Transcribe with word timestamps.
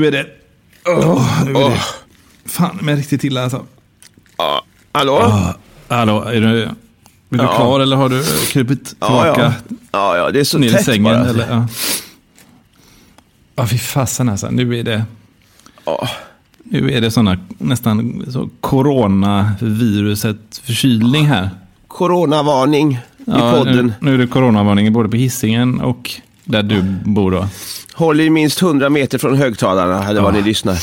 Nu 0.00 0.06
är 0.06 0.12
det... 0.12 0.26
Åh, 0.86 1.44
nu 1.44 1.50
är 1.50 1.70
det... 1.70 1.80
Fan, 2.46 2.78
men 2.82 2.96
riktigt 2.96 3.24
illa 3.24 3.42
alltså. 3.42 3.64
Ja. 4.38 4.62
Hallå? 4.92 5.14
Ah, 5.16 5.54
hallå, 5.88 6.22
är 6.24 6.40
du, 6.40 6.62
är 6.62 6.74
du 7.28 7.36
Ja. 7.36 7.56
klar 7.56 7.80
eller 7.80 7.96
har 7.96 8.08
du 8.08 8.24
krupit 8.52 8.84
tillbaka 8.84 9.54
ja. 9.68 9.76
ja, 9.92 10.16
ja, 10.16 10.30
det 10.30 10.40
är 10.40 10.44
så 10.44 10.58
ner 10.58 10.68
i 10.68 10.72
tätt 10.72 10.84
sängen? 10.84 11.02
bara. 11.04 11.28
Eller, 11.28 11.48
ja. 11.50 11.66
ja, 13.56 13.66
fy 13.66 13.78
fasen 13.78 14.28
alltså. 14.28 14.50
Nu 14.50 14.78
är 14.78 14.82
det, 14.84 15.04
Ja. 15.84 16.08
nu 16.64 16.92
är 16.92 17.00
det 17.00 17.10
såna, 17.10 17.38
nästan 17.58 18.24
så 18.32 18.50
coronaviruset 18.60 20.60
förkylning 20.64 21.26
här. 21.26 21.50
Coronavarning 21.88 22.92
i 22.92 22.98
Ja, 23.24 23.52
podden. 23.52 23.86
Nu, 23.86 23.92
nu 24.00 24.14
är 24.14 24.18
det 24.18 24.26
coronavarning 24.26 24.92
både 24.92 25.08
på 25.08 25.16
hissingen 25.16 25.80
och 25.80 26.10
där 26.50 26.62
du 26.62 26.82
bor 27.04 27.30
då. 27.30 27.48
Håll 27.92 28.20
er 28.20 28.30
minst 28.30 28.62
100 28.62 28.88
meter 28.88 29.18
från 29.18 29.36
högtalarna 29.36 30.08
eller 30.08 30.20
vad 30.20 30.34
ni 30.34 30.42
lyssnar. 30.42 30.74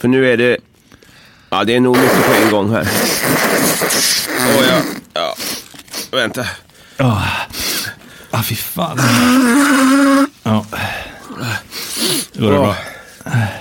För 0.00 0.08
nu 0.08 0.32
är 0.32 0.36
det... 0.36 0.56
Ja, 1.50 1.64
det 1.64 1.74
är 1.76 1.80
nog 1.80 1.96
mycket 1.96 2.26
på 2.26 2.32
en 2.44 2.50
gång 2.50 2.70
här. 2.70 2.88
Åh, 4.38 4.64
ja. 4.68 4.80
ja. 5.14 5.34
Vänta. 6.12 6.46
Ja, 6.96 7.22
ah, 8.30 8.42
fy 8.42 8.54
fan. 8.54 8.98
Ja. 10.42 10.66
Går 12.34 12.50
det 12.52 12.58
bra? 12.58 12.76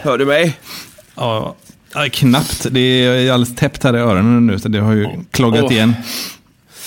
Hör 0.01 0.17
du 0.17 0.25
mig? 0.25 0.59
Ja, 1.15 1.55
ja, 1.93 2.05
knappt. 2.11 2.67
Det 2.71 2.79
är 2.79 3.31
alldeles 3.31 3.55
täppt 3.55 3.83
här 3.83 3.95
i 3.97 3.99
öronen 3.99 4.47
nu, 4.47 4.59
så 4.59 4.67
det 4.67 4.79
har 4.79 4.93
ju 4.93 5.07
kloggat 5.31 5.71
igen. 5.71 5.95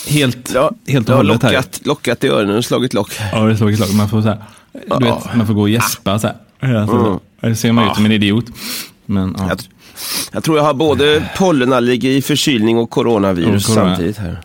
Helt, 0.06 0.50
Ja, 0.55 0.70
helt 0.88 1.08
och 1.08 1.16
har 1.16 1.25
hållet 1.25 1.42
här. 1.42 1.53
lockat, 1.53 1.80
lockat 1.86 2.25
i 2.25 2.28
öronen 2.28 2.56
och 2.56 2.64
slagit 2.64 2.94
lock. 2.94 3.12
Ja, 3.32 3.41
det 3.41 3.56
slår 3.56 3.70
ett 3.70 3.77
slag. 3.77 3.94
Man 3.94 4.08
får 4.08 4.22
så 4.22 4.28
här, 4.28 4.42
du 4.72 5.05
vet, 5.05 5.34
man 5.36 5.47
får 5.47 5.55
gå 5.55 5.61
och 5.61 5.69
gäspa 5.69 6.19
så 6.19 6.27
här. 6.61 6.74
Alltså, 6.74 7.20
Det 7.41 7.55
ser 7.56 7.72
man 7.72 7.88
ut 7.88 7.94
som 7.94 8.06
en 8.06 8.12
idiot. 8.12 8.44
Men 9.06 9.34
ja. 9.38 9.48
Jag, 9.48 9.58
jag 10.33 10.44
tror 10.44 10.56
jag 10.56 10.64
har 10.64 10.75
både 10.75 11.28
pollenallergi, 11.38 12.22
förkylning 12.22 12.78
och 12.78 12.91
coronavirus 12.91 13.69
Och 13.69 13.75
corona. 13.75 13.91
samtidigt 13.91 14.16
här. 14.19 14.41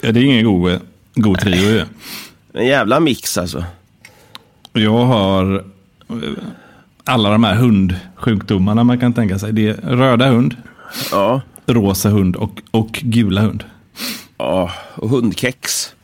ja, 0.00 0.12
det 0.12 0.20
är 0.20 0.24
ingen 0.24 0.44
god, 0.44 0.80
god 1.14 1.38
trio 1.40 1.54
ju. 1.70 1.84
En 2.54 2.66
jävla 2.66 3.00
mix 3.00 3.38
alltså. 3.38 3.64
Jag 4.72 5.04
har 5.04 5.54
eh, 6.08 6.14
alla 7.04 7.30
de 7.30 7.44
här 7.44 7.54
hundsjukdomarna 7.54 8.84
man 8.84 8.98
kan 9.00 9.12
tänka 9.12 9.38
sig. 9.38 9.52
Det 9.52 9.68
är 9.68 9.74
röda 9.74 10.28
hund, 10.28 10.56
Ja. 11.10 11.40
rosa 11.66 12.08
hund 12.08 12.36
och, 12.36 12.62
och 12.70 12.92
gula 13.02 13.40
hund. 13.40 13.64
ja. 14.38 14.70
Och 14.94 15.08
hundkex. 15.08 15.94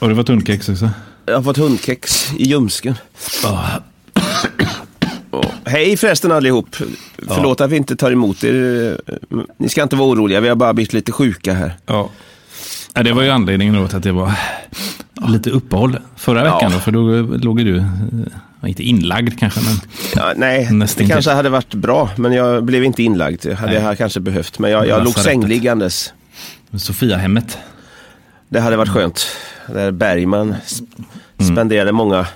Har 0.00 0.08
du 0.08 0.16
fått 0.16 0.28
hundkex 0.28 0.68
också? 0.68 0.90
Jag 1.28 1.36
har 1.36 1.42
fått 1.42 1.56
hundkex 1.56 2.32
i 2.38 2.44
ljumsken. 2.48 2.94
Ja. 3.42 3.64
Och, 5.30 5.44
hej 5.64 5.96
förresten 5.96 6.32
allihop. 6.32 6.76
Förlåt 7.28 7.60
att 7.60 7.70
vi 7.70 7.76
inte 7.76 7.96
tar 7.96 8.10
emot 8.12 8.44
er. 8.44 9.00
Ni 9.56 9.68
ska 9.68 9.82
inte 9.82 9.96
vara 9.96 10.08
oroliga, 10.08 10.40
vi 10.40 10.48
har 10.48 10.56
bara 10.56 10.74
blivit 10.74 10.92
lite 10.92 11.12
sjuka 11.12 11.52
här. 11.54 11.76
Ja. 11.86 12.10
Ja, 12.94 13.02
det 13.02 13.12
var 13.12 13.22
ju 13.22 13.30
anledningen 13.30 13.74
då 13.74 13.88
till 13.88 13.96
att 13.96 14.02
det 14.02 14.12
var 14.12 14.32
lite 15.28 15.50
uppehåll 15.50 15.98
förra 16.16 16.44
Ja. 16.44 16.54
veckan. 16.54 16.72
Då, 16.72 16.78
för 16.78 16.92
då 16.92 17.00
låg 17.36 17.56
du, 17.58 17.76
eh, 17.78 17.84
inte 18.66 18.82
inlagd 18.82 19.38
kanske, 19.38 19.60
men 19.60 19.80
Ja, 20.16 20.32
nej, 20.36 20.68
det 20.96 21.06
kanske 21.06 21.30
hade 21.30 21.48
varit 21.48 21.74
bra, 21.74 22.10
men 22.16 22.32
jag 22.32 22.64
blev 22.64 22.84
inte 22.84 23.02
inlagd. 23.02 23.40
Det 23.42 23.54
hade 23.54 23.72
Nej. 23.72 23.82
jag 23.82 23.98
kanske 23.98 24.20
behövt. 24.20 24.58
Men 24.58 24.70
jag, 24.70 24.86
jag 24.86 25.04
låg 25.04 25.14
sängliggandes. 25.18 26.12
Sofiahemmet. 26.76 27.58
Det 28.48 28.60
hade 28.60 28.76
varit 28.76 28.88
skönt. 28.88 29.26
Där 29.66 29.90
Bergman 29.90 30.54
sp- 31.38 31.52
spenderade 31.52 31.92
många 31.92 32.26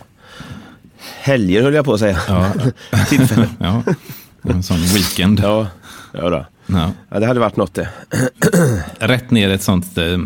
helger, 1.20 1.62
höll 1.62 1.74
jag 1.74 1.84
på 1.84 1.94
att 1.94 2.00
säga. 2.00 2.18
Ja. 2.28 2.52
Tillfällen. 3.08 3.48
ja. 3.58 3.82
En 4.42 4.62
sån 4.62 4.76
weekend. 4.76 5.40
Ja. 5.42 5.66
Ja, 6.12 6.20
ja, 6.22 6.30
då. 6.30 6.46
ja, 7.10 7.18
det 7.20 7.26
hade 7.26 7.40
varit 7.40 7.56
något 7.56 7.74
det. 7.74 7.88
Rätt 8.98 9.30
ner 9.30 9.50
ett 9.50 9.62
sånt 9.62 9.98
eh, 9.98 10.18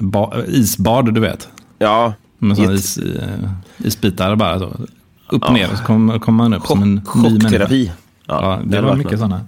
ba- 0.00 0.42
isbad, 0.46 1.14
du 1.14 1.20
vet. 1.20 1.48
Ja, 1.78 2.14
Med 2.38 2.58
Jätte- 2.58 2.72
is, 2.72 2.98
eh, 2.98 3.28
isbitar 3.78 4.36
bara 4.36 4.58
så. 4.58 4.76
Upp 5.28 5.42
och 5.42 5.52
ner 5.52 5.70
och 5.72 5.78
så 5.78 5.84
kommer 5.84 6.18
kommer 6.18 6.44
man 6.44 6.54
upp 6.54 6.66
som 6.66 6.82
en 6.82 7.04
chock, 7.04 7.24
ny 7.32 7.40
chockterapi. 7.40 7.92
Ja, 8.26 8.42
Ja, 8.42 8.60
det, 8.64 8.76
hade 8.76 8.88
var 8.88 8.96
mycket 8.96 9.18
sådana. 9.18 9.40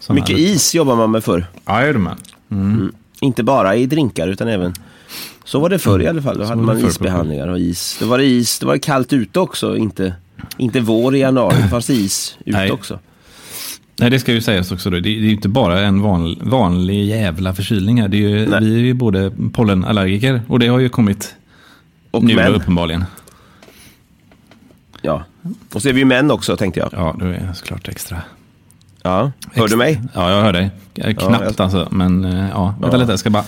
såna. 0.00 0.14
Mycket 0.14 0.38
is 0.38 0.74
jobbar 0.74 0.96
man 0.96 1.10
med 1.10 1.24
förr. 1.24 1.46
Ja, 1.64 1.80
det 1.80 1.86
gjorde 1.86 1.98
man. 1.98 2.16
Mm. 2.50 2.92
Inte 3.20 3.42
bara 3.42 3.76
i 3.76 3.86
drinkar 3.86 4.28
utan 4.28 4.48
även 4.48 4.74
så 5.44 5.60
var 5.60 5.68
det 5.68 5.78
förr 5.78 6.02
i 6.02 6.06
alla 6.08 6.22
fall. 6.22 6.38
Då 6.38 6.44
hade 6.44 6.62
var 6.62 6.74
det 6.74 6.80
man 6.80 6.90
isbehandlingar 6.90 7.48
och 7.48 7.58
is. 7.58 7.96
Det 7.98 8.04
var 8.04 8.18
det 8.18 8.24
is. 8.24 8.58
Det 8.58 8.66
var 8.66 8.76
kallt 8.76 9.12
ute 9.12 9.40
också. 9.40 9.76
Inte, 9.76 10.14
inte 10.56 10.80
vår 10.80 11.14
i 11.16 11.18
januari. 11.18 11.56
Det 11.62 11.68
fanns 11.68 11.90
is 11.90 12.36
ute 12.44 12.58
Nej. 12.58 12.70
också. 12.72 12.98
Nej, 13.96 14.10
det 14.10 14.20
ska 14.20 14.32
ju 14.32 14.40
sägas 14.40 14.72
också. 14.72 14.90
Då. 14.90 15.00
Det, 15.00 15.08
är 15.08 15.12
ju 15.12 15.30
inte 15.32 15.48
bara 15.48 15.80
en 15.80 16.00
van, 16.02 16.36
vanlig 16.42 17.04
jävla 17.06 17.54
förkylning 17.54 18.00
här. 18.00 18.08
Det 18.08 18.16
är 18.16 18.28
ju, 18.28 18.46
Nej. 18.48 18.60
vi 18.64 18.74
är 18.74 18.78
ju 18.78 18.94
både 18.94 19.32
pollenallergiker 19.52 20.42
och 20.48 20.58
det 20.58 20.66
har 20.66 20.78
ju 20.78 20.88
kommit 20.88 21.34
Och 22.10 22.24
nu 22.24 22.34
då, 22.34 22.40
män. 22.40 22.54
uppenbarligen. 22.54 23.04
Ja. 25.02 25.24
Och 25.72 25.82
så 25.82 25.88
är 25.88 25.92
vi 25.92 25.98
ju 25.98 26.04
män 26.04 26.30
också 26.30 26.56
tänkte 26.56 26.80
jag. 26.80 26.88
Ja, 26.92 27.16
då 27.18 27.24
är 27.26 27.30
det 27.30 27.54
såklart 27.54 27.88
extra. 27.88 28.22
Ja. 29.02 29.32
Hör 29.52 29.68
du 29.68 29.76
mig? 29.76 30.02
Ja, 30.14 30.30
jag 30.30 30.42
hör 30.42 30.52
dig. 30.52 30.70
Knappt 30.94 31.18
jag- 31.44 31.60
alltså, 31.60 31.88
men 31.90 32.24
eh, 32.24 32.48
ja, 32.50 32.74
vänta 32.80 32.96
Ja. 32.96 33.00
lite, 33.00 33.12
jag 33.12 33.18
ska 33.18 33.30
bara... 33.30 33.44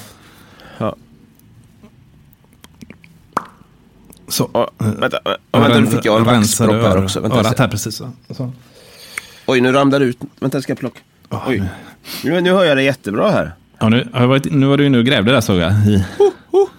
Så. 4.28 4.50
Ja, 4.54 4.70
vänta, 4.78 5.18
ja, 5.24 5.36
vänta, 5.52 5.78
nu 5.78 5.86
fick 5.86 6.04
jag 6.04 6.18
en 6.18 6.24
vaxpropp 6.24 6.70
här 6.84 7.04
också. 7.04 7.20
Vänta, 7.20 7.38
örat 7.38 7.58
här 7.58 7.68
precis. 7.68 7.96
Så. 8.36 8.52
Oj, 9.46 9.60
nu 9.60 9.72
ramlar 9.72 9.98
det 10.00 10.04
ut. 10.06 10.18
Vänta, 10.40 10.56
jag 10.56 10.62
ska 10.62 10.74
plocka. 10.74 10.98
Oj. 11.46 11.62
Nu, 12.24 12.40
nu 12.40 12.52
hör 12.52 12.64
jag 12.64 12.76
det 12.76 12.82
jättebra 12.82 13.30
här. 13.30 13.52
Ja, 13.78 13.88
nu, 13.88 14.08
har 14.12 14.20
jag 14.20 14.28
varit, 14.28 14.52
nu 14.52 14.66
var 14.66 14.76
du 14.76 14.86
inne 14.86 14.98
och 14.98 15.04
grävde 15.04 15.32
där 15.32 15.40
såg 15.40 15.56
jag. 15.56 15.72
I, 15.72 16.04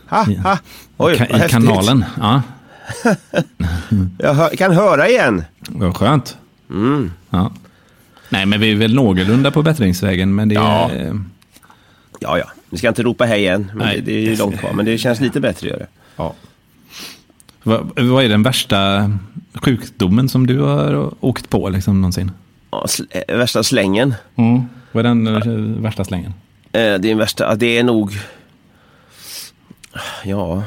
Ha, 0.08 0.26
ha. 0.44 0.58
Oj, 0.98 1.14
i 1.14 1.18
häftigt. 1.18 1.52
kanalen. 1.52 2.06
Ja, 2.22 2.42
Jag 4.18 4.34
hör, 4.34 4.50
kan 4.56 4.72
höra 4.72 5.10
igen. 5.10 5.44
vad 5.70 5.98
skönt. 5.98 6.38
Mm. 6.70 7.12
Ja. 7.30 7.52
Nej, 8.30 8.46
men 8.46 8.60
vi 8.60 8.72
är 8.72 8.76
väl 8.76 8.96
någorlunda 8.96 9.52
på 9.52 9.62
bättringsvägen. 9.64 10.36
Men 10.36 10.50
det 10.50 10.56
Ja. 10.56 10.90
är... 10.92 11.06
eh, 11.08 11.14
Ja, 12.20 12.38
ja. 12.38 12.46
Vi 12.70 12.78
ska 12.78 12.88
inte 12.88 13.04
ropa 13.04 13.26
hej 13.26 13.48
än. 13.48 13.72
Men 13.76 13.88
Nej, 13.88 13.96
det, 14.02 14.12
det 14.12 14.18
är 14.18 14.22
ju 14.22 14.36
långt 14.36 14.60
kvar. 14.60 14.74
Men 14.74 14.86
det 14.86 14.98
känns 14.98 15.20
lite 15.20 15.40
bättre 15.40 15.68
att 15.68 15.70
göra 15.72 15.80
det. 15.80 15.88
Ja. 16.16 16.34
Vad, 17.68 18.00
vad 18.00 18.24
är 18.26 18.30
den 18.30 18.44
värsta 18.44 19.12
sjukdomen 19.54 20.30
som 20.30 20.48
du 20.48 20.60
har 20.60 21.14
åkt 21.20 21.50
på 21.50 21.70
liksom, 21.70 22.02
någonsin? 22.02 22.32
Ja, 22.72 22.86
sl- 22.88 23.22
eh, 23.28 23.38
värsta 23.38 23.64
slängen. 23.64 24.14
Vad 24.92 25.06
är 25.06 25.10
den 25.10 25.28
eh, 25.28 25.82
värsta 25.82 26.06
slängen? 26.06 26.34
Eh, 26.72 26.94
det 27.00 27.12
är 27.12 27.16
värsta, 27.16 27.44
ja, 27.44 27.56
det 27.56 27.78
är 27.78 27.84
nog... 27.84 28.12
Ja... 30.24 30.64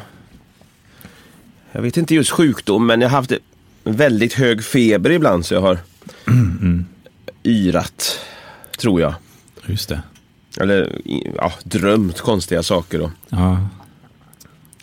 Jag 1.72 1.82
vet 1.82 1.96
inte 1.96 2.14
just 2.14 2.30
sjukdom, 2.30 2.86
men 2.86 3.00
jag 3.00 3.08
har 3.08 3.16
haft 3.16 3.32
väldigt 3.84 4.32
hög 4.34 4.64
feber 4.64 5.10
ibland 5.10 5.46
så 5.46 5.54
jag 5.54 5.60
har 5.60 5.78
yrat, 7.44 8.18
tror 8.80 9.00
jag. 9.00 9.14
Just 9.66 9.88
det. 9.88 10.02
Eller 10.60 11.00
ja, 11.36 11.52
drömt 11.64 12.20
konstiga 12.20 12.62
saker. 12.62 12.98
Då. 12.98 13.10
Ja. 13.28 13.58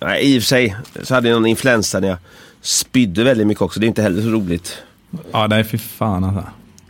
Nej, 0.05 0.33
I 0.35 0.37
och 0.39 0.41
för 0.41 0.47
sig 0.47 0.75
så 1.03 1.13
hade 1.13 1.29
jag 1.29 1.35
någon 1.35 1.45
influensa 1.45 1.99
när 1.99 2.07
jag 2.07 2.17
spydde 2.61 3.23
väldigt 3.23 3.47
mycket 3.47 3.61
också. 3.61 3.79
Det 3.79 3.85
är 3.85 3.87
inte 3.87 4.01
heller 4.01 4.21
så 4.21 4.27
roligt. 4.27 4.77
Ja, 5.31 5.47
nej 5.47 5.63
fy 5.63 5.77
fan 5.77 6.23
alltså. 6.23 6.43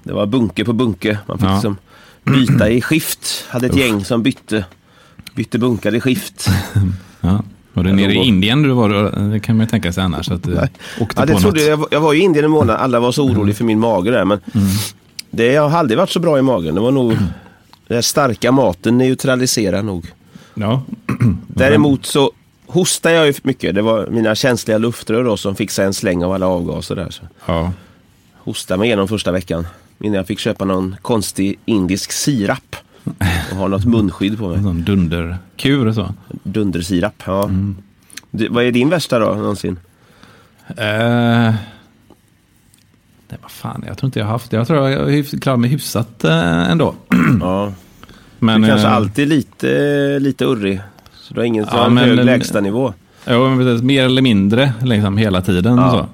Det 0.03 0.13
var 0.13 0.25
bunke 0.25 0.65
på 0.65 0.73
bunke. 0.73 1.19
Man 1.27 1.37
fick 1.37 1.47
Ja. 1.47 1.53
liksom 1.53 1.77
byta 2.23 2.69
i 2.69 2.81
skift. 2.81 3.45
Hade 3.49 3.65
ett 3.67 3.75
gäng 3.75 4.05
som 4.05 4.23
bytte, 4.23 4.65
bytte 5.35 5.59
bunkar 5.59 5.95
i 5.95 6.01
skift. 6.01 6.49
Ja. 7.21 7.43
Var 7.73 7.83
du 7.83 7.91
nere 7.93 8.13
i 8.13 8.15
Indien 8.15 8.61
du 8.63 8.69
var 8.69 8.89
då? 8.89 9.09
Det 9.31 9.39
kan 9.39 9.57
man 9.57 9.65
ju 9.65 9.69
tänka 9.69 9.93
sig 9.93 10.03
annars. 10.03 10.31
Att 10.31 10.43
du 10.43 10.51
åkte 10.99 11.21
Ja, 11.21 11.25
det 11.25 11.33
på 11.33 11.39
trodde 11.39 11.59
något. 11.59 11.61
jag. 11.61 11.71
Jag 11.71 11.77
var- 11.77 11.87
Jag 11.91 11.99
var 12.01 12.13
i 12.13 12.19
Indien 12.19 12.45
en 12.45 12.51
månad. 12.51 12.75
Alla 12.75 12.99
var 12.99 13.11
så 13.11 13.23
oroliga 13.25 13.55
för 13.55 13.63
min 13.63 13.79
mage 13.79 14.11
där. 14.11 14.25
Men 14.25 14.39
det, 15.31 15.45
jag 15.45 15.69
har 15.69 15.79
aldrig 15.79 15.97
varit 15.97 16.09
så 16.09 16.19
bra 16.19 16.39
i 16.39 16.41
magen. 16.41 16.75
Det 16.75 16.81
var 16.81 16.91
nog... 16.91 17.17
Den 17.87 18.03
starka 18.03 18.51
maten 18.51 18.97
neutraliserar 18.97 19.83
nog. 19.83 20.05
Ja. 20.53 20.81
Däremot 21.47 22.05
så 22.05 22.31
hostar 22.67 23.11
jag 23.11 23.27
ju 23.27 23.33
mycket. 23.43 23.75
Det 23.75 23.81
var 23.81 24.07
mina 24.07 24.35
känsliga 24.35 24.77
luftrör 24.77 25.23
då 25.23 25.37
som 25.37 25.55
fick 25.55 25.71
sig 25.71 25.85
en 25.85 25.93
släng 25.93 26.23
av 26.23 26.31
alla 26.31 26.47
avgaser 26.47 26.95
där. 26.95 27.09
Så 27.09 27.23
ja. 27.45 27.71
hostade 28.37 28.77
mig 28.77 28.87
igenom 28.87 29.07
första 29.07 29.31
veckan. 29.31 29.67
Innan 29.99 30.15
jag 30.15 30.27
fick 30.27 30.39
köpa 30.39 30.65
någon 30.65 30.95
konstig 31.01 31.59
indisk 31.65 32.11
sirap. 32.11 32.75
Och 33.51 33.57
ha 33.57 33.67
något 33.67 33.85
munskydd 33.85 34.37
på 34.37 34.47
mig. 34.47 34.63
sån 34.63 34.83
dunderkur 34.83 35.87
och 35.87 35.95
så. 35.95 36.13
Dundersirap. 36.43 37.23
Ja. 37.25 37.49
Du, 38.31 38.47
vad 38.47 38.63
är 38.63 38.71
din 38.71 38.89
värsta 38.89 39.19
då 39.19 39.25
någonsin? 39.25 39.79
Eh, 40.67 41.53
det 43.27 43.37
var 43.41 43.49
fan, 43.49 43.83
jag 43.87 43.97
tror 43.97 44.07
inte 44.07 44.19
jag 44.19 44.25
har 44.25 44.31
haft 44.31 44.51
det. 44.51 44.57
Jag 44.57 44.67
tror 44.67 44.89
jag 44.89 45.25
klarar 45.41 45.57
mig 45.57 45.69
hyfsat 45.69 46.23
eh, 46.23 46.71
ändå. 46.71 46.95
Ja. 47.39 47.73
Men, 48.39 48.61
Du 48.61 48.67
kanske 48.67 48.87
eh, 48.87 48.93
alltid 48.93 49.27
lite, 49.27 50.19
lite 50.19 50.45
urrig. 50.45 50.81
Så 51.27 51.33
du 51.33 51.39
har 51.39 51.45
ingen 51.45 51.65
Ja, 51.71 51.89
men- 51.89 52.09
hög 52.09 52.25
lägstanivå. 52.25 52.93
Jo, 53.27 53.49
men 53.49 53.57
precis, 53.57 53.81
mer 53.83 54.05
eller 54.05 54.21
mindre 54.21 54.73
liksom 54.83 55.17
hela 55.17 55.41
tiden. 55.41 55.77
Ja. 55.77 55.91
Så. 55.91 56.07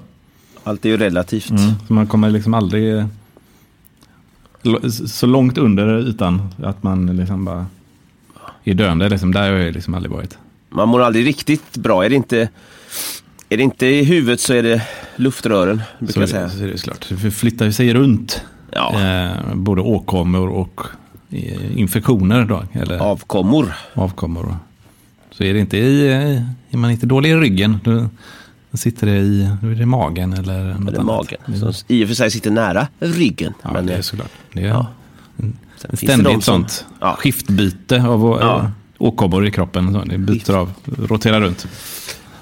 Allt 0.70 0.84
är 0.84 0.88
ju 0.88 0.96
relativt. 0.96 1.50
Mm. 1.50 1.72
så 1.86 1.92
man 1.92 2.06
kommer 2.06 2.30
liksom 2.30 2.54
aldrig 2.54 2.96
eh, 2.98 3.04
så 5.06 5.26
långt 5.26 5.58
under 5.58 6.08
ytan 6.08 6.48
att 6.64 6.82
man 6.82 7.16
liksom 7.16 7.44
bara 7.44 7.66
är 8.64 8.74
döende. 8.74 9.08
Liksom. 9.08 9.32
Där 9.34 9.52
har 9.52 9.58
jag 9.58 9.74
liksom 9.74 9.94
aldrig 9.94 10.12
varit. 10.12 10.38
Man 10.68 10.88
mår 10.88 11.00
aldrig 11.02 11.26
riktigt 11.26 11.76
bra. 11.76 12.04
Är 12.04 12.08
det 12.08 12.14
inte, 12.16 12.48
är 13.48 13.56
det 13.56 13.62
inte 13.62 13.86
i 13.86 14.04
huvudet 14.04 14.40
så 14.40 14.54
är 14.54 14.62
det 14.62 14.82
luftrören, 15.16 15.82
brukar 15.98 16.12
Så, 16.12 16.20
jag 16.20 16.28
säga. 16.28 16.42
det, 16.44 16.50
så 16.50 16.62
är 16.64 16.68
det 16.68 16.78
såklart. 16.78 17.06
Det 17.08 17.30
flyttar 17.30 17.70
sig 17.70 17.94
runt. 17.94 18.42
Ja, 18.74 19.00
Eh, 19.00 19.54
både 19.54 19.80
åkommor 19.82 20.48
och 20.48 20.80
eh, 21.30 21.78
infektioner. 21.78 22.44
Då, 22.44 22.62
eller 22.72 22.98
avkommor. 22.98 23.72
avkommor. 23.94 24.56
Så 25.34 25.44
är 25.44 25.54
det 25.54 25.60
inte 25.60 25.76
i, 25.78 26.08
eh, 26.08 26.42
är 26.70 26.76
man 26.76 26.90
inte 26.90 27.06
dålig 27.06 27.30
i 27.30 27.34
ryggen, 27.36 27.78
då 28.70 28.76
sitter 28.76 29.06
det 29.06 29.16
i, 29.18 29.48
då 29.62 29.68
är 29.68 29.74
det 29.74 29.86
magen 29.86 30.32
eller 30.32 30.64
något 30.64 30.88
Eller 30.88 31.00
annat. 31.00 31.04
magen. 31.48 31.60
Som 31.60 31.72
i 31.88 32.04
och 32.04 32.08
för 32.08 32.14
sig 32.14 32.30
sitter 32.30 32.50
nära 32.50 32.88
ryggen. 32.98 33.52
Ja, 33.62 33.72
men 33.72 33.86
det 33.86 33.92
är 33.92 33.96
eh, 33.96 34.02
såklart. 34.02 34.30
Det 34.52 34.62
är 34.62 34.66
ja. 34.68 34.86
ständigt 35.92 36.32
som- 36.32 36.42
sånt 36.42 36.84
Ja. 37.00 37.16
skiftbyte 37.18 38.02
av 38.02 38.38
Ja. 38.40 38.70
åkommor 38.98 39.46
i 39.46 39.50
kroppen. 39.50 39.92
Så 39.92 40.04
det 40.04 40.18
byter 40.18 40.54
av, 40.54 40.72
roterar 40.84 41.40
runt. 41.40 41.66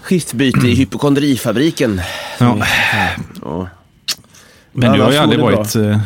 Skiftbyte 0.02 0.66
i 0.69 0.75
hypokondrifabriken. 0.75 2.00
Ja. 2.38 2.56
Ja. 3.43 3.69
Men 4.72 4.93
du 4.93 5.02
har 5.02 5.12
ju 5.12 5.19
aldrig 5.19 5.40
bra. 5.40 5.50
varit, 5.56 5.76
eh, 5.76 6.00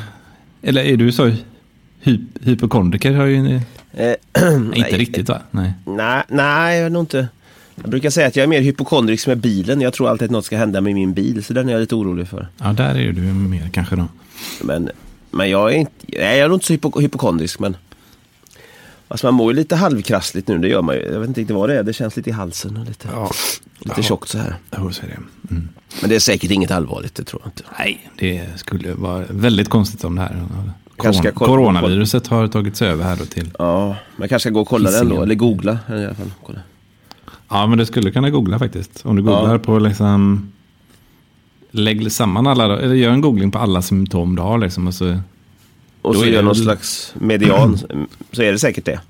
eller 0.63 0.83
är 0.83 0.97
du 0.97 1.13
så 1.13 1.33
hy, 2.01 2.21
hypokondriker? 2.41 3.13
Har 3.15 3.25
ju, 3.27 3.61
Eh, 3.97 4.15
inte 4.75 4.97
riktigt 4.97 5.29
va? 5.29 5.43
Nej. 5.51 5.73
Nej, 5.85 6.23
nej, 6.29 6.79
jag 6.79 6.87
är 6.87 6.91
nog 6.91 7.03
inte. 7.03 7.29
Jag 7.75 7.91
brukar 7.91 8.11
säga 8.11 8.27
att 8.27 8.37
jag 8.37 8.45
är 8.45 8.49
mer 8.49 8.61
hypokondrisk 8.61 9.27
med 9.27 9.39
bilen. 9.39 9.81
Jag 9.81 9.93
tror 9.93 10.09
alltid 10.09 10.25
att 10.25 10.31
något 10.31 10.45
ska 10.45 10.57
hända 10.57 10.81
med 10.81 10.95
min 10.95 11.13
bil, 11.13 11.45
så 11.45 11.53
den 11.53 11.69
är 11.69 11.73
jag 11.73 11.81
lite 11.81 11.95
orolig 11.95 12.29
för. 12.29 12.49
Ja, 12.59 12.73
där 12.73 12.99
är 12.99 13.13
du 13.13 13.21
mer 13.21 13.69
kanske 13.73 13.97
då. 13.97 14.09
Men, 14.63 14.91
men 15.31 15.51
jag 15.51 15.73
är 15.73 15.77
inte, 15.77 15.93
nej, 16.07 16.19
jag 16.19 16.39
är 16.39 16.49
nog 16.49 16.57
inte 16.57 16.67
så 16.67 16.73
hypo, 16.73 17.01
hypokondrisk. 17.01 17.59
Men 17.59 17.77
alltså 19.09 19.27
man 19.27 19.35
mår 19.35 19.53
ju 19.53 19.57
lite 19.57 19.77
halvkrassligt 19.77 20.49
nu, 20.49 20.59
det 20.59 20.69
gör 20.69 20.83
man 20.83 20.95
ju. 20.95 21.03
Jag 21.03 21.21
vet 21.21 21.29
inte 21.29 21.41
riktigt 21.41 21.57
vad 21.57 21.69
det 21.69 21.79
är, 21.79 21.83
det 21.83 21.93
känns 21.93 22.17
lite 22.17 22.31
i 22.31 22.33
halsen 22.33 22.77
och 22.77 22.87
lite, 22.87 23.09
lite 23.79 24.03
tjockt 24.03 24.29
så 24.29 24.39
här. 24.39 24.55
Ja, 24.71 24.79
är 24.79 25.07
det. 25.07 25.19
Mm. 25.51 25.69
Men 26.01 26.11
det 26.11 26.17
är 26.17 26.21
säkert 26.21 26.51
inget 26.51 26.71
allvarligt, 26.71 27.15
det 27.15 27.25
tror 27.25 27.43
jag 27.45 27.49
inte. 27.49 27.63
Nej, 27.79 28.11
det 28.19 28.49
skulle 28.57 28.95
vara 28.95 29.25
väldigt 29.31 29.69
konstigt 29.69 30.05
om 30.05 30.15
det 30.15 30.23
här 30.23 30.45
Kanske 30.97 31.31
kolla- 31.31 31.49
coronaviruset 31.53 32.27
har 32.27 32.49
tagit 32.49 32.77
sig 32.77 32.89
över 32.89 33.05
här 33.05 33.17
då 33.17 33.25
till. 33.25 33.51
Ja, 33.59 33.97
jag 34.17 34.29
kanske 34.29 34.39
ska 34.49 34.51
gå 34.51 34.61
och 34.61 34.69
kolla 34.69 34.91
den 34.91 35.09
då, 35.09 35.23
eller 35.23 35.35
googla 35.35 35.79
i 35.89 35.93
alla 35.93 36.15
fall. 36.15 36.31
Kolla. 36.47 36.59
Ja, 37.49 37.67
men 37.67 37.79
du 37.79 37.87
skulle 37.87 38.11
kunna 38.11 38.31
googla 38.31 38.59
faktiskt. 38.59 39.01
Om 39.07 39.17
du 39.17 39.23
googlar 39.23 39.53
Ja. 39.53 39.59
på 39.59 39.79
liksom... 39.79 40.51
Lägg 41.71 42.13
samman 42.13 42.47
alla, 42.47 42.65
eller 42.79 42.95
gör 42.95 43.11
en 43.11 43.21
googling 43.21 43.51
på 43.51 43.59
alla 43.59 43.83
symptom 43.83 44.37
du 44.37 44.43
har 44.43 44.59
liksom. 44.59 44.87
Och 44.87 44.95
så, 44.95 45.19
Och 46.03 46.17
så 46.17 46.27
gör 46.27 46.43
någon 46.43 46.55
slags 46.57 47.15
median, 47.19 47.79
så 48.33 48.43
är 48.43 48.53
det 48.53 48.59
säkert 48.59 48.85
det. 48.85 49.01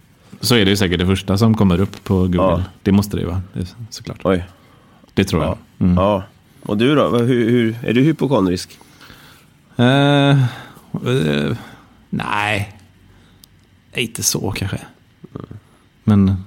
så 0.41 0.55
är 0.55 0.65
det 0.65 0.71
ju 0.71 0.77
säkert 0.77 0.99
det 0.99 1.07
första 1.07 1.39
som 1.39 1.55
kommer 1.57 1.81
upp 1.81 2.05
på 2.05 2.15
Google. 2.15 2.37
Ja. 2.39 2.63
Det 2.83 2.93
måste 2.93 3.17
det 3.17 3.21
ju 3.21 3.27
vara, 3.27 3.43
såklart. 3.91 4.21
Oj. 4.25 4.45
Det 5.15 5.25
tror 5.25 5.43
Ja. 5.43 5.57
jag. 5.79 5.87
Mm. 5.87 5.99
ja. 6.03 6.23
Och 6.63 6.77
du 6.79 6.95
då, 6.95 7.19
hur, 7.19 7.51
hur, 7.51 7.77
är 7.83 7.93
du 7.93 8.01
hypokondrisk? 8.03 8.79
Eh, 9.77 10.37
nej, 12.17 12.73
inte 13.95 14.23
så 14.23 14.51
kanske. 14.51 14.79
Men 16.05 16.45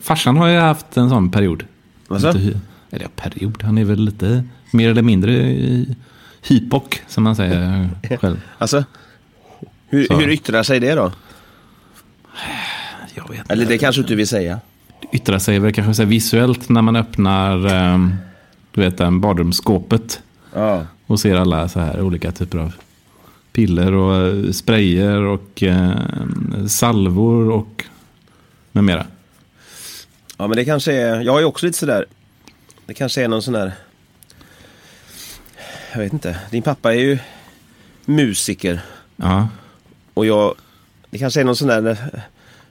farsan 0.00 0.36
har 0.36 0.48
ju 0.48 0.58
haft 0.58 0.96
en 0.96 1.08
sån 1.10 1.30
period. 1.30 1.64
Alltså? 2.08 2.32
Lite 2.32 2.60
Eller 2.90 3.04
ja, 3.04 3.10
period, 3.16 3.62
han 3.62 3.78
är 3.78 3.84
väl 3.84 4.04
lite 4.04 4.44
mer 4.70 4.90
eller 4.90 5.02
mindre 5.02 5.32
hypok 6.42 7.00
som 7.08 7.24
man 7.24 7.36
säger 7.36 7.90
själv. 8.20 8.40
Alltså, 8.58 8.84
hur, 9.88 10.04
Så. 10.06 10.14
hur 10.16 10.28
yttrar 10.30 10.62
sig 10.62 10.80
det 10.80 10.94
då? 10.94 11.12
Jag 13.14 13.28
vet 13.30 13.50
Eller 13.50 13.66
det 13.66 13.78
kanske 13.78 14.00
du 14.00 14.04
inte 14.04 14.14
vill 14.14 14.28
säga? 14.28 14.60
yttrar 15.12 15.38
sig 15.38 15.58
väl 15.58 15.72
kanske 15.72 15.94
så 15.94 16.04
visuellt 16.04 16.68
när 16.68 16.82
man 16.82 16.96
öppnar 16.96 17.66
ehm, 17.66 18.14
du 18.70 18.80
vet, 18.80 18.96
badrumsskåpet 19.20 20.22
Ja. 20.54 20.86
och 21.06 21.20
ser 21.20 21.34
alla 21.36 21.68
så 21.68 21.80
här 21.80 22.00
olika 22.00 22.32
typer 22.32 22.58
av 22.58 22.72
piller 23.52 23.92
och 23.92 24.26
eh, 24.26 24.50
sprayer 24.50 25.22
och 25.22 25.62
eh, 25.62 25.96
salvor 26.68 27.50
och 27.50 27.84
med 28.72 28.84
mera. 28.84 29.06
Ja, 30.36 30.46
men 30.46 30.56
det 30.56 30.64
kanske 30.64 30.92
är, 30.92 31.20
jag 31.20 31.40
ju 31.40 31.46
också 31.46 31.66
lite 31.66 31.78
sådär, 31.78 32.06
det 32.86 32.94
kanske 32.94 33.24
är 33.24 33.28
någon 33.28 33.42
sån 33.42 33.54
där, 33.54 33.72
jag 35.92 35.98
vet 35.98 36.12
inte, 36.12 36.38
din 36.50 36.62
pappa 36.62 36.94
är 36.94 36.98
ju 36.98 37.18
musiker. 38.04 38.80
Ja, 39.16 39.48
och 40.14 40.26
jag, 40.26 40.54
det 41.10 41.18
kanske 41.18 41.40
är 41.40 41.44
någon 41.44 41.56
sån 41.56 41.68
där 41.68 41.96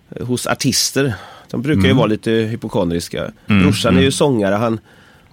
eh, 0.10 0.28
hos 0.28 0.48
artister, 0.48 1.14
de 1.50 1.62
brukar 1.62 1.88
ju 1.88 1.94
vara 1.94 2.08
lite 2.08 2.32
hypokondriska. 2.32 3.32
Mm, 3.48 3.64
Brorsan 3.64 3.98
är 3.98 4.02
ju 4.02 4.12
sångare, 4.12 4.56
han, 4.56 4.80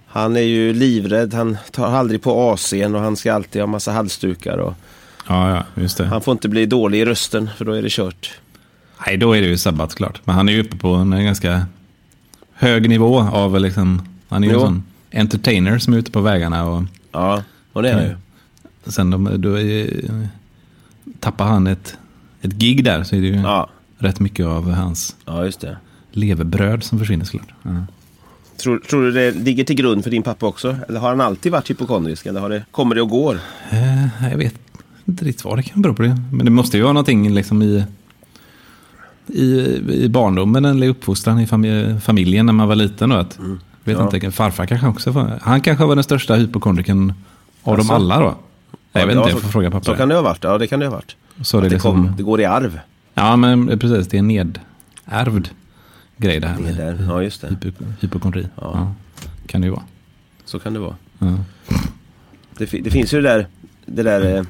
han 0.05 0.35
är 0.35 0.41
ju 0.41 0.73
livrädd, 0.73 1.33
han 1.33 1.57
tar 1.71 1.87
aldrig 1.87 2.21
på 2.21 2.55
AC'n 2.55 2.95
och 2.95 3.01
han 3.01 3.15
ska 3.15 3.33
alltid 3.33 3.61
ha 3.61 3.67
massa 3.67 3.91
halsdukar 3.91 4.57
och 4.57 4.73
ja, 5.29 5.49
ja 5.55 5.81
just 5.81 5.97
det. 5.97 6.05
han 6.05 6.21
får 6.21 6.31
inte 6.31 6.49
bli 6.49 6.65
dålig 6.65 6.99
i 6.99 7.05
rösten 7.05 7.49
för 7.57 7.65
då 7.65 7.71
är 7.71 7.81
det 7.81 7.89
kört. 7.91 8.31
Nej, 9.07 9.17
då 9.17 9.33
är 9.33 9.41
det 9.41 9.47
ju 9.47 9.57
sabbat 9.57 9.95
klart. 9.95 10.21
Men 10.23 10.35
han 10.35 10.49
är 10.49 10.53
ju 10.53 10.61
uppe 10.61 10.77
på 10.77 10.89
en 10.93 11.23
ganska 11.25 11.65
hög 12.53 12.89
nivå 12.89 13.19
av 13.19 13.59
liksom, 13.59 14.01
han 14.29 14.43
är 14.43 14.47
ju 14.47 14.53
en 14.53 14.59
Jo. 14.59 14.65
sån 14.65 14.83
entertainer 15.13 15.77
som 15.79 15.93
är 15.93 15.97
ute 15.97 16.11
på 16.11 16.21
vägarna 16.21 16.65
och 16.69 16.83
Ja, 17.11 17.43
och 17.73 17.81
det 17.83 17.89
är 17.89 17.93
han 17.93 18.03
ju. 18.03 18.15
sen 18.91 19.09
de, 19.09 19.41
då 19.41 19.59
är, 19.59 19.89
tappar 21.19 21.45
han 21.45 21.67
ett, 21.67 21.97
ett 22.41 22.51
gig 22.53 22.83
där 22.83 23.03
så 23.03 23.15
är 23.15 23.21
det 23.21 23.27
ju 23.27 23.35
Ja, 23.41 23.69
rätt 23.97 24.19
mycket 24.19 24.45
av 24.45 24.71
hans 24.71 25.15
ja 25.25 25.45
just 25.45 25.59
det. 25.61 25.77
levebröd 26.11 26.83
som 26.83 26.99
försvinner 26.99 27.25
såklart. 27.25 27.49
Ja. 27.63 27.71
Tror, 28.57 28.79
tror 28.79 29.03
du 29.03 29.11
det 29.11 29.31
ligger 29.31 29.63
till 29.63 29.75
grund 29.75 30.03
för 30.03 30.11
din 30.11 30.23
pappa 30.23 30.45
också? 30.45 30.75
Eller 30.89 30.99
har 30.99 31.09
han 31.09 31.21
alltid 31.21 31.51
varit 31.51 31.69
hypokondrisk? 31.69 32.25
Eller 32.25 32.39
har 32.39 32.49
det, 32.49 32.63
kommer 32.71 32.95
det 32.95 33.01
och 33.01 33.09
går? 33.09 33.39
Eh, 33.71 34.29
jag 34.31 34.37
vet 34.37 34.55
inte 35.09 35.25
riktigt 35.25 35.45
vad 35.45 35.57
det 35.57 35.63
kan 35.63 35.81
bero 35.81 35.93
på 35.93 36.01
det. 36.01 36.17
Men 36.31 36.45
det 36.45 36.51
måste 36.51 36.77
ju 36.77 36.83
vara 36.83 36.93
någonting 36.93 37.29
liksom 37.33 37.61
i, 37.61 37.85
i, 39.27 39.45
i 40.03 40.09
barndomen 40.09 40.65
eller 40.65 40.87
i 40.87 40.89
uppfostran 40.89 41.39
i 41.39 41.47
familj, 41.47 41.99
familjen 41.99 42.45
när 42.45 42.53
man 42.53 42.67
var 42.67 42.75
liten. 42.75 43.09
Då, 43.09 43.15
att, 43.15 43.39
vet 43.83 43.97
Ja. 43.97 44.03
inte, 44.15 44.31
farfar 44.31 44.65
kanske 44.65 44.87
också 44.87 45.11
var, 45.11 45.39
han 45.41 45.61
kanske 45.61 45.85
var 45.85 45.95
den 45.95 46.03
största 46.03 46.35
hypokondriken 46.35 47.13
av 47.63 47.73
Alltså? 47.73 47.87
dem 47.93 47.95
alla 47.95 48.19
då. 48.19 48.35
Jag 48.91 49.07
vet 49.07 49.15
Ja, 49.15 49.21
inte, 49.21 49.31
så- 49.31 49.35
jag 49.37 49.41
får 49.43 49.49
fråga 49.49 49.71
pappa. 49.71 49.85
Så 49.85 49.95
kan 49.95 50.09
det 50.09 50.15
ha 50.15 50.21
varit. 50.21 50.43
Ja, 50.43 50.57
det 50.57 50.67
kan 50.67 50.79
det 50.79 50.85
ha 50.85 50.93
varit. 50.93 51.15
Så 51.41 51.61
det, 51.61 51.69
det, 51.69 51.79
kom, 51.79 52.01
liksom, 52.01 52.17
det 52.17 52.23
går 52.23 52.41
i 52.41 52.45
arv. 52.45 52.79
Ja, 53.13 53.35
men 53.35 53.79
precis. 53.79 54.07
Det 54.07 54.17
är 54.17 54.21
nedärvd 54.21 55.47
grej 56.17 56.39
det 56.39 56.47
här 56.47 56.59
med 56.59 56.75
där. 56.75 57.05
Ja, 57.09 57.23
just 57.23 57.41
det. 57.41 57.47
hypo, 57.47 57.83
hypokondri. 57.99 58.47
Ja. 58.61 58.93
kan 59.47 59.61
det 59.61 59.65
ju 59.67 59.71
vara. 59.71 59.83
Så 60.45 60.59
kan 60.59 60.73
det 60.73 60.79
vara. 60.79 60.95
Ja. 61.19 61.27
Det, 62.57 62.65
det 62.83 62.91
finns 62.91 63.13
ju 63.13 63.21
det 63.21 63.29
där, 63.29 63.47
det 63.85 64.03
där 64.03 64.45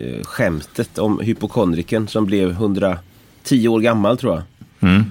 eh, 0.00 0.22
skämtet 0.24 0.98
om 0.98 1.20
hypokondriken 1.20 2.08
som 2.08 2.26
blev 2.26 2.50
110 2.50 3.68
år 3.68 3.80
gammal 3.80 4.18
tror 4.18 4.34
jag. 4.34 4.42
Mm. 4.90 5.04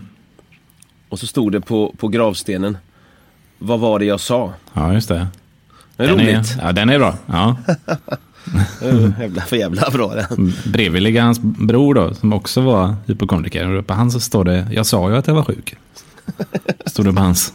Och 1.09 1.19
så 1.19 1.27
stod 1.27 1.51
det 1.51 1.61
på, 1.61 1.95
på 1.97 2.07
gravstenen. 2.07 2.77
Vad 3.57 3.79
var 3.79 3.99
det 3.99 4.05
jag 4.05 4.19
sa? 4.19 4.53
ja, 4.73 4.93
just 4.93 5.09
det. 5.09 5.27
Det 5.97 6.03
är 6.03 6.07
Den 6.07 6.19
är, 6.19 6.33
roligt. 6.33 6.55
ja, 6.61 6.71
den 6.71 6.89
är 6.89 6.99
bra. 6.99 7.15
Ja. 7.25 7.55
Mm. 8.81 9.13
Jävla 9.19 9.41
för 9.41 9.55
jävla 9.55 9.89
bra 9.89 10.15
den. 10.15 10.53
Bredvid 10.65 11.01
ligger 11.01 11.21
hans 11.21 11.39
bror 11.39 11.93
då, 11.93 12.13
som 12.13 12.33
också 12.33 12.61
var 12.61 12.95
hypokondriker. 13.07 13.69
Och 13.69 13.87
på 13.87 13.93
hans 13.93 14.13
så 14.13 14.19
står 14.19 14.43
det, 14.43 14.67
jag 14.71 14.85
sa 14.85 15.09
ju 15.09 15.15
att 15.17 15.27
jag 15.27 15.33
var 15.33 15.43
sjuk. 15.43 15.75
Stod 16.85 17.05
det 17.05 17.13
på 17.13 17.19
hans. 17.19 17.53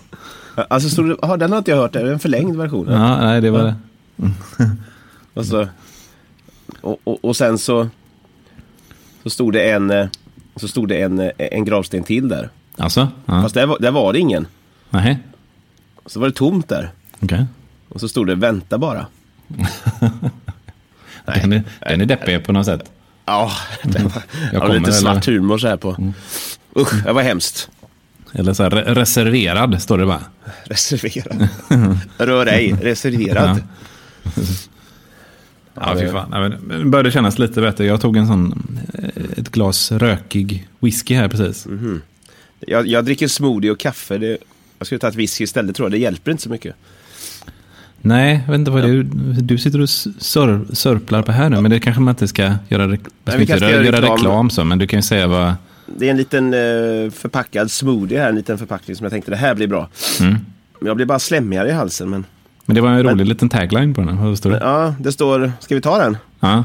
Alltså 0.68 0.88
stod 0.88 1.08
det, 1.08 1.16
aha, 1.22 1.36
den 1.36 1.50
har 1.50 1.58
inte 1.58 1.70
jag 1.70 1.78
hört, 1.78 1.92
det 1.92 2.00
är 2.00 2.06
en 2.12 2.18
förlängd 2.18 2.56
version. 2.56 2.86
Ja, 2.90 3.20
nej, 3.20 3.40
det 3.40 3.50
var 3.50 3.62
det. 3.64 3.74
Och, 5.34 5.46
så, 5.46 5.68
och, 6.84 7.00
och, 7.04 7.24
och 7.24 7.36
sen 7.36 7.58
så, 7.58 7.88
så 9.22 9.30
stod 9.30 9.52
det 9.52 9.70
en, 9.70 9.90
eh, 9.90 10.06
så 10.56 10.68
stod 10.68 10.88
det 10.88 11.02
en, 11.02 11.20
eh, 11.20 11.30
en 11.36 11.64
gravsten 11.64 12.04
till 12.04 12.28
där. 12.28 12.48
Alltså? 12.78 13.08
Ja. 13.26 13.42
Fast 13.42 13.54
där 13.54 13.66
var, 13.66 13.78
där 13.78 13.90
var 13.90 14.12
det 14.12 14.18
ingen. 14.18 14.46
Nej, 14.90 15.18
Så 16.06 16.20
var 16.20 16.26
det 16.26 16.34
tomt 16.34 16.68
där. 16.68 16.90
okej. 17.20 17.46
Och 17.88 18.00
så 18.00 18.08
stod 18.08 18.26
det 18.26 18.34
vänta 18.34 18.78
bara. 18.78 19.06
Den, 21.26 21.52
är, 21.52 21.62
den 21.80 22.00
är 22.00 22.06
deppig 22.06 22.44
på 22.44 22.52
något 22.52 22.66
sätt. 22.66 22.90
Ja, 23.26 23.50
det 23.82 23.98
var, 24.02 24.12
Jag 24.52 24.54
ja, 24.54 24.60
kommer, 24.60 24.78
lite 24.78 24.92
svart 24.92 25.28
eller? 25.28 25.38
humor 25.38 25.58
så 25.58 25.68
här 25.68 25.76
på. 25.76 26.12
Usch, 26.76 27.04
det 27.04 27.12
var 27.12 27.22
hemskt. 27.22 27.70
Eller 28.32 28.52
så 28.54 28.62
här, 28.62 28.70
re- 28.70 28.94
reserverad, 28.94 29.82
står 29.82 29.98
det 29.98 30.06
bara. 30.06 30.20
Reserverad. 30.64 31.48
Rör 32.18 32.46
ej, 32.46 32.72
reserverad. 32.82 33.62
Ja, 34.24 34.30
fy 35.98 36.08
fan. 36.08 36.28
Ja, 36.32 36.40
men 36.48 36.78
Det 36.78 36.84
började 36.84 37.10
kännas 37.10 37.38
lite 37.38 37.60
bättre. 37.60 37.84
Jag 37.86 38.00
tog 38.00 38.16
en 38.16 38.26
sån, 38.26 38.68
eh, 38.94 39.38
ett 39.38 39.48
glas 39.50 39.92
rökig 39.92 40.68
whisky 40.80 41.14
här 41.14 41.28
precis. 41.28 41.64
Det 41.64 42.00
Jag, 42.60 42.86
jag 42.86 43.04
dricker 43.04 43.28
smoothie 43.28 43.70
och 43.70 43.78
kaffe. 43.78 44.18
Det, 44.18 44.38
jag 44.78 44.86
skulle 44.86 44.98
ta 44.98 45.08
ett 45.08 45.14
whisky 45.14 45.44
istället 45.44 45.76
tror 45.76 45.86
jag. 45.86 45.92
Det 45.92 45.98
hjälper 45.98 46.30
inte 46.30 46.42
så 46.42 46.50
mycket. 46.50 46.74
Nej, 48.00 48.40
jag 48.46 48.52
vet 48.52 48.58
inte 48.58 48.70
vad 48.70 48.82
det 48.82 48.88
är. 48.88 49.02
Du 49.42 49.58
sitter 49.58 49.80
och 49.80 49.88
sör, 49.88 50.64
sörplar 50.72 51.22
på 51.22 51.32
här 51.32 51.50
nu, 51.50 51.60
men 51.60 51.70
det 51.70 51.80
kanske 51.80 52.02
man 52.02 52.12
inte 52.12 52.28
ska 52.28 52.42
göra, 52.68 52.86
Nej, 52.86 52.98
inte 53.40 53.52
göra 53.52 53.70
göra 53.70 53.96
reklam. 53.96 54.16
reklam 54.16 54.50
så, 54.50 54.64
men 54.64 54.78
du 54.78 54.86
kan 54.86 54.98
ju 54.98 55.02
säga 55.02 55.26
vad... 55.26 55.54
Det 55.86 56.06
är 56.06 56.10
en 56.10 56.16
liten 56.16 56.54
eh, 56.54 57.10
förpackad 57.10 57.70
smoothie 57.70 58.18
här. 58.20 58.28
En 58.28 58.34
liten 58.34 58.58
förpackning 58.58 58.96
som 58.96 59.04
jag 59.04 59.12
tänkte 59.12 59.30
det 59.30 59.36
här 59.36 59.54
blir 59.54 59.66
bra. 59.66 59.88
Mm. 60.20 60.36
Jag 60.80 60.96
blir 60.96 61.06
bara 61.06 61.18
slemmigare 61.18 61.68
i 61.68 61.72
halsen. 61.72 62.10
Men 62.10 62.24
Men 62.66 62.75
det 62.75 62.80
var 62.80 62.90
en 62.90 63.02
rolig 63.02 63.26
liten 63.26 63.49
tagline 63.49 63.94
på 63.94 64.00
den. 64.00 64.16
Vad 64.25 64.38
står 64.38 64.50
det? 64.50 64.59
ja, 64.62 64.94
det 64.99 65.12
står... 65.12 65.52
Ska 65.61 65.75
vi 65.75 65.80
ta 65.80 65.99
den? 65.99 66.16
Ja. 66.40 66.64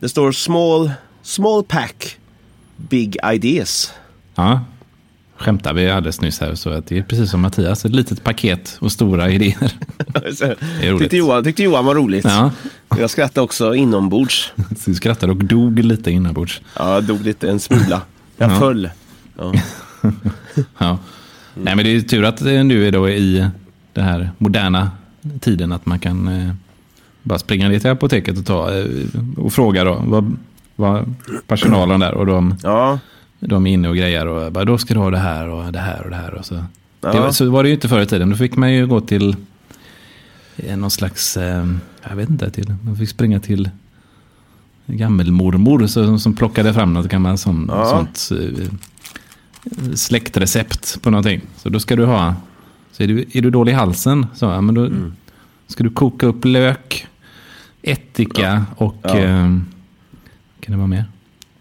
Det 0.00 0.08
står 0.08 0.32
small, 0.32 0.90
small 1.22 1.64
pack, 1.64 2.16
big 2.76 3.16
ideas. 3.32 3.92
ja. 4.34 4.60
Skämtar 5.36 5.72
vi 5.74 5.90
alldeles 5.90 6.20
nyss 6.20 6.40
här, 6.40 6.54
så 6.54 6.70
att 6.70 6.86
det 6.86 6.98
är 6.98 7.02
precis 7.02 7.30
som 7.30 7.40
Mattias. 7.40 7.84
Ett 7.84 7.92
litet 7.92 8.24
paket 8.24 8.76
och 8.80 8.92
stora 8.92 9.30
idéer. 9.30 9.72
Så, 10.34 10.44
roligt. 10.82 10.98
tyckte, 11.00 11.16
Johan, 11.16 11.44
tyckte 11.44 11.62
Johan 11.62 11.84
var 11.84 11.94
roligt. 11.94 12.24
Ja. 12.24 12.50
Jag 12.98 13.10
skrattade 13.10 13.44
också 13.44 13.74
inombords. 13.74 14.52
Du 14.84 14.94
skrattade 14.94 15.32
och 15.32 15.44
dog 15.44 15.78
lite 15.78 16.10
inombords. 16.10 16.60
Ja, 16.78 16.94
jag 16.94 17.04
dog 17.04 17.22
lite 17.24 17.50
en 17.50 17.60
smula. 17.60 18.02
Jag 18.36 18.50
Ja. 18.50 18.58
föll. 18.58 18.90
Ja. 19.38 19.52
Ja. 20.78 20.98
Nej, 21.54 21.76
men 21.76 21.84
det 21.84 21.96
är 21.96 22.00
tur 22.00 22.24
att 22.24 22.36
det 22.36 22.62
nu 22.62 22.86
är 22.88 22.92
då 22.92 23.08
i 23.08 23.46
den 23.92 24.04
här 24.04 24.30
moderna 24.38 24.90
tiden 25.40 25.72
att 25.72 25.86
man 25.86 25.98
kan 25.98 26.28
eh, 26.28 26.54
bara 27.22 27.38
springa 27.38 27.68
ner 27.68 27.78
till 27.78 27.90
apoteket 27.90 28.38
och, 28.38 28.46
ta, 28.46 28.74
eh, 28.74 28.86
och 29.36 29.52
fråga 29.52 29.84
då, 29.84 30.02
vad, 30.06 30.36
vad 30.76 31.14
personalen 31.46 32.00
där 32.00 32.14
och 32.14 32.26
de, 32.26 32.56
ja. 32.62 32.98
de 33.40 33.66
är 33.66 33.72
inne 33.72 33.88
och 33.88 33.96
grejer 33.96 34.26
och 34.26 34.52
bara, 34.52 34.64
då 34.64 34.78
ska 34.78 34.94
du 34.94 35.00
ha 35.00 35.10
det 35.10 35.18
här 35.18 35.48
och 35.48 35.72
det 35.72 35.78
här 35.78 36.02
och 36.04 36.10
det 36.10 36.16
här. 36.16 36.34
Och 36.34 36.46
så. 36.46 36.64
Ja. 37.00 37.12
Det 37.12 37.20
var, 37.20 37.32
så 37.32 37.50
var 37.50 37.62
det 37.62 37.68
ju 37.68 37.74
inte 37.74 37.88
förr 37.88 38.00
i 38.00 38.06
tiden. 38.06 38.30
Då 38.30 38.36
fick 38.36 38.56
man 38.56 38.72
ju 38.72 38.86
gå 38.86 39.00
till 39.00 39.36
eh, 40.56 40.76
någon 40.76 40.90
slags, 40.90 41.36
jag 42.08 42.16
vet 42.16 42.30
inte, 42.30 42.50
till, 42.50 42.74
man 42.82 42.96
fick 42.96 43.08
springa 43.08 43.40
till 43.40 43.70
gammelmormor 44.86 45.86
så, 45.86 46.18
som 46.18 46.34
plockade 46.34 46.74
fram 46.74 46.92
något 46.94 47.08
gammalt 47.08 47.40
sånt, 47.40 47.70
Ja. 47.72 47.86
sånt 47.86 48.30
släktrecept 49.94 51.02
på 51.02 51.10
någonting. 51.10 51.40
Så 51.56 51.68
då 51.68 51.80
ska 51.80 51.96
du 51.96 52.04
ha, 52.04 52.34
så 52.96 53.02
är 53.02 53.06
du, 53.06 53.24
är 53.32 53.42
du 53.42 53.50
dålig 53.50 53.72
i 53.72 53.74
halsen, 53.74 54.26
så, 54.34 54.44
ja, 54.44 54.60
men 54.60 54.74
då 54.74 54.80
Mm. 54.84 55.12
ska 55.66 55.84
du 55.84 55.90
koka 55.90 56.26
upp 56.26 56.44
lök, 56.44 57.06
ättika 57.82 58.64
och, 58.76 58.94
Ja. 59.02 59.18
eh, 59.18 59.38
kan 60.60 60.72
det 60.72 60.76
vara 60.76 60.86
mer? 60.86 61.04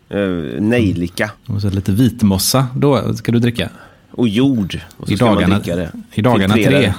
Eh, 0.09 0.61
nejlika. 0.61 1.31
Och 1.47 1.61
så 1.61 1.69
lite 1.69 1.91
vitmossa, 1.91 2.67
då 2.75 3.13
ska 3.13 3.31
du 3.31 3.39
dricka. 3.39 3.69
Och 4.11 4.27
jord. 4.27 4.79
Och 4.97 5.11
I 5.11 5.15
dagarna, 5.15 5.61
i 6.13 6.21
dagarna 6.21 6.53
Filtrera 6.53 6.79
tre. 6.79 6.93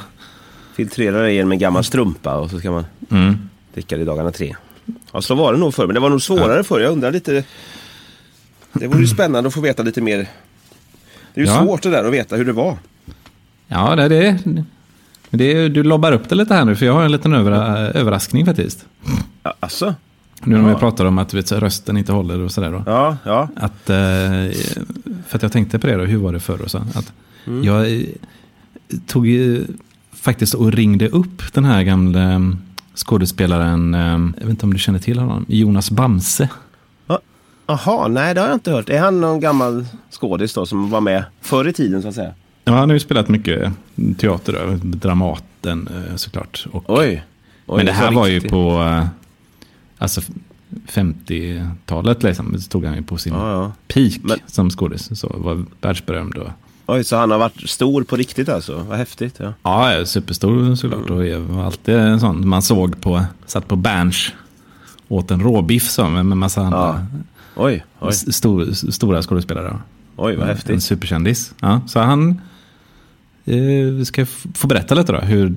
Filtrera 0.76 1.22
det 1.22 1.32
genom 1.32 1.52
en 1.52 1.58
gammal 1.58 1.84
strumpa 1.84 2.34
och 2.36 2.50
så 2.50 2.58
ska 2.58 2.70
man 2.70 2.84
Mm. 3.10 3.38
dricka 3.74 3.96
det 3.96 4.02
i 4.02 4.04
dagarna 4.04 4.30
tre. 4.32 4.54
Ja, 5.12 5.22
så 5.22 5.34
var 5.34 5.52
det 5.52 5.58
nog 5.58 5.74
förr, 5.74 5.86
men 5.86 5.94
det 5.94 6.00
var 6.00 6.10
nog 6.10 6.22
svårare 6.22 6.64
förr. 6.64 6.80
Jag 6.80 6.92
undrar 6.92 7.12
lite. 7.12 7.44
Det 8.72 8.86
vore 8.86 9.00
ju 9.00 9.06
spännande 9.06 9.48
att 9.48 9.54
få 9.54 9.60
veta 9.60 9.82
lite 9.82 10.00
mer. 10.00 10.16
Det 11.34 11.40
är 11.40 11.44
ju 11.44 11.50
Ja. 11.50 11.62
svårt 11.64 11.82
det 11.82 11.90
där 11.90 12.04
att 12.04 12.12
veta 12.12 12.36
hur 12.36 12.44
det 12.44 12.52
var. 12.52 12.76
Ja, 13.68 13.96
det, 13.96 14.08
det, 14.08 14.38
det, 15.30 15.52
är- 15.52 15.68
du 15.68 15.82
lobbar 15.82 16.12
upp 16.12 16.28
det 16.28 16.34
lite 16.34 16.54
här 16.54 16.64
nu, 16.64 16.76
för 16.76 16.86
jag 16.86 16.92
har 16.92 17.02
en 17.04 17.12
liten 17.12 17.32
övera, 17.34 17.66
överraskning 17.78 18.46
faktiskt. 18.46 18.86
Alltså? 19.60 19.94
Nu 20.42 20.56
när 20.58 20.68
Ja. 20.68 20.74
vi 20.74 20.80
pratar 20.80 21.04
om 21.04 21.18
att 21.18 21.34
vet, 21.34 21.52
rösten 21.52 21.96
inte 21.96 22.12
håller 22.12 22.40
och 22.40 22.52
sådär. 22.52 22.72
Då. 22.72 22.82
Ja, 22.86 23.16
ja. 23.24 23.48
Att, 23.56 23.90
eh, 23.90 23.96
för 25.26 25.36
att 25.36 25.42
jag 25.42 25.52
tänkte 25.52 25.78
på 25.78 25.86
det 25.86 25.96
då, 25.96 26.04
hur 26.04 26.18
var 26.18 26.32
det 26.32 26.40
förr 26.40 26.62
och 26.62 26.70
så. 26.70 26.78
Att 26.78 27.12
Mm. 27.46 27.64
Jag 27.64 27.92
eh, 27.94 28.00
tog 29.06 29.26
faktiskt 30.12 30.54
och 30.54 30.72
ringde 30.72 31.08
upp 31.08 31.52
den 31.52 31.64
här 31.64 31.82
gamla 31.82 32.32
eh, 32.32 32.38
skådespelaren, 32.94 33.94
eh, 33.94 34.00
jag 34.10 34.40
vet 34.46 34.48
inte 34.50 34.66
om 34.66 34.72
du 34.72 34.78
känner 34.78 34.98
till 34.98 35.18
honom, 35.18 35.44
Jonas 35.48 35.90
Bamse. 35.90 36.48
Jaha, 37.66 38.08
nej 38.08 38.34
det 38.34 38.40
har 38.40 38.48
jag 38.48 38.56
inte 38.56 38.70
hört. 38.70 38.88
Är 38.88 39.00
han 39.00 39.20
någon 39.20 39.40
gammal 39.40 39.86
skådis 40.10 40.54
då 40.54 40.66
som 40.66 40.90
var 40.90 41.00
med 41.00 41.24
förr 41.40 41.68
i 41.68 41.72
tiden 41.72 42.02
så 42.02 42.08
att 42.08 42.14
säga? 42.14 42.32
Ja, 42.64 42.72
han 42.72 42.88
har 42.88 42.94
ju 42.94 43.00
spelat 43.00 43.28
mycket 43.28 43.72
teater, 44.18 44.78
Dramaten 44.82 45.88
eh, 46.10 46.16
såklart. 46.16 46.66
Och, 46.72 46.84
Oj. 46.86 47.24
Oj 47.66 47.76
men 47.76 47.86
det 47.86 47.92
här 47.92 48.12
var 48.12 48.26
ju 48.26 48.34
riktigt. 48.34 48.50
på 48.50 48.82
eh, 48.82 49.06
alltså 49.98 50.20
50-talet, 50.86 52.22
liksom, 52.22 52.60
så 52.60 52.68
tog 52.68 52.84
han 52.84 52.94
ju 52.94 53.02
på 53.02 53.18
sin 53.18 53.32
Ja, 53.34 53.50
ja. 53.52 53.72
peak 53.94 54.12
Men- 54.22 54.38
som 54.46 54.70
skådis. 54.70 55.18
Så 55.20 55.34
var 55.38 55.64
världsberömd. 55.80 56.34
Och, 56.34 56.48
Oj, 56.86 57.04
så 57.04 57.16
han 57.16 57.30
har 57.30 57.38
varit 57.38 57.68
stor 57.70 58.02
på 58.02 58.16
riktigt 58.16 58.48
alltså? 58.48 58.78
Vad 58.88 58.98
häftigt. 58.98 59.34
Ja. 59.40 59.52
ja, 59.62 60.06
superstor 60.06 60.74
såklart. 60.74 61.10
Och 61.10 61.26
jag 61.26 61.40
var 61.40 61.64
alltid 61.64 61.94
en 61.94 62.20
sån 62.20 62.48
man 62.48 62.62
såg 62.62 63.00
på, 63.00 63.24
satt 63.46 63.68
på 63.68 63.76
Berns, 63.76 64.32
åt 65.08 65.30
en 65.30 65.40
råbiff 65.42 65.88
så, 65.90 66.08
med 66.08 66.20
en 66.20 66.38
massa 66.38 66.60
andra 66.60 67.06
Oj, 67.56 67.84
oj, 68.00 68.12
stor, 68.12 68.72
stora 68.90 69.22
skådespelare. 69.22 69.78
oj 70.16 70.36
vad 70.36 70.48
En 70.48 70.54
häftigt. 70.56 70.82
superkändis. 70.84 71.54
Ja, 71.60 71.80
så 71.86 72.00
han 72.00 72.40
eh, 73.44 74.04
ska 74.04 74.26
få 74.54 74.66
berätta 74.66 74.94
lite 74.94 75.12
då, 75.12 75.18
hur, 75.18 75.54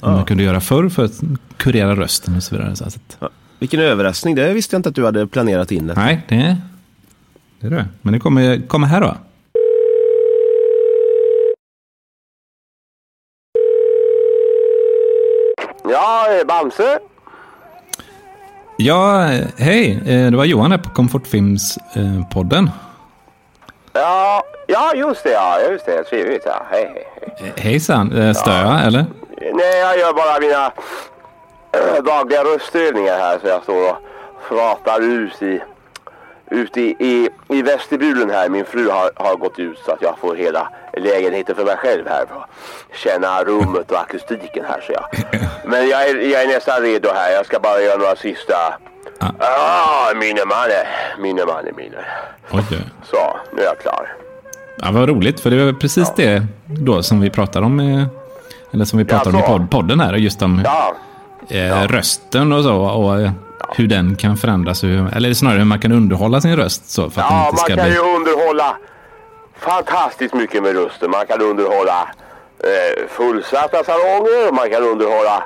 Ja. 0.00 0.10
man 0.10 0.24
kunde 0.24 0.42
göra 0.42 0.60
förr 0.60 0.88
för 0.88 1.04
att 1.04 1.20
kurera 1.56 1.96
rösten 1.96 2.36
och 2.36 2.42
så 2.42 2.56
vidare. 2.56 2.76
Så 2.76 2.84
att, 2.84 3.16
Ja. 3.20 3.28
Vilken 3.58 3.80
överraskning, 3.80 4.34
det 4.34 4.52
visste 4.52 4.74
jag 4.74 4.78
inte 4.78 4.88
att 4.88 4.94
du 4.94 5.04
hade 5.04 5.26
planerat 5.26 5.72
in. 5.72 5.86
Det. 5.86 5.94
nej, 5.94 6.20
det, 6.28 6.56
det 7.60 7.66
är 7.66 7.70
det. 7.70 7.86
Men 8.02 8.12
det 8.12 8.18
kommer, 8.20 8.66
kommer 8.68 8.86
här 8.86 9.00
då. 9.00 9.16
Ja, 15.88 16.26
eh, 16.40 16.46
Bamse. 16.46 16.98
Ja, 18.76 19.32
eh, 19.32 19.44
hej. 19.58 19.90
Eh, 20.06 20.30
Det 20.30 20.36
var 20.36 20.44
Johan 20.44 20.70
här 20.70 20.78
på 20.78 20.90
Komfortfilmspodden. 20.90 22.70
Ja, 23.92 24.42
ja, 24.66 24.92
just 24.94 25.24
det. 25.24 25.30
Ja, 25.32 25.60
just 25.70 25.86
det. 25.86 26.04
Trevligt. 26.04 26.42
Ja. 26.46 26.66
Hej, 26.70 26.92
hej. 26.94 27.04
Hejsan, 27.56 28.12
Eh, 28.12 28.32
stör 28.34 28.60
jag 28.60 28.86
eller? 28.86 29.04
Nej, 29.52 29.78
jag 29.80 29.98
gör 29.98 30.12
bara 30.12 30.40
mina 30.40 30.72
äh, 31.72 32.02
dagliga 32.04 32.44
röstövningar 32.44 33.18
här. 33.18 33.38
Så 33.38 33.46
jag 33.46 33.62
står 33.62 33.90
och 33.90 33.96
pratar 34.48 35.00
ut 35.00 35.42
i, 35.42 35.60
ut 36.50 36.76
i, 36.76 36.96
i, 36.98 37.28
i 37.48 37.62
vestibulen 37.62 38.30
här. 38.30 38.48
Min 38.48 38.64
fru 38.64 38.90
har, 38.90 39.10
har 39.16 39.36
gått 39.36 39.58
ut 39.58 39.78
så 39.78 39.92
att 39.92 40.02
jag 40.02 40.18
får 40.18 40.34
hela 40.36 40.68
lägenheten 40.96 41.54
för 41.56 41.64
mig 41.64 41.76
själv 41.76 42.08
här. 42.08 42.26
För 42.26 42.36
att 42.40 42.50
känna 42.98 43.44
rummet 43.44 43.90
och 43.90 44.00
akustiken 44.00 44.64
här. 44.68 44.80
Så 44.86 44.92
jag. 44.92 45.04
Men 45.70 45.88
jag 45.88 46.08
är, 46.08 46.16
jag 46.16 46.42
är 46.42 46.46
nästan 46.46 46.82
redo 46.82 47.08
här. 47.14 47.32
Jag 47.32 47.46
ska 47.46 47.60
bara 47.60 47.80
göra 47.80 47.96
några 47.98 48.16
sista... 48.16 48.54
Ah. 49.20 49.30
Ah, 49.38 50.14
minne 50.14 50.44
manne, 50.44 50.86
minne 51.18 51.44
manne, 51.44 51.72
minne. 51.76 52.04
Oj, 52.50 52.62
oj. 52.70 52.78
Så, 53.10 53.36
nu 53.52 53.62
är 53.62 53.66
jag 53.66 53.78
klar. 53.78 54.12
Ja, 54.82 54.90
vad 54.92 55.08
roligt, 55.08 55.40
för 55.40 55.50
det 55.50 55.64
var 55.64 55.72
precis 55.72 56.12
det 56.16 56.46
då 56.66 57.02
som 57.02 57.20
vi 57.20 57.30
pratade 57.30 57.66
om. 57.66 57.80
eh, 57.80 58.04
Eller 58.72 58.84
som 58.84 58.98
vi 58.98 59.04
pratade 59.04 59.36
om 59.38 59.64
i 59.64 59.66
podden 59.70 60.00
här. 60.00 60.14
Just 60.14 60.42
om 60.42 60.62
Ja, 60.64 60.94
eh, 61.56 61.88
rösten 61.88 62.52
och 62.52 62.62
så. 62.64 62.74
Och 62.76 63.20
eh, 63.20 63.30
hur 63.76 63.86
den 63.88 64.16
kan 64.16 64.36
förändras. 64.36 64.84
Hur, 64.84 65.16
eller 65.16 65.34
snarare 65.34 65.58
hur 65.58 65.64
man 65.64 65.78
kan 65.80 65.92
underhålla 65.92 66.40
sin 66.40 66.56
röst. 66.56 66.90
Så, 66.90 67.10
för 67.10 67.20
att 67.20 67.26
ja 67.30 67.40
inte 67.40 67.52
man 67.52 67.58
ska 67.58 67.76
kan 67.76 67.84
bli... 67.84 67.94
ju 67.94 68.00
underhålla 68.00 68.76
fantastiskt 69.58 70.34
mycket 70.34 70.62
med 70.62 70.72
rösten. 70.76 71.10
Man 71.10 71.26
kan 71.26 71.40
underhålla 71.42 72.08
eh, 72.58 73.08
fullsatta 73.08 73.84
salonger, 73.84 74.52
man 74.52 74.70
kan 74.70 74.82
underhålla 74.82 75.44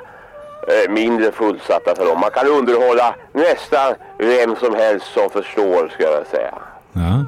eh, 0.67 0.91
mindre 0.91 1.31
fullsatta 1.31 1.95
salonger. 1.95 2.19
Man 2.19 2.31
kan 2.31 2.47
underhålla 2.47 3.15
nästan 3.33 3.93
vem 4.17 4.55
som 4.55 4.75
helst 4.75 5.05
som 5.13 5.29
förstår, 5.29 5.89
ska 5.93 6.03
jag 6.03 6.27
säga. 6.27 6.53
Ja. 6.93 7.25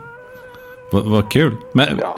Vad, 0.92 1.04
vad 1.06 1.32
kul. 1.32 1.58
Men 1.74 2.00
Ja. 2.02 2.18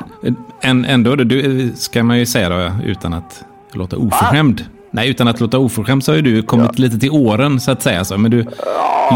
en, 0.61 0.85
ändå, 0.85 1.15
då, 1.15 1.23
du, 1.23 1.71
ska 1.75 2.03
man 2.03 2.17
ju 2.19 2.25
säga 2.25 2.49
då, 2.49 2.71
utan 2.85 3.13
att 3.13 3.43
låta 3.71 3.97
oförskämd. 3.97 4.65
Nej, 4.91 5.09
utan 5.09 5.27
att 5.27 5.39
låta 5.39 5.57
oförskämd 5.57 6.03
så 6.03 6.11
har 6.11 6.15
ju 6.15 6.21
du 6.21 6.43
kommit 6.43 6.79
lite 6.79 6.99
till 6.99 7.11
åren 7.11 7.59
så 7.59 7.71
att 7.71 7.81
säga. 7.81 8.05
Så. 8.05 8.17
Men 8.17 8.31
du 8.31 8.45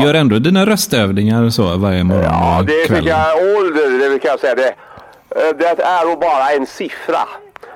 gör 0.04 0.14
ändå 0.14 0.40
dina 0.40 0.66
röstövningar 0.66 1.44
och 1.44 1.54
så 1.54 1.78
varje 1.78 2.04
morgon 2.04 2.24
Ja, 2.24 2.60
och 2.60 2.66
det 2.66 2.74
är 2.84 3.58
ålder, 3.58 4.10
det 4.14 4.20
kan 4.20 4.32
jag 4.32 4.40
säga. 4.40 4.56
Det, 4.56 4.68
eh, 4.68 5.58
det 5.60 5.84
är 5.84 6.06
nog 6.10 6.20
bara 6.20 6.50
en 6.52 6.66
siffra. 6.68 7.20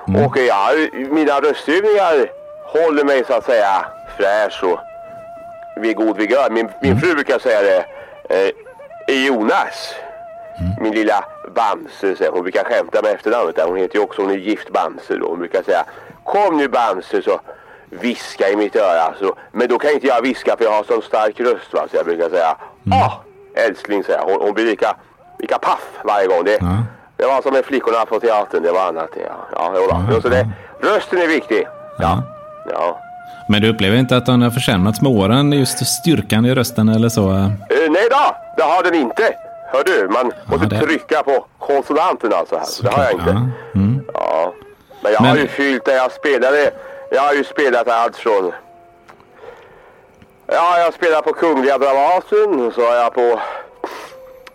Mm. 0.08 0.24
Och 0.26 0.36
ja, 0.48 0.68
mina 1.10 1.32
röstövningar 1.40 2.14
håller 2.72 3.04
mig 3.04 3.24
så 3.26 3.32
att 3.34 3.44
säga 3.44 3.84
fräsch 4.18 4.64
och 4.64 4.78
vid 5.82 5.96
god 5.96 6.16
vigör. 6.16 6.50
Min, 6.50 6.68
min 6.82 6.90
Mm. 6.92 7.00
fru 7.02 7.14
brukar 7.14 7.38
säga 7.38 7.60
det. 7.62 7.84
Eh, 9.08 9.26
Jonas, 9.26 9.94
Mm. 10.60 10.82
min 10.82 10.92
lilla 10.94 11.24
Bamse, 11.54 12.16
säger 12.16 12.30
hon. 12.32 12.42
Brukar 12.42 12.64
skämta 12.64 13.02
med 13.02 13.12
efternamnet 13.12 13.56
där. 13.56 13.66
Hon 13.66 13.76
heter 13.76 13.96
ju 13.96 14.02
också, 14.02 14.22
hon 14.22 14.30
är 14.30 14.34
gift 14.34 14.70
Bamse 14.72 15.16
då. 15.16 15.28
Hon 15.28 15.38
brukar 15.38 15.62
säga 15.62 15.84
Kom 16.24 16.56
nu 16.56 16.68
Bamse 16.68 17.22
så 17.22 17.40
viska 17.90 18.48
i 18.48 18.56
mitt 18.56 18.76
öra. 18.76 19.14
Så, 19.20 19.34
men 19.52 19.68
då 19.68 19.78
kan 19.78 19.90
inte 19.90 20.06
jag 20.06 20.22
viska 20.22 20.56
för 20.58 20.64
jag 20.64 20.72
har 20.72 20.84
sån 20.84 21.02
stark 21.02 21.40
röst 21.40 21.72
va. 21.72 21.80
Så 21.90 21.96
jag 21.96 22.04
brukar 22.04 22.28
säga 22.28 22.56
Mm. 22.86 22.98
Ah, 22.98 23.12
älskling 23.54 24.04
säger 24.04 24.18
jag. 24.18 24.26
Hon, 24.26 24.42
hon 24.42 24.54
blir 24.54 24.64
lika, 24.64 24.96
lika 25.38 25.58
paff 25.58 25.88
varje 26.04 26.26
gång. 26.26 26.44
Det, 26.44 26.58
Ja. 26.60 26.76
Det 27.16 27.26
var 27.26 27.42
som 27.42 27.52
med 27.52 27.64
flickorna 27.64 28.04
på 28.06 28.20
teatern, 28.20 28.62
det 28.62 28.72
var 28.72 28.88
annat. 28.88 29.10
Ja, 29.16 29.22
ja. 29.52 29.72
Ja, 29.90 30.04
Jo, 30.10 30.20
så 30.20 30.28
det, 30.28 30.48
rösten 30.80 31.18
är 31.18 31.26
viktig. 31.26 31.66
Ja. 31.98 32.22
Ja. 32.70 32.98
Men 33.48 33.62
du 33.62 33.68
upplever 33.70 33.96
inte 33.96 34.16
att 34.16 34.26
den 34.26 34.42
har 34.42 34.50
försämrats 34.50 35.00
med 35.02 35.12
åren, 35.12 35.52
just 35.52 35.86
styrkan 35.86 36.44
i 36.46 36.54
rösten 36.54 36.88
eller 36.88 37.08
så? 37.08 37.30
Eh, 37.30 37.46
nej 37.68 38.08
då, 38.10 38.36
det 38.56 38.62
har 38.62 38.82
den 38.82 38.94
inte. 38.94 39.34
Hör 39.72 39.84
du, 39.84 40.08
man 40.08 40.32
måste 40.46 40.66
det- 40.66 40.80
trycka 40.80 41.22
på 41.22 41.46
konsonanten 41.58 42.32
alltså 42.32 42.56
här. 42.56 42.66
Det 42.82 42.88
har 42.88 43.04
jag 43.04 43.12
inte. 43.12 43.30
Ja. 43.30 43.80
Mm. 43.80 44.04
Ja. 44.14 44.54
Men 45.02 45.12
jag 45.12 45.22
Men- 45.22 45.30
har 45.30 45.36
ju 45.38 45.48
fyllt 45.48 45.84
det 45.84 45.94
jag 45.94 46.12
spelade. 46.12 46.70
Jag 47.10 47.22
har 47.22 47.32
ju 47.34 47.44
spelat 47.44 47.88
allt 47.88 48.16
från... 48.16 48.52
Ja, 50.46 50.78
jag 50.78 50.94
spelar 50.94 51.22
på 51.22 51.32
Kungliga 51.32 51.78
Dramaten. 51.78 52.72
Så 52.74 52.86
har 52.86 52.94
jag 52.94 53.14
på 53.14 53.40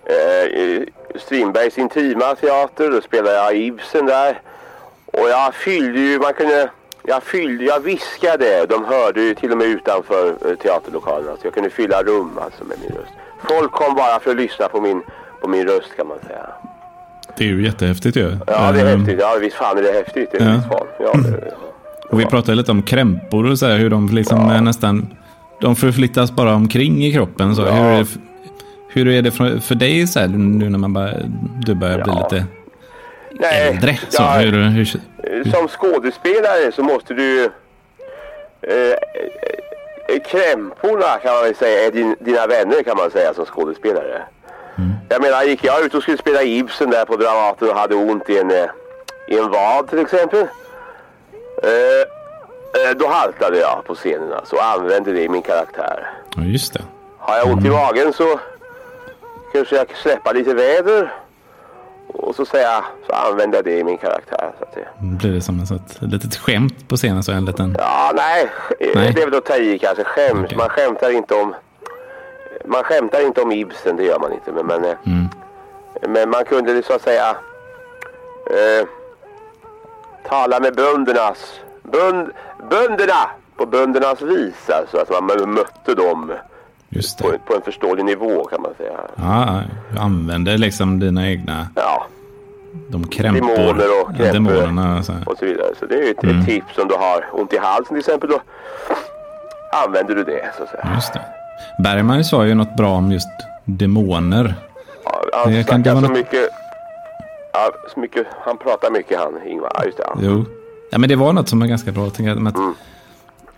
eh, 0.05 0.83
Strindbergs 1.15 1.77
Intima 1.77 2.35
Teater. 2.35 2.89
Då 2.91 3.01
spelar 3.01 3.31
jag 3.31 3.55
Ibsen 3.57 4.05
där. 4.05 4.41
Och 5.05 5.29
jag 5.29 5.55
fyllde 5.55 5.99
ju, 5.99 6.19
man 6.19 6.33
kunde... 6.33 6.69
Jag 7.03 7.23
fyllde, 7.23 7.63
jag 7.63 7.79
viskade. 7.79 8.65
De 8.65 8.85
hörde 8.85 9.21
ju 9.21 9.35
till 9.35 9.51
och 9.51 9.57
med 9.57 9.67
utanför 9.67 10.27
eh, 10.45 10.55
teaterlokalerna. 10.55 11.31
Så 11.41 11.47
jag 11.47 11.53
kunde 11.53 11.69
fylla 11.69 12.03
rum 12.03 12.39
alltså 12.43 12.63
med 12.63 12.77
min 12.81 12.89
röst. 12.97 13.11
Folk 13.49 13.71
kom 13.71 13.95
bara 13.95 14.19
för 14.19 14.31
att 14.31 14.37
lyssna 14.37 14.67
på 14.67 14.81
min, 14.81 15.01
på 15.41 15.47
min 15.47 15.67
röst 15.67 15.95
kan 15.97 16.07
man 16.07 16.17
säga. 16.27 16.45
Det 17.37 17.43
är 17.43 17.47
ju 17.47 17.65
jättehäftigt 17.65 18.17
ju. 18.17 18.37
Ja, 18.47 18.71
det 18.71 18.81
är 18.81 18.93
Ehm, 18.93 18.99
häftigt. 18.99 19.19
Ja, 19.21 19.37
visst 19.41 19.55
fan 19.55 19.77
är 19.77 19.81
det 19.81 19.91
häftigt. 19.91 20.29
Det 20.31 20.37
är 20.37 20.45
Ja. 20.49 20.53
visst 20.55 20.67
fan. 20.67 20.87
Ja, 20.99 21.13
det, 21.31 21.53
Och 22.09 22.19
vi 22.19 22.25
pratade 22.25 22.55
lite 22.55 22.71
om 22.71 22.83
krämpor 22.83 23.49
och 23.51 23.59
så 23.59 23.65
här, 23.65 23.77
hur 23.77 23.89
de 23.89 24.07
liksom 24.09 24.49
är 24.49 24.61
nästan... 24.61 25.13
De 25.61 25.75
förflyttas 25.75 26.31
bara 26.31 26.53
omkring 26.53 27.03
i 27.05 27.13
kroppen. 27.13 27.55
Så. 27.55 27.61
Ja. 27.61 27.73
Hur, 27.73 27.81
är 27.91 28.03
det, 28.03 28.07
hur 28.89 29.07
är 29.07 29.21
det 29.21 29.31
för, 29.31 29.59
för 29.59 29.75
dig 29.75 30.07
så 30.07 30.19
här, 30.19 30.27
nu 30.27 30.69
när 30.69 30.79
man 30.79 30.93
bara, 30.93 31.11
du 31.65 31.75
börjar 31.75 32.03
bli 32.03 32.13
Ja. 32.15 32.29
lite 32.31 32.45
Nej, 33.31 33.67
äldre? 33.69 33.97
Så, 34.09 34.21
ja, 34.23 34.31
hur, 34.33 34.51
hur, 34.69 34.85
Som 35.51 35.67
skådespelare 35.67 36.71
så 36.75 36.83
måste 36.83 37.13
du... 37.13 37.43
Eh, 38.61 38.96
krämporna 40.27 41.17
kan 41.23 41.33
man 41.33 41.43
väl 41.43 41.55
säga 41.55 41.87
är 41.87 41.91
din, 41.91 42.15
dina 42.19 42.47
vänner 42.47 42.83
kan 42.83 42.97
man 42.97 43.11
säga 43.11 43.33
som 43.33 43.45
skådespelare. 43.45 44.23
Jag 45.09 45.21
menar, 45.21 45.43
gick 45.43 45.63
jag 45.63 45.85
ut 45.85 45.93
och 45.93 46.01
skulle 46.01 46.17
spela 46.17 46.43
Ibsen 46.43 46.89
där 46.89 47.05
på 47.05 47.15
Dramaten 47.15 47.69
och 47.69 47.75
hade 47.75 47.95
ont 47.95 48.29
i 48.29 48.37
en, 48.37 48.51
eh, 48.51 48.65
i 49.27 49.37
en 49.37 49.51
vad 49.51 49.89
till 49.89 49.99
exempel. 49.99 50.47
Eh, 51.63 52.01
eh, 52.81 52.97
då 52.97 53.07
haltade 53.07 53.57
jag 53.57 53.83
på 53.85 53.95
scenen 53.95 54.33
alltså 54.33 54.55
och 54.55 54.65
använde 54.65 55.11
det 55.11 55.21
i 55.21 55.29
min 55.29 55.41
karaktär. 55.41 56.09
ja, 56.35 56.41
just 56.41 56.73
det. 56.73 56.81
Har 57.17 57.37
jag 57.37 57.47
ont 57.47 57.65
i 57.65 57.69
magen 57.69 58.13
så 58.13 58.39
kanske 59.53 59.75
jag 59.75 59.87
släpper 59.95 60.33
lite 60.33 60.53
väder. 60.53 61.13
Och 62.27 62.35
så 62.35 62.45
säger 62.45 62.65
jag, 62.65 62.83
så 63.07 63.13
använder 63.13 63.57
jag 63.57 63.65
det 63.65 63.77
i 63.79 63.83
min 63.83 63.97
karaktär. 63.97 64.51
Så 64.57 64.63
att 64.63 64.73
det, 64.73 64.87
Då 64.99 65.17
blir 65.17 65.31
det 65.33 65.41
som 65.41 65.59
ett, 65.59 65.97
litet 66.01 66.35
skämt 66.35 66.87
på 66.89 66.95
scenen. 66.95 67.23
Så 67.23 67.31
en 67.31 67.45
liten, 67.45 67.75
ja, 67.79 68.11
nej, 68.15 68.49
Nej. 68.95 69.13
det 69.15 69.21
är 69.21 69.25
väl 69.25 69.37
att 69.37 69.45
ta 69.45 69.55
i 69.57 69.79
kanske. 69.79 70.03
Skämt. 70.03 70.45
Okej. 70.45 70.57
Man 70.57 70.69
skämtar 70.69 71.11
inte 71.11 71.33
om... 71.35 71.55
Man 72.65 72.83
skämtar 72.83 73.25
inte 73.27 73.41
om 73.41 73.51
Ibsen, 73.51 73.95
det 73.95 74.03
gör 74.03 74.19
man 74.19 74.33
inte. 74.33 74.51
Men, 74.51 74.65
men, 74.65 74.85
eh, 74.85 74.97
Mm. 75.05 75.27
men 76.07 76.29
man 76.29 76.45
kunde 76.45 76.83
så 76.83 76.93
att 76.93 77.01
säga 77.01 77.29
eh, 78.51 78.87
tala 80.29 80.59
med 80.59 80.75
böndernas... 80.75 81.59
Bönd, 81.83 82.29
bönderna! 82.69 83.29
På 83.57 83.65
böndernas 83.65 84.21
vis, 84.21 84.69
alltså. 84.69 84.97
Att 84.97 85.09
man 85.09 85.53
mötte 85.53 85.95
dem 85.95 86.31
just 86.89 87.17
på, 87.19 87.31
på 87.45 87.55
en 87.55 87.61
förståelig 87.61 88.05
nivå 88.05 88.43
kan 88.45 88.61
man 88.61 88.71
säga. 88.77 88.97
Ja, 89.15 89.61
du 89.91 89.99
använder 89.99 90.57
liksom 90.57 90.99
dina 90.99 91.27
egna, 91.29 91.67
Ja. 91.75 92.05
De 92.89 93.07
krämpor, 93.07 93.47
Demoner 93.55 93.85
och 94.01 94.09
ja, 94.17 94.23
krämpor. 94.31 94.53
demonerna. 94.53 94.97
och 94.99 95.05
Så 95.05 95.13
och 95.25 95.37
så 95.39 95.45
vidare. 95.45 95.67
Så 95.79 95.85
det 95.85 95.95
är 95.95 96.03
ju 96.03 96.11
ett, 96.11 96.23
Mm. 96.23 96.39
ett 96.39 96.45
tips 96.45 96.77
om 96.77 96.87
du 96.87 96.95
har 96.95 97.25
ont 97.31 97.53
i 97.53 97.57
halsen 97.57 97.85
till 97.87 97.97
exempel. 97.97 98.29
Då 98.29 98.39
använder 99.85 100.15
du 100.15 100.23
det 100.23 100.45
så 100.57 100.63
att 100.63 100.69
säga. 100.69 100.87
Just 100.95 101.13
det. 101.13 101.21
Bergman 101.83 102.23
sa 102.23 102.45
ju 102.45 102.53
något 102.55 102.75
bra 102.75 102.89
om 102.89 103.11
just 103.11 103.27
demoner. 103.65 104.55
Ja, 105.05 105.21
han 105.43 105.53
Det 105.53 105.63
kan 105.67 105.83
det 105.83 105.89
så 105.89 105.95
vara- 105.95 106.11
mycket, 106.11 106.49
ja, 107.53 107.69
så 107.93 107.99
mycket. 107.99 108.27
Han 108.45 108.57
pratar 108.57 108.91
mycket 108.91 109.19
han, 109.19 109.47
Ingvar. 109.47 109.71
Ja, 109.73 109.85
just 109.85 109.97
det. 109.97 110.03
Ja. 110.07 110.15
Jo. 110.21 110.45
Ja, 110.91 110.97
men 110.97 111.09
det 111.09 111.15
var 111.15 111.33
något 111.33 111.49
som 111.49 111.59
var 111.59 111.67
ganska 111.67 111.91
bra. 111.91 112.03
Jag 112.03 112.13
tänker 112.13 112.31
att, 112.31 112.37
Mm. 112.37 112.47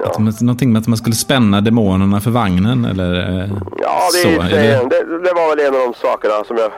att, 0.03 0.05
att, 0.29 0.41
någonting 0.41 0.73
med 0.73 0.79
att 0.79 0.87
man 0.87 0.97
skulle 0.97 1.15
spänna 1.15 1.61
demonerna 1.61 2.19
för 2.21 2.31
vagnen. 2.31 2.85
Eller, 2.85 3.39
eh, 3.43 3.49
Ja, 3.81 3.99
det, 4.13 4.35
så. 4.35 4.41
det, 4.41 4.89
det, 4.89 5.23
det 5.23 5.33
var 5.33 5.55
väl 5.55 5.65
en 5.65 5.73
av 5.81 5.81
de 5.87 5.93
sakerna 5.93 6.43
som 6.47 6.57
jag... 6.57 6.71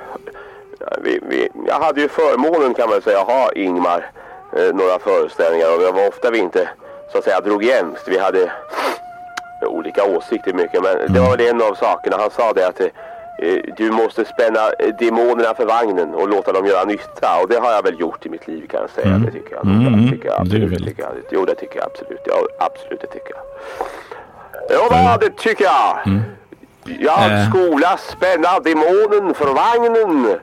ja, 0.85 0.97
Vi, 1.01 1.19
vi, 1.29 1.49
jag 1.67 1.79
hade 1.79 2.01
ju 2.01 2.07
förmånen 2.07 2.73
kan 2.73 2.89
man 2.89 3.01
säga 3.01 3.21
att 3.21 3.27
ha 3.27 3.51
Ingmar 3.51 4.11
eh, 4.57 4.73
några 4.75 4.99
föreställningar 4.99 5.73
och 5.75 5.79
det 5.81 5.91
var 5.91 6.07
ofta 6.07 6.31
vi 6.31 6.37
inte 6.39 6.69
så 7.11 7.17
att 7.17 7.23
säga 7.23 7.41
drog 7.41 7.63
jämst. 7.63 8.07
Vi 8.07 8.17
hade 8.19 8.51
olika 9.67 10.03
åsikter 10.05 10.53
mycket 10.53 10.83
men 10.83 11.13
det 11.13 11.19
var 11.19 11.37
väl 11.37 11.47
en 11.47 11.61
av 11.61 11.73
sakerna. 11.75 12.17
Han 12.19 12.31
sa 12.31 12.53
det 12.53 12.67
att 12.67 12.79
eh, 12.81 12.87
du 13.77 13.91
måste 13.91 14.25
spänna 14.25 14.59
eh, 14.79 14.95
demonerna 14.99 15.53
för 15.53 15.65
vagnen 15.65 16.13
och 16.13 16.29
låta 16.29 16.51
dem 16.51 16.65
göra 16.65 16.83
nytta 16.83 17.39
och 17.41 17.47
det 17.49 17.59
har 17.59 17.71
jag 17.71 17.83
väl 17.83 17.99
gjort 17.99 18.25
i 18.25 18.29
mitt 18.29 18.47
liv 18.47 18.67
kan 18.67 18.81
jag 18.81 18.89
säga. 18.89 19.07
Mm. 19.15 19.25
Det 19.25 19.31
tycker 19.31 19.55
jag. 19.55 19.65
Mm, 19.65 20.05
det 20.05 20.11
tycker 20.11 20.27
jag 20.27 20.35
det 20.37 20.41
absolut. 20.41 20.71
väl- 20.71 20.81
Det 20.81 20.89
tycker 20.89 21.03
jag. 21.03 21.11
Jo, 21.29 21.45
det 21.45 21.55
tycker 21.55 21.77
jag 21.79 21.85
absolut. 21.85 22.21
Ja, 22.25 22.35
absolut, 22.59 23.01
det 23.01 23.07
tycker 23.07 23.33
jag. 23.35 23.43
Ja, 24.69 24.87
vad 24.89 25.19
det 25.19 25.37
tycker 25.37 25.63
jag. 25.63 25.97
Jag 26.99 27.31
Eh. 27.31 27.49
skola 27.49 27.97
spänna 27.97 28.59
demonen 28.59 29.33
för 29.33 29.45
vagnen 29.45 30.37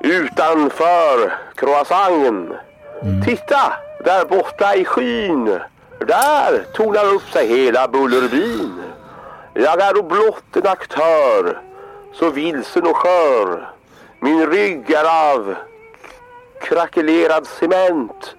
utanför 0.00 1.32
croissanten. 1.54 2.52
Titta, 3.24 3.72
där 4.04 4.24
borta 4.24 4.74
i 4.74 4.84
skyn. 4.84 5.60
Där 5.98 6.64
tornar 6.74 7.14
upp 7.14 7.30
sig 7.32 7.48
hela 7.48 7.88
Bullerbyn. 7.88 8.82
Jag 9.54 9.80
är 9.80 9.94
då 9.94 10.02
blott 10.02 10.56
en 10.56 10.66
aktör, 10.66 11.60
så 12.14 12.30
vilsen 12.30 12.86
och 12.86 12.96
skör. 12.96 13.68
Min 14.20 14.46
rygg 14.46 14.90
är 14.90 15.34
av 15.34 15.54
krackelerad 16.62 17.46
cement. 17.46 18.34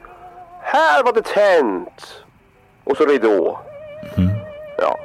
Här 0.61 1.03
var 1.03 1.13
det 1.13 1.21
tänt. 1.25 2.23
Och 2.83 2.97
så 2.97 3.05
ridå. 3.05 3.59
Ja, 4.77 4.97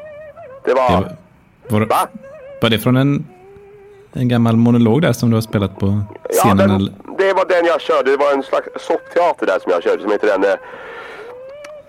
det 0.64 0.74
var... 0.74 0.90
det 0.90 1.72
var, 1.72 1.80
var, 1.80 1.86
Va? 1.86 2.08
var 2.62 2.70
det 2.70 2.78
från 2.78 2.96
en, 2.96 3.26
en 4.12 4.28
gammal 4.28 4.56
monolog 4.56 5.02
där 5.02 5.12
som 5.12 5.30
du 5.30 5.36
har 5.36 5.40
spelat 5.42 5.78
på 5.78 5.86
Ja, 6.12 6.28
scenen? 6.30 6.56
den, 6.56 6.70
eller? 6.70 6.92
det 7.18 7.32
var 7.32 7.44
den 7.48 7.64
jag 7.66 7.80
körde. 7.80 8.10
Det 8.10 8.16
var 8.16 8.32
en 8.32 8.42
slags 8.42 8.68
soppteater 8.86 9.46
där 9.46 9.58
som 9.62 9.72
jag 9.72 9.82
körde 9.82 10.02
som 10.02 10.10
heter 10.12 10.26
den 10.26 10.44
eh, 10.44 10.50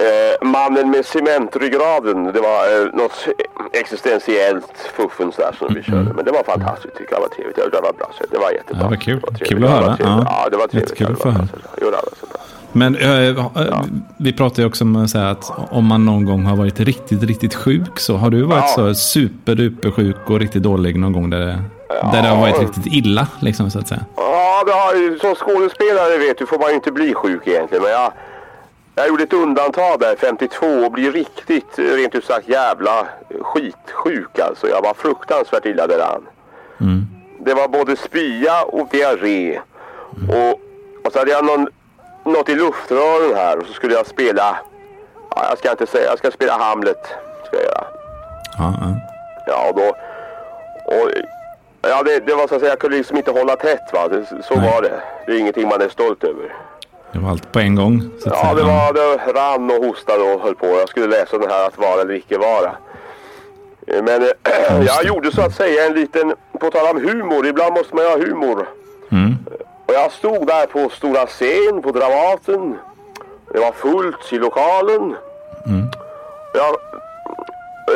eh, 0.08 0.48
Mannen 0.48 0.90
med 0.92 1.06
cementryggraden. 1.06 2.24
Det 2.24 2.42
var 2.42 2.82
eh, 2.82 2.94
något 2.94 3.28
existentiellt 3.74 4.78
fuffens 4.96 5.36
där 5.36 5.52
som 5.60 5.74
vi 5.74 5.84
körde. 5.84 6.14
Men 6.16 6.26
det 6.26 6.32
var 6.32 6.44
fantastiskt 6.44 6.96
tycker 6.98 7.14
jag. 7.14 7.22
Det 7.22 7.28
var 7.28 7.36
trevligt. 7.36 7.58
Ja, 7.58 7.64
Det 7.72 7.82
var 7.82 7.94
bra. 7.94 8.10
så 8.18 8.24
Det 8.32 8.38
var 8.38 8.52
jättebra. 8.52 8.82
Ja, 8.84 8.90
vad 8.90 9.02
kul. 9.02 9.20
Det 9.20 9.28
var 9.32 9.38
trevligt. 9.38 9.50
Kul 9.50 9.64
att 9.64 9.70
Ja, 9.72 9.76
det 9.98 10.04
var 10.04 10.10
höra. 10.10 10.22
Ja. 10.26 10.42
Ja, 10.44 10.50
det 10.50 10.58
var 10.58 10.68
trevligt. 10.68 10.90
Jättekul 10.90 11.08
Ja, 11.08 11.14
att 11.14 11.18
det 11.18 11.22
få 11.24 11.30
var 11.30 11.36
höra. 11.36 11.46
det 11.82 11.86
var. 11.86 12.42
Men 12.76 12.96
eh, 12.96 13.28
eh, 13.68 13.82
vi 14.18 14.34
pratar 14.34 14.64
ju 14.64 14.68
också 14.68 14.84
om 14.84 14.96
att 14.96 15.10
säga 15.10 15.30
att 15.30 15.52
om 15.72 15.86
man 15.86 16.06
någon 16.06 16.26
gång 16.26 16.44
har 16.46 16.56
varit 16.56 16.80
riktigt, 16.80 17.24
riktigt 17.24 17.56
sjuk 17.56 18.00
så 18.00 18.16
har 18.18 18.30
du 18.30 18.42
varit 18.44 18.64
Ja. 18.64 18.74
så 18.76 18.96
superduper 18.96 19.92
sjuk 19.92 20.16
och 20.30 20.40
riktigt 20.40 20.64
dålig 20.64 21.00
någon 21.00 21.14
gång 21.14 21.30
där 21.30 21.40
det, 21.40 21.60
där 21.88 22.22
det 22.22 22.28
har 22.28 22.38
varit 22.38 22.60
riktigt 22.60 22.86
illa 22.86 23.28
liksom 23.39 23.72
så 23.72 23.80
att 23.80 23.88
säga. 23.88 24.06
Ja, 24.15 24.63
det 24.65 24.72
har, 24.72 25.19
som 25.19 25.36
skådespelare 25.36 26.17
vet 26.17 26.38
du 26.38 26.46
får 26.46 26.60
man 26.60 26.69
ju 26.69 26.76
inte 26.76 26.91
bli 26.91 27.13
sjuk 27.13 27.48
egentligen. 27.48 27.84
Men 27.84 27.91
jag, 27.91 28.12
jag 28.96 29.08
gjorde 29.08 29.24
ett 29.24 29.34
undantag 29.34 30.00
där 30.00 30.15
52 30.15 30.65
och 30.65 30.91
blev 30.91 31.13
riktigt, 31.13 31.80
rent 31.80 32.15
ut 32.15 32.26
sagt, 32.26 32.50
jävla 32.50 33.08
skitsjuk 33.41 34.39
alltså. 34.39 34.67
Jag 34.67 34.82
var 34.82 34.93
fruktansvärt 34.93 35.65
illa 35.65 35.88
däran. 35.88 36.22
Mm. 36.82 37.08
Det 37.39 37.54
var 37.54 37.67
både 37.67 37.96
spya 37.96 38.63
och 38.63 38.88
diarré. 38.91 39.60
Och, 40.30 40.60
och 41.06 41.13
så 41.13 41.19
hade 41.19 41.32
jag 41.32 41.46
någon, 41.46 41.67
något 42.26 42.50
i 42.50 42.56
luftrören 42.56 43.36
här 43.36 43.58
och 43.58 43.65
så 43.65 43.74
skulle 43.74 43.93
jag 43.93 44.08
spela, 44.08 44.58
ja, 45.36 45.46
jag 45.50 45.58
ska 45.58 45.72
inte 45.72 45.88
säga, 45.88 46.10
jag 46.10 46.17
ska 46.17 46.32
spela 46.32 46.58
Hamlet. 46.58 47.06
Ska 47.48 47.56
jag 47.56 47.65
göra. 47.65 47.84
Ja, 48.58 48.74
ja. 48.82 48.96
Ja, 49.48 49.69
och 49.69 49.76
då... 49.76 49.96
Och, 50.86 51.10
ja, 51.94 52.04
det, 52.04 52.20
det 52.20 52.36
var 52.36 52.48
så 52.48 52.56
att 52.56 52.62
säga, 52.62 52.72
jag 52.72 52.80
kunde 52.80 52.98
liksom 52.98 53.18
inte 53.18 53.32
hålla 53.32 53.56
tätt 53.56 53.90
va. 53.94 54.08
Det, 54.08 54.26
så 54.26 54.56
Nej. 54.56 54.72
var 54.72 54.82
det. 54.82 55.02
Det 55.26 55.32
är 55.32 55.40
ingenting 55.40 55.68
man 55.68 55.82
är 55.82 55.90
stolt 55.90 56.24
över. 56.24 56.56
Det 57.12 57.20
var 57.20 57.30
allt 57.30 57.52
på 57.52 57.60
en 57.60 57.76
gång. 57.76 58.10
Ja, 58.26 58.54
det 58.54 58.64
var, 58.64 58.94
det 58.94 59.34
rann 59.40 59.72
och 59.72 59.86
hostade 59.86 60.24
och 60.24 60.42
höll 60.42 60.56
på. 60.56 60.66
Jag 60.66 60.90
skulle 60.90 61.08
läsa 61.08 61.38
den 61.38 61.50
här 61.50 61.68
att 61.68 61.78
vara 61.78 62.02
eller 62.02 62.14
icke 62.14 62.38
vara. 62.38 62.72
Men 63.88 64.22
eh, 64.22 64.84
jag 64.86 65.06
gjorde 65.06 65.32
så 65.32 65.42
att 65.42 65.56
säga 65.56 65.86
en 65.86 65.94
liten, 65.94 66.34
på 66.60 66.70
tal 66.70 66.96
om 66.96 67.02
humor, 67.02 67.48
ibland 67.48 67.74
måste 67.74 67.96
man 67.96 68.06
ha 68.06 68.18
humor. 68.18 68.68
Mm. 69.12 69.36
Och 69.86 69.94
jag 69.94 70.12
stod 70.12 70.48
där 70.48 70.66
på 70.66 70.90
stora 70.90 71.26
scen 71.26 71.82
på 71.82 71.92
Dramaten. 71.92 72.78
Det 73.54 73.60
var 73.60 73.72
fullt 73.72 74.34
i 74.34 74.38
lokalen. 74.38 75.16
Jag, 76.54 76.76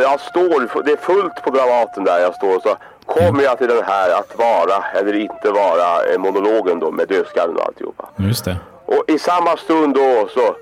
jag 0.01 0.19
står, 0.19 0.83
det 0.83 0.91
är 0.91 0.97
fullt 0.97 1.43
på 1.43 1.49
Dramaten 1.49 2.03
där 2.03 2.19
jag 2.19 2.35
står 2.35 2.55
och 2.55 2.61
så 2.61 2.77
kommer 3.07 3.43
jag 3.43 3.57
till 3.57 3.67
den 3.67 3.83
här 3.83 4.19
att 4.19 4.37
vara 4.37 4.83
eller 4.95 5.13
inte 5.15 5.51
vara 5.51 6.05
eh, 6.13 6.17
monologen 6.19 6.79
då 6.79 6.91
med 6.91 7.07
dödskallen 7.07 7.57
och 7.57 7.65
alltihopa. 7.65 8.09
Just 8.15 8.45
det. 8.45 8.57
Och 8.85 9.03
i 9.07 9.19
samma 9.19 9.57
stund 9.57 9.95
då 9.95 10.27
så, 10.33 10.55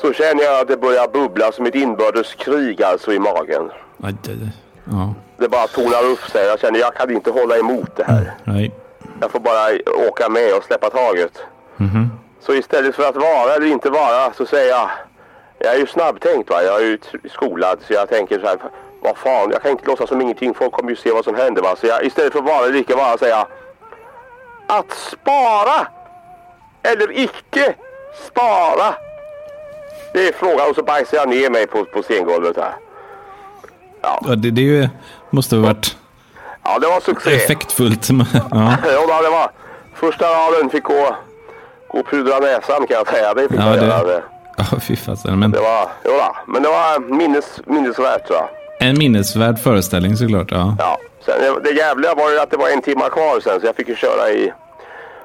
så 0.00 0.12
känner 0.12 0.42
jag 0.42 0.60
att 0.60 0.68
det 0.68 0.76
börjar 0.76 1.08
bubbla 1.08 1.52
som 1.52 1.66
ett 1.66 1.74
inbördeskrig 1.74 2.82
alltså 2.82 3.12
i 3.12 3.18
magen. 3.18 3.70
Aj, 4.02 4.14
aj. 4.26 4.52
Ja, 4.84 5.14
Det 5.36 5.48
bara 5.48 5.66
tonar 5.66 6.04
upp 6.04 6.30
sig. 6.30 6.46
Jag 6.46 6.60
känner 6.60 6.78
jag 6.80 6.94
kan 6.94 7.10
inte 7.10 7.30
hålla 7.30 7.56
emot 7.58 7.96
det 7.96 8.04
här. 8.04 8.34
nej. 8.44 8.74
Jag 9.20 9.30
får 9.30 9.40
bara 9.40 9.68
åka 10.08 10.28
med 10.28 10.54
och 10.56 10.64
släppa 10.64 10.90
taget. 10.90 11.38
Så 12.40 12.54
istället 12.54 12.94
för 12.94 13.08
att 13.08 13.16
vara 13.16 13.54
eller 13.54 13.66
inte 13.66 13.90
vara 13.90 14.32
så 14.32 14.46
säger 14.46 14.70
jag, 14.70 14.90
jag 15.58 15.74
är 15.74 15.78
ju 15.78 15.86
snabbtänkt 15.86 16.50
va, 16.50 16.62
jag 16.62 16.76
är 16.82 16.84
ju 16.84 16.98
skolad 17.30 17.78
så 17.86 17.92
jag 17.92 18.08
tänker 18.08 18.38
så 18.40 18.46
här, 18.46 18.58
vad 19.06 19.16
fan, 19.16 19.50
jag 19.52 19.62
kan 19.62 19.70
inte 19.70 19.86
låtsas 19.86 20.08
som 20.08 20.20
ingenting, 20.20 20.54
folk 20.54 20.72
kommer 20.72 20.90
ju 20.90 20.96
se 20.96 21.10
vad 21.12 21.24
som 21.24 21.34
händer 21.34 21.62
va. 21.62 21.76
Så 21.80 21.86
jag, 21.86 22.04
istället 22.04 22.32
för 22.32 22.38
att 22.38 22.44
vara 22.44 22.66
lika 22.66 22.96
vara 22.96 23.18
säga, 23.18 23.46
att 24.66 24.92
spara 24.92 25.86
eller 26.82 27.18
icke 27.18 27.74
spara. 28.26 28.94
Det 30.12 30.28
är 30.28 30.32
frågan 30.32 30.70
och 30.70 30.74
så 30.76 30.82
bajsar 30.82 31.16
jag 31.16 31.28
ner 31.28 31.50
mig 31.50 31.66
på, 31.66 31.84
på 31.84 32.02
scengolvet 32.02 32.56
här. 32.56 32.72
Ja, 34.02 34.20
det, 34.36 34.50
det 34.50 34.60
ju, 34.60 34.88
måste 35.30 35.56
ha 35.56 35.62
varit 35.62 35.96
Ja, 36.64 36.78
det 36.78 36.86
var 36.86 37.00
succé. 37.00 37.34
effektfullt. 37.34 38.08
Ja, 38.50 38.76
Ja, 38.84 39.22
det 39.22 39.28
var 39.30 39.50
första 39.94 40.24
raden 40.26 40.70
fick 40.70 40.84
gå, 40.84 41.16
gå 41.88 41.98
och 41.98 42.06
pudra 42.06 42.38
näsan 42.38 42.86
kan 42.86 42.96
jag 42.96 43.08
säga. 43.08 43.34
Det 43.34 43.48
fick 43.48 43.60
Ja, 43.60 43.66
jag 43.66 43.78
det- 43.80 43.86
göra. 43.86 44.04
Det, 44.04 44.22
ja 44.56 44.64
fy 44.80 44.96
fasen. 44.96 45.38
Men 45.38 45.50
det 45.50 45.60
var, 45.60 45.88
jo 46.04 46.10
då. 46.10 46.36
Men 46.52 46.62
det 46.62 46.68
var 46.68 46.98
minnes, 46.98 47.60
minnesvärt 47.66 48.26
tror 48.26 48.38
jag. 48.38 48.48
En 48.78 48.98
minnesvärd 48.98 49.58
föreställning 49.58 50.16
såklart. 50.16 50.50
Ja. 50.50 50.76
Ja. 50.78 50.98
Sen, 51.24 51.34
det- 51.64 51.70
jävliga 51.70 52.14
var 52.14 52.30
ju 52.30 52.38
att 52.38 52.50
det 52.50 52.56
var 52.56 52.68
en 52.68 52.82
timma 52.82 53.08
kvar 53.08 53.40
sen 53.40 53.60
så 53.60 53.66
jag 53.66 53.76
fick 53.76 53.88
ju 53.88 53.96
köra 53.96 54.30
i, 54.30 54.52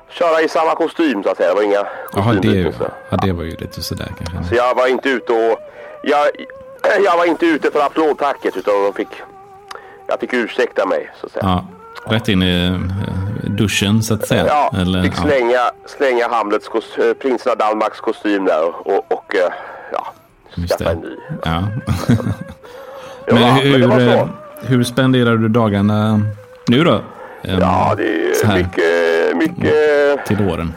köra 0.10 0.42
i 0.42 0.50
samma 0.50 0.76
kostym 0.76 1.24
så 1.24 1.30
att 1.30 1.38
säga. 1.38 1.50
Det 1.50 1.56
var 1.56 1.62
inga 1.64 1.86
Jaha, 2.16 2.34
det, 2.34 2.74
ja, 3.10 3.18
det 3.18 3.32
var 3.32 3.44
ju 3.44 3.56
lite 3.56 3.82
sådär 3.82 4.12
kanske. 4.18 4.50
Så 4.50 4.56
jag 4.56 4.76
var 4.76 4.88
inte 4.88 5.10
ute 5.10 5.34
och... 5.34 5.60
Jag, 6.04 6.28
jag 7.06 7.18
var 7.18 7.26
inte 7.26 7.46
ute 7.46 7.72
för 7.72 7.82
applådtacket 7.82 8.58
utan 8.58 8.74
de 8.84 8.94
fick... 8.94 9.08
Jag 10.08 10.20
fick 10.20 10.34
ursäkta 10.34 10.86
mig 10.86 11.10
så 11.20 11.26
att 11.26 11.32
säga. 11.32 11.44
Ja, 11.46 11.66
rätt 12.16 12.30
in 12.30 12.44
i 12.44 12.66
eh, 12.66 13.52
duschen 13.52 14.04
så 14.04 14.14
att 14.14 14.28
säga. 14.28 14.46
Ja, 14.48 14.74
Eller, 14.82 15.04
fick 15.04 15.14
ja. 15.18 15.22
slänga, 15.22 15.72
slänga 15.86 16.28
Hamlets 16.28 16.68
kost, 16.68 16.98
eh, 16.98 17.14
prinsen 17.14 17.52
av 17.52 17.58
Danmarks 17.58 18.00
kostym 18.00 18.46
där 18.46 18.64
och, 18.64 18.88
och, 18.88 19.12
och 19.12 19.36
eh, 19.36 19.52
ja, 19.92 20.14
skaffa 20.68 20.92
en 20.92 20.98
ny. 21.00 21.16
Ja. 21.46 21.64
Ja, 23.28 23.34
Men 23.34 23.44
hur, 23.54 23.80
det 23.80 23.88
så. 23.88 24.00
eh, 24.12 24.28
hur 24.62 24.84
spenderar 24.84 25.36
du 25.38 25.48
dagarna 25.48 26.22
nu 26.68 26.84
då? 26.84 26.92
Em, 27.44 27.60
Ja, 27.60 27.94
det 27.98 28.04
är 28.04 28.58
mycket, 28.58 29.38
mycket, 29.38 30.26
Till 30.26 30.50
åren. 30.50 30.74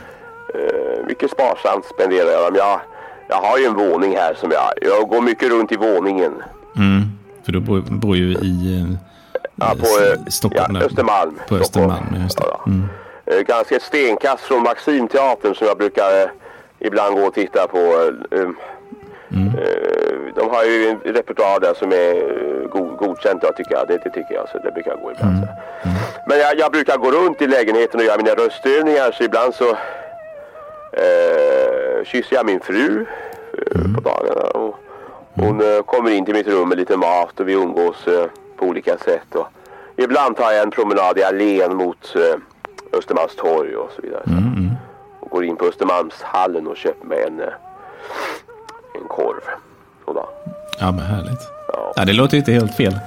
eh, 0.55 1.07
mycket 1.07 1.31
sparsamt 1.31 1.85
spenderar 1.85 2.31
jag 2.31 2.43
dem. 2.53 2.55
Jag, 2.57 2.81
jag 3.29 3.37
har 3.37 3.59
ju 3.59 3.65
en 3.65 3.75
våning 3.75 4.17
här 4.17 4.35
som 4.35 4.51
jag, 4.51 4.91
jag 4.91 5.09
går 5.09 5.21
mycket 5.21 5.51
runt 5.51 5.73
i 5.73 5.77
våningen. 5.77 6.33
Mm. 6.77 7.03
För 7.45 7.53
du 7.53 7.61
bor, 7.61 7.81
bor 7.81 8.17
ju 8.17 8.33
i 8.33 8.87
Ja, 9.57 9.75
på 9.81 9.87
eh, 10.05 10.25
Stockholm. 10.29 10.77
ja. 10.81 10.87
Östermalm. 10.87 11.39
På 11.49 11.55
Östermalm, 11.57 12.17
just 12.23 12.39
det. 12.39 12.45
Mm. 12.71 12.89
Ganska 13.47 13.77
ett 13.77 13.83
stenkast 13.83 14.41
från 14.45 14.63
Maximteatern 14.63 15.55
som 15.55 15.67
jag 15.67 15.79
brukar 15.79 16.33
ibland 16.79 17.15
gå 17.17 17.23
och 17.27 17.35
titta 17.35 17.67
på. 17.67 17.79
Mm. 19.35 19.49
eh, 19.59 20.35
De 20.35 20.51
har 20.51 20.65
ju 20.65 20.89
en 20.89 20.99
repertoar 21.15 21.61
där 21.61 21.75
som 21.75 21.93
är 21.93 22.15
eh, 22.15 22.69
god, 22.69 22.97
godkänt 22.97 23.43
jag 23.43 23.57
tycker 23.57 23.73
jag. 23.75 23.89
Det, 23.89 23.97
det 24.05 24.11
tycker 24.11 24.35
jag, 24.35 24.49
så 24.49 24.59
det 24.59 24.71
brukar 24.73 24.91
jag 24.91 25.01
gå 25.01 25.13
ibland. 25.13 25.35
Mm. 25.37 25.47
så. 25.83 25.91
Men 26.29 26.39
jag, 26.39 26.59
jag 26.59 26.73
brukar 26.73 26.97
gå 26.97 27.11
runt 27.11 27.43
i 27.43 27.47
lägenheten 27.47 28.01
och 28.01 28.07
göra 28.07 28.17
mina 28.17 28.35
röstövningar 28.35 29.11
så 29.13 29.25
ibland 29.25 29.55
så 29.55 29.69
eh, 30.93 32.05
kysser 32.05 32.37
jag 32.37 32.47
min 32.47 32.61
fru 32.61 33.07
eh, 33.07 33.81
Mm. 33.81 33.95
på 33.95 34.01
dagarna. 34.01 34.41
Och 34.43 34.79
hon 35.35 35.61
eh, 35.77 35.83
kommer 35.83 36.11
in 36.11 36.25
till 36.25 36.35
mitt 36.35 36.47
rum 36.49 36.69
med 36.69 36.79
lite 36.79 36.97
mat 36.97 37.41
och 37.41 37.49
vi 37.49 37.53
umgås 37.53 38.07
eh, 38.07 38.27
på 38.57 38.67
olika 38.67 38.97
sätt. 38.99 39.35
Och 39.35 39.47
ibland 39.97 40.37
tar 40.37 40.53
jag 40.53 40.63
en 40.63 40.71
promenad 40.71 41.19
i 41.19 41.23
allén 41.23 41.77
mot 41.77 42.17
eh, 42.17 42.39
Östermalmstorg 42.99 43.77
och 43.77 43.91
så 43.97 44.03
vidare. 44.03 44.23
Mm, 44.27 44.43
Så. 45.21 45.25
Och 45.25 45.31
går 45.31 45.45
in 45.45 45.57
på 45.57 45.65
Östermalmshallen 45.67 46.67
och 46.67 46.77
köper 46.77 47.07
mig 47.07 47.23
en, 47.23 47.43
en 49.03 49.09
korv. 49.09 49.41
Då. 50.07 50.29
Ja, 50.81 50.93
men 50.93 51.01
härligt. 51.07 51.41
Ja. 51.73 51.93
Ja, 51.97 52.05
det 52.05 52.13
låter 52.13 52.35
ju 52.35 52.39
inte 52.39 52.53
helt 52.53 52.75
fel. 52.77 52.99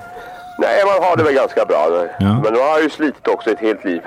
Nej, 0.59 0.83
man 0.85 1.09
har 1.09 1.17
det 1.17 1.23
väl 1.23 1.33
ganska 1.33 1.65
bra. 1.65 1.87
Ja. 2.19 2.25
Men 2.43 2.53
nu 2.53 2.59
har 2.59 2.67
jag 2.67 2.83
ju 2.83 2.89
slitit 2.89 3.27
också 3.27 3.49
ett 3.49 3.59
helt 3.59 3.85
liv. 3.85 4.01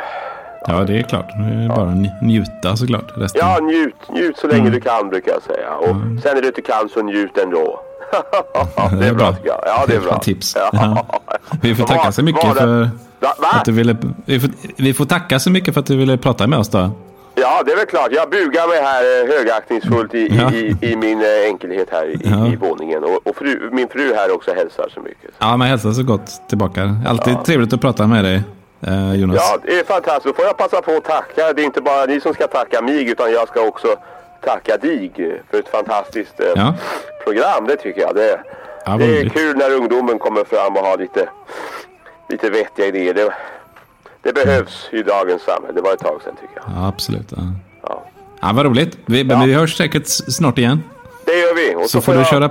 Ja, 0.66 0.72
det 0.84 0.98
är 0.98 1.02
klart. 1.02 1.26
Nu 1.36 1.52
är 1.64 1.68
det 1.68 1.68
bara 1.68 1.88
att 1.88 1.96
nj- 1.96 2.22
njuta 2.24 2.76
såklart. 2.76 3.04
Resten. 3.16 3.40
Ja, 3.44 3.58
njut, 3.62 3.94
njut 4.08 4.38
så 4.38 4.46
länge 4.46 4.60
Mm. 4.60 4.72
du 4.72 4.80
kan 4.80 5.08
brukar 5.08 5.32
jag 5.32 5.42
säga. 5.42 5.74
Och 5.74 5.86
sen 6.22 6.34
när 6.34 6.40
du 6.42 6.46
inte 6.48 6.62
kan 6.62 6.88
så 6.88 7.02
njut 7.02 7.38
ändå. 7.38 7.80
det 9.00 9.06
är 9.06 9.14
bra 9.14 9.32
tycker 9.32 9.48
jag. 9.48 9.60
Ja, 9.66 9.84
det 9.88 9.94
är 9.96 10.00
bra. 10.00 10.18
tips. 10.18 10.56
Ja. 10.58 10.70
Ja. 10.72 11.06
Vi 11.62 11.74
får 11.74 11.86
tacka 11.86 12.12
så 12.12 12.22
mycket 12.22 12.44
Var 12.44 12.54
det- 12.54 12.60
för 12.60 12.90
Va? 13.20 13.34
Va? 13.38 13.48
att 13.52 13.64
du 13.64 13.72
ville... 13.72 13.96
Vi 14.24 14.40
får, 14.40 14.50
vi 14.76 14.94
får 14.94 15.04
tacka 15.04 15.38
så 15.38 15.50
mycket 15.50 15.74
för 15.74 15.80
att 15.80 15.86
du 15.86 15.96
ville 15.96 16.16
prata 16.18 16.46
med 16.46 16.58
oss 16.58 16.68
då. 16.68 16.90
Ja, 17.60 17.64
det 17.64 17.72
är 17.72 17.76
väl 17.76 17.86
klart. 17.86 18.08
Jag 18.12 18.30
bugar 18.30 18.68
mig 18.68 18.80
här 18.82 19.02
eh, 19.02 19.28
högaktningsfullt 19.38 20.14
i, 20.14 20.28
Ja. 20.36 20.52
i, 20.52 20.76
i, 20.92 20.96
min 20.96 21.20
eh, 21.20 21.26
enkelhet 21.46 21.88
här 21.92 22.06
i, 22.06 22.20
Ja. 22.24 22.46
i 22.52 22.56
våningen. 22.56 23.04
Och, 23.04 23.26
och 23.26 23.36
fru, 23.36 23.68
min 23.72 23.88
fru 23.88 24.14
här 24.14 24.34
också 24.34 24.54
hälsar 24.54 24.88
så 24.94 25.00
mycket. 25.00 25.30
Ja, 25.38 25.56
men 25.56 25.68
hälsa 25.68 25.92
så 25.92 26.02
gott 26.02 26.48
tillbaka. 26.48 26.96
Alltid 27.08 27.44
trevligt 27.44 27.72
att 27.72 27.80
prata 27.80 28.06
med 28.06 28.24
dig, 28.24 28.42
eh, 28.86 29.14
Jonas. 29.14 29.36
Ja, 29.40 29.58
det 29.64 29.78
är 29.78 29.84
fantastiskt. 29.84 30.24
Då 30.24 30.32
får 30.32 30.44
jag 30.44 30.56
passa 30.56 30.82
på 30.82 30.92
att 30.92 31.04
tacka. 31.04 31.52
Det 31.52 31.62
är 31.62 31.66
inte 31.66 31.80
bara 31.80 32.06
ni 32.06 32.20
som 32.20 32.34
ska 32.34 32.46
tacka 32.46 32.82
mig 32.82 33.10
utan 33.10 33.32
jag 33.32 33.48
ska 33.48 33.60
också 33.60 33.88
tacka 34.44 34.76
dig 34.76 35.12
för 35.50 35.58
ett 35.58 35.68
fantastiskt 35.68 36.40
eh, 36.40 36.46
Ja. 36.56 36.74
program. 37.24 37.66
Det 37.66 37.76
tycker 37.76 38.00
jag. 38.00 38.14
Det, 38.14 38.40
Ja, 38.84 38.96
det 38.96 39.04
är 39.20 39.28
kul 39.28 39.56
när 39.56 39.70
ungdomen 39.74 40.18
kommer 40.18 40.44
fram 40.44 40.76
och 40.76 40.82
har 40.86 40.98
lite, 40.98 41.28
lite 42.28 42.50
vettiga 42.50 42.86
idéer. 42.86 43.14
Det, 43.14 43.32
det 44.22 44.32
behövs 44.32 44.88
i 44.92 45.02
dagens 45.02 45.42
samhälle. 45.42 45.74
Det 45.74 45.80
var 45.80 45.92
ett 45.92 46.00
tag 46.00 46.20
sedan 46.24 46.34
tycker 46.40 46.54
jag. 46.56 46.64
Ja, 46.82 46.88
absolut. 46.88 47.32
Ja. 47.36 47.42
Ja. 47.82 48.04
Ja, 48.40 48.52
vad 48.54 48.66
roligt. 48.66 48.98
Vi, 49.06 49.24
men 49.24 49.40
Ja. 49.40 49.46
vi 49.46 49.54
hörs 49.54 49.76
säkert 49.76 50.06
snart 50.08 50.58
igen. 50.58 50.82
Det 51.26 51.32
gör 51.32 51.54
vi. 51.54 51.84
Och 51.84 51.90
Så 51.90 52.00
får 52.00 52.12
du 52.12 52.18
jag... 52.18 52.28
köra, 52.28 52.50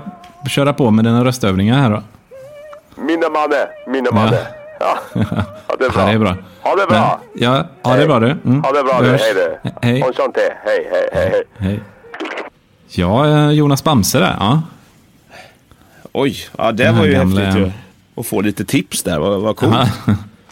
köra 0.50 0.74
på 0.74 0.92
med 0.92 1.06
dina 1.06 1.26
röstövningar 1.26 1.78
här 1.82 1.90
då. 1.90 2.04
Minne 3.02 3.30
manne, 3.30 3.68
minne 3.88 4.12
manne. 4.12 4.40
Ja. 4.80 4.98
ja, 5.14 5.76
det 5.80 5.86
är 5.86 5.90
bra. 5.90 6.02
Ja, 6.02 6.06
det 6.06 6.12
är 6.14 6.18
bra. 6.20 6.36
Ha 6.62 6.76
det 6.76 6.88
bra. 6.88 7.20
Ja, 7.34 7.66
ha 7.84 7.96
det 7.96 8.06
bra 8.08 8.20
du. 8.20 8.28
Mm. 8.46 8.64
Ha 8.64 8.72
det 8.72 8.84
bra 8.84 9.02
du. 9.02 9.08
Hej 9.10 9.34
du. 9.34 9.70
Hej. 9.82 10.02
Hej, 10.02 10.14
hej, 10.66 10.88
hej, 10.94 11.10
hej. 11.32 11.44
Hej. 11.58 11.80
Ja, 12.88 13.28
eh, 13.28 13.50
Jonas 13.52 13.84
Bamse 13.84 14.20
där. 14.20 14.36
Ja. 14.40 14.62
Oj, 16.12 16.36
ja 16.58 16.72
det 16.72 16.92
var 16.92 17.06
ju 17.06 17.12
gamla- 17.14 17.42
häftigt 17.42 17.62
ju. 17.66 17.72
Att 18.22 18.28
få 18.28 18.42
lite 18.42 18.66
tips 18.66 19.04
där, 19.04 19.20
vad, 19.20 19.42
vad 19.42 19.56
coolt. 19.56 19.76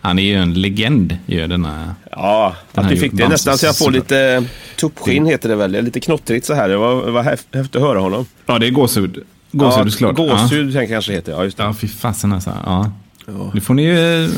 Han 0.07 0.19
är 0.19 0.23
ju 0.23 0.33
en 0.35 0.53
legend, 0.53 1.17
ju 1.25 1.47
denna. 1.47 1.95
Ja, 2.11 2.55
Den 2.73 2.83
att 2.85 2.89
du 2.91 2.97
fick 2.97 3.13
det 3.13 3.27
nästan 3.27 3.57
så 3.57 3.65
jag 3.65 3.77
får 3.77 3.91
lite 3.91 4.43
tuppskinn 4.75 5.25
heter 5.25 5.49
det 5.49 5.55
väl. 5.55 5.71
Lite 5.71 5.99
knottrigt 5.99 6.45
så 6.45 6.53
här. 6.53 6.69
Det 6.69 6.77
var, 6.77 6.95
var 7.11 7.23
häf- 7.23 7.45
häftigt 7.53 7.75
att 7.75 7.81
höra 7.81 7.99
honom. 7.99 8.25
Ja, 8.45 8.59
det 8.59 8.67
är 8.67 8.71
gåshud. 8.71 9.23
Gåshud 9.51 9.87
ja, 9.87 9.91
såklart. 9.91 10.15
Gåshud 10.15 10.71
ja. 10.75 10.87
kanske 10.87 11.13
heter. 11.13 11.31
Ja, 11.31 11.43
just 11.43 11.57
det. 11.57 11.63
Ja, 11.63 11.73
fy 11.73 11.87
fasen 11.87 12.33
alltså. 12.33 12.53
Ja. 12.65 12.91
Nu 13.53 13.61
får 13.61 13.73
ni 13.73 13.83
ju 13.83 14.23
eh, 14.25 14.29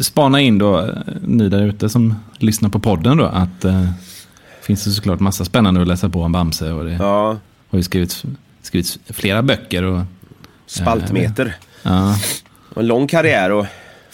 spana 0.00 0.40
in 0.40 0.58
då, 0.58 0.78
eh, 0.80 0.86
ni 1.22 1.48
där 1.48 1.62
ute 1.62 1.88
som 1.88 2.14
lyssnar 2.38 2.68
på 2.70 2.78
podden 2.78 3.16
då, 3.16 3.24
att 3.24 3.64
eh, 3.64 3.88
finns 4.62 4.84
det 4.84 4.90
såklart 4.90 5.20
massa 5.20 5.44
spännande 5.44 5.80
att 5.82 5.88
läsa 5.88 6.08
på 6.08 6.22
om 6.22 6.32
Bamse. 6.32 6.72
Och 6.72 6.84
det 6.84 6.92
Ja, 6.92 7.38
har 7.70 7.76
ju 7.78 7.82
skrivits, 7.82 8.24
skrivits 8.62 8.98
flera 9.08 9.42
böcker. 9.42 9.82
Och, 9.82 10.02
spaltmeter. 10.66 11.56
ja, 11.82 12.16
Och 12.74 12.80
En 12.82 12.86
lång 12.88 13.06
karriär 13.06 13.50
och 13.52 13.66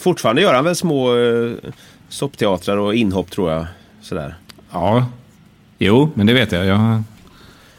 fortfarande 0.05 0.41
gör 0.41 0.53
han 0.53 0.63
väl 0.63 0.75
små 0.75 1.13
uh, 1.15 1.57
soppteatrar 2.09 2.77
och 2.77 2.95
inhopp 2.95 3.31
tror 3.31 3.51
jag. 3.51 3.65
Sådär. 4.01 4.35
ja, 4.71 5.05
jo, 5.77 6.11
men 6.13 6.27
det 6.27 6.33
vet 6.33 6.51
jag. 6.51 6.65
Jag 6.65 6.75
har 6.75 6.95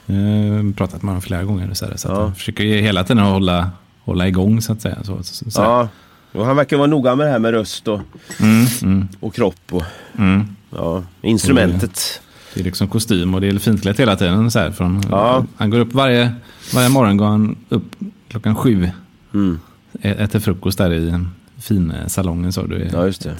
eh, 0.06 0.72
pratat 0.76 1.02
med 1.02 1.08
honom 1.08 1.22
flera 1.22 1.44
gånger. 1.44 1.74
Så, 1.74 1.86
här, 1.86 1.96
så 1.96 2.08
Ja. 2.08 2.20
jag 2.20 2.36
försöker 2.36 2.64
hela 2.64 3.04
tiden 3.04 3.22
hålla, 3.24 3.70
hålla 4.04 4.28
igång 4.28 4.62
så 4.62 4.72
att 4.72 4.82
säga. 4.82 4.96
Så, 5.04 5.22
så, 5.22 5.50
så, 5.50 5.60
Ja, 5.60 5.88
och 6.32 6.46
han 6.46 6.56
verkar 6.56 6.76
vara 6.76 6.86
noga 6.86 7.14
med 7.16 7.26
det 7.26 7.30
här 7.30 7.38
med 7.38 7.50
röst 7.50 7.88
och, 7.88 8.00
Mm, 8.40 8.66
mm, 8.82 9.08
och 9.20 9.34
kropp 9.34 9.60
och 9.70 9.84
mm. 10.18 10.56
ja, 10.70 11.02
instrumentet. 11.22 12.20
Det 12.54 12.60
är 12.60 12.64
liksom 12.64 12.88
kostym 12.88 13.34
och 13.34 13.40
det 13.40 13.48
är 13.48 13.58
finklätt 13.58 14.00
hela 14.00 14.16
tiden. 14.16 14.50
Så 14.50 14.58
här, 14.58 14.70
från, 14.70 15.02
Ja. 15.10 15.44
Han 15.56 15.70
går 15.70 15.78
upp 15.78 15.92
varje, 15.92 16.34
varje 16.74 16.88
morgon 16.88 17.16
går 17.16 17.26
han 17.26 17.56
upp 17.68 17.94
klockan 18.28 18.54
sju. 18.56 18.90
Mm. 19.34 19.58
Äter 20.02 20.38
frukost 20.40 20.78
där 20.78 20.92
i 20.92 21.24
fin 21.58 21.90
eh, 21.90 22.06
salongen. 22.06 22.52
Så 22.52 22.66
det 22.66 22.76
är 22.76 22.90
Ja, 22.92 23.06
just 23.06 23.22
det. 23.22 23.36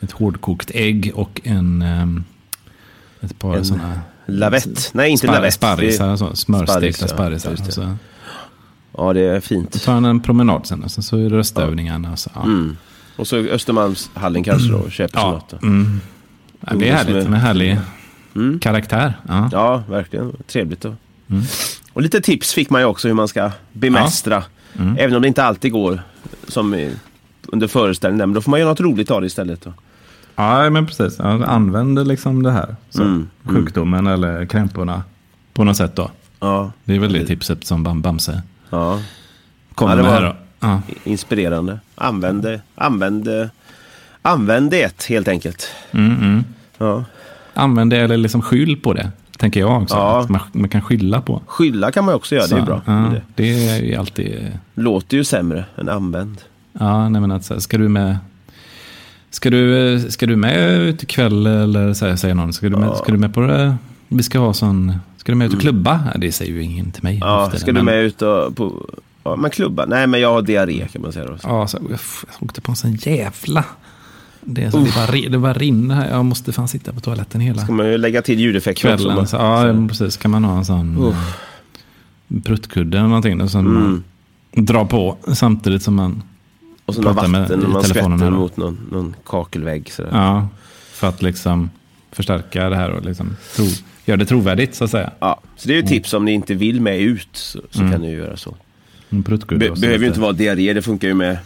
Ett 0.00 0.12
hårdkokt 0.12 0.70
ägg 0.74 1.12
och 1.14 1.40
en, 1.44 1.82
ehm, 1.82 2.24
ett 3.20 3.38
par 3.38 3.62
sådana 3.62 4.00
Lavett. 4.26 4.90
Nej, 4.94 5.10
inte 5.10 5.26
spar, 5.26 5.34
lavett. 5.34 5.54
sparrisar. 5.54 6.16
Så, 6.16 6.36
smörstekta 6.36 7.08
Sparris, 7.08 7.44
ja. 7.44 7.56
sparrisar. 7.56 7.56
Det. 7.56 7.66
Och 7.66 7.72
så 7.72 7.96
Ja, 8.96 9.12
det 9.12 9.20
är 9.20 9.40
fint. 9.40 9.84
tar 9.84 9.92
han 9.92 10.04
en 10.04 10.20
promenad 10.20 10.66
sen 10.66 10.84
och 10.84 10.90
sen 10.90 11.02
så 11.02 11.16
är 11.16 11.22
det 11.30 11.36
röstövningarna. 11.36 12.12
Och 12.12 12.18
så, 12.18 12.30
ja. 12.34 12.42
Mm. 12.42 12.76
Och 13.16 13.26
så 13.26 13.36
Östermalmshallen 13.36 14.44
kanske 14.44 14.68
då, 14.72 14.78
och 14.78 14.92
köper 14.92 15.18
Ja, 15.18 15.30
något. 15.30 15.62
mm. 15.62 16.00
ja, 16.60 16.74
det 16.74 16.88
är 16.88 16.94
härligt. 16.94 17.26
En 17.26 17.32
härlig 17.34 17.78
Mm. 18.34 18.58
karaktär. 18.58 19.20
Ja. 19.28 19.48
Ja, 19.52 19.82
verkligen. 19.88 20.32
Trevligt. 20.46 20.80
Då. 20.80 20.94
Mm. 21.30 21.42
Och 21.92 22.02
lite 22.02 22.20
tips 22.20 22.52
fick 22.54 22.70
man 22.70 22.80
ju 22.80 22.84
också 22.86 23.08
hur 23.08 23.14
man 23.14 23.28
ska 23.28 23.50
bemästra. 23.72 24.44
Mm. 24.78 24.96
Även 24.98 25.16
om 25.16 25.22
det 25.22 25.28
inte 25.28 25.44
alltid 25.44 25.72
går 25.72 26.02
som 26.48 26.90
under 27.52 27.66
föreställningen. 27.68 28.28
Men 28.28 28.34
då 28.34 28.40
får 28.40 28.50
man 28.50 28.60
göra 28.60 28.70
något 28.70 28.80
roligt 28.80 29.10
av 29.10 29.20
det 29.20 29.26
istället. 29.26 29.60
Då. 29.64 29.72
ja, 30.36 30.70
men 30.70 30.86
precis. 30.86 31.18
Ja, 31.18 31.44
använd 31.46 32.08
liksom 32.08 32.42
det 32.42 32.50
här. 32.52 32.76
Så, 32.90 33.02
Mm. 33.02 33.28
Sjukdomen 33.44 34.06
eller 34.06 34.46
krämporna 34.46 35.02
på 35.52 35.64
något 35.64 35.76
sätt 35.76 35.96
då. 35.96 36.10
Ja, 36.40 36.72
Det 36.84 36.94
är 36.94 36.98
väl 36.98 37.12
det 37.12 37.26
tipset 37.26 37.64
som 37.66 37.82
Bam 37.82 38.00
Bamse 38.02 38.42
ja. 38.70 39.00
kommer 39.74 39.92
Ja, 39.92 39.96
det 39.96 40.02
med 40.02 40.12
här 40.12 40.22
då. 40.22 40.36
Ja. 40.60 40.82
inspirerande. 41.04 41.80
Använd 41.94 42.42
det. 42.42 42.60
Använd 42.74 43.24
det. 43.24 43.50
Använd 44.22 44.70
det 44.70 45.04
helt 45.08 45.28
enkelt. 45.28 45.68
Mm, 45.90 46.16
mm. 46.16 46.44
Ja. 46.78 47.04
Använd 47.54 47.90
det 47.90 47.96
eller 47.98 48.16
liksom 48.16 48.42
skyll 48.42 48.76
på 48.76 48.92
det. 48.92 49.10
Tänker 49.38 49.60
jag 49.60 49.82
också. 49.82 49.94
Ja. 49.96 50.26
Man, 50.28 50.40
man 50.52 50.68
kan 50.68 50.82
skylla 50.82 51.20
på. 51.20 51.42
Skylla 51.46 51.90
kan 51.92 52.04
man 52.04 52.14
också 52.14 52.34
göra, 52.34 52.46
det 52.46 52.54
är 52.54 52.58
Så, 52.60 52.64
bra. 52.66 52.82
Det 52.86 53.22
det 53.34 53.68
är 53.92 53.98
alltid... 53.98 54.58
låter 54.74 55.16
ju 55.16 55.24
sämre 55.24 55.64
än 55.76 55.88
använd. 55.88 56.36
Ja, 56.72 57.08
nej 57.08 57.20
men 57.20 57.30
att 57.30 57.44
så 57.44 57.54
här, 57.54 57.60
ska 57.60 57.78
du 57.78 57.88
med... 57.88 58.18
Ska 59.30 59.50
du, 59.50 60.00
ska 60.10 60.26
du 60.26 60.36
med 60.36 60.78
ut 60.80 61.02
ikväll 61.02 61.46
eller 61.46 61.94
så 61.94 62.06
här, 62.06 62.16
säger 62.16 62.34
någon, 62.34 62.52
ska 62.52 62.68
du 62.68 62.76
med, 62.76 62.96
ska 62.96 63.12
du 63.12 63.18
med 63.18 63.34
på 63.34 63.40
det? 63.40 63.76
Vi 64.08 64.22
ska 64.22 64.38
ha 64.38 64.52
sån, 64.52 64.94
ska 65.16 65.32
du 65.32 65.36
med 65.36 65.46
ut 65.46 65.54
och 65.54 65.60
klubba? 65.60 66.00
Ja, 66.14 66.18
det 66.20 66.32
säger 66.32 66.52
ju 66.52 66.62
ingen 66.62 66.90
till 66.90 67.02
mig. 67.02 67.16
Mm. 67.16 67.28
Ja, 67.28 67.42
efter 67.44 67.54
det, 67.56 67.60
ska 67.60 67.66
du 67.72 67.72
men- 67.72 67.84
med 67.84 68.04
ut 68.04 68.22
och 68.22 68.56
på... 68.56 68.86
Ja, 69.24 69.36
men 69.36 69.50
klubba? 69.50 69.86
Nej, 69.86 70.06
men 70.06 70.20
jag 70.20 70.32
har 70.32 70.42
diarré 70.42 70.88
kan 70.92 71.02
man 71.02 71.12
säga 71.12 71.26
då. 71.26 71.36
Ja, 71.42 71.66
så, 71.66 71.78
jag 71.90 71.90
jag 71.90 72.42
åkte 72.42 72.60
på 72.60 72.72
en 72.72 72.76
sån 72.76 72.94
jävla... 72.94 73.64
Det, 74.40 74.70
så, 74.70 74.78
det, 74.78 74.90
bara, 74.94 75.28
det 75.30 75.38
bara 75.38 75.52
rinner 75.52 75.94
här. 75.94 76.10
Jag 76.10 76.24
måste 76.24 76.52
fan 76.52 76.68
sitta 76.68 76.92
på 76.92 77.00
toaletten 77.00 77.40
hela 77.40 77.62
Ska 77.62 77.72
man 77.72 77.86
ju 77.86 77.98
lägga 77.98 78.22
till 78.22 78.40
ljudeffekter 78.40 78.94
också. 78.94 79.06
kvällen. 79.08 79.26
Så, 79.26 79.36
ja, 79.36 79.86
precis. 79.88 80.16
Kan 80.16 80.30
man 80.30 80.44
ha 80.44 80.58
en 80.58 80.64
sån 80.64 80.98
Uff. 81.04 81.38
pruttkudde 82.44 82.98
eller 82.98 83.08
någonting. 83.08 83.38
Då, 83.38 83.48
som 83.48 83.66
Mm. 83.66 83.82
man 84.56 84.64
drar 84.64 84.84
på 84.84 85.16
samtidigt 85.32 85.82
som 85.82 85.94
man... 85.94 86.22
Och 86.88 86.94
så 86.94 87.02
Prata 87.02 87.28
med- 87.28 87.40
vatten 87.40 87.70
man 87.70 87.82
telefonen 87.82 88.18
skvätter 88.18 88.30
mot 88.36 88.56
någon, 88.56 88.78
någon 88.92 89.16
kakelvägg. 89.26 89.92
Sådär. 89.92 90.10
Ja, 90.12 90.48
för 90.92 91.08
att 91.08 91.22
liksom 91.22 91.70
förstärka 92.12 92.68
det 92.68 92.76
här 92.76 92.90
och 92.90 93.04
liksom 93.04 93.36
tro, 93.56 93.64
göra 94.04 94.16
det 94.16 94.26
trovärdigt 94.26 94.74
så 94.74 94.84
att 94.84 94.90
säga. 94.90 95.10
Ja, 95.20 95.40
så 95.56 95.68
det 95.68 95.74
är 95.74 95.76
ju 95.76 95.82
ett 95.82 95.88
tips 95.88 96.14
om 96.14 96.24
ni 96.24 96.32
inte 96.32 96.54
vill 96.54 96.80
med 96.80 96.98
ut 97.00 97.28
så, 97.32 97.60
så 97.70 97.80
Mm. 97.80 97.92
kan 97.92 98.00
ni 98.00 98.10
ju 98.10 98.16
göra 98.16 98.36
så. 98.36 98.56
En 99.10 99.22
pruttkudde. 99.22 99.68
Be- 99.70 99.80
behöver 99.80 99.98
ju 100.00 100.06
inte 100.06 100.20
vara 100.20 100.32
diarré, 100.32 100.72
det 100.72 100.82
funkar 100.82 101.08
ju 101.08 101.14
med 101.14 101.38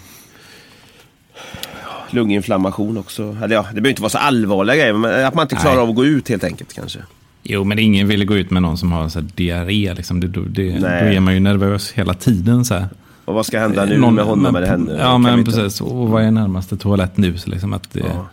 lunginflammation 2.11 2.97
också. 2.99 3.37
Eller 3.45 3.55
ja, 3.57 3.63
det 3.63 3.75
behöver 3.81 3.89
inte 3.89 4.03
vara 4.03 4.11
så 4.11 4.19
allvarliga 4.19 4.77
grejer, 4.77 4.93
men 4.93 5.25
att 5.27 5.35
man 5.35 5.43
inte 5.45 5.57
klarar 5.57 5.75
Nej. 5.75 5.83
av 5.83 5.89
att 5.91 5.95
gå 5.97 6.05
ut 6.05 6.29
helt 6.29 6.45
enkelt 6.45 6.73
kanske. 6.73 6.99
Jo, 7.43 7.65
men 7.65 7.79
ingen 7.79 8.09
vill 8.09 8.25
gå 8.25 8.37
ut 8.37 8.51
med 8.51 8.63
någon 8.63 8.79
som 8.79 8.93
har 8.93 9.09
så 9.09 9.21
diarré. 9.21 9.95
Liksom. 9.95 10.21
Det, 10.21 10.29
då, 10.29 10.41
det, 10.41 10.71
då 10.73 10.79
Nej. 10.79 11.17
är 11.17 11.21
man 11.21 11.35
ju 11.35 11.41
nervös 11.41 11.93
hela 11.93 12.15
tiden. 12.15 12.65
Så 12.65 12.75
här. 12.75 12.89
Och 13.25 13.35
vad 13.35 13.47
ska 13.47 13.59
hända 13.61 13.85
nu 13.85 13.99
Någon- 13.99 14.15
med 14.15 14.25
honom 14.25 14.57
eller 14.57 14.67
henne? 14.67 14.97
Ja, 14.99 15.19
men 15.19 15.39
inte- 15.39 15.51
precis. 15.53 15.81
Och 15.81 16.09
vad 16.09 16.23
är 16.23 16.31
närmaste 16.31 16.77
toalett 16.77 17.17
nu? 17.17 17.39
Så 17.39 17.51
liksom 17.51 17.73
att 17.73 17.93
det, 17.93 18.01
Ja. 18.01 18.27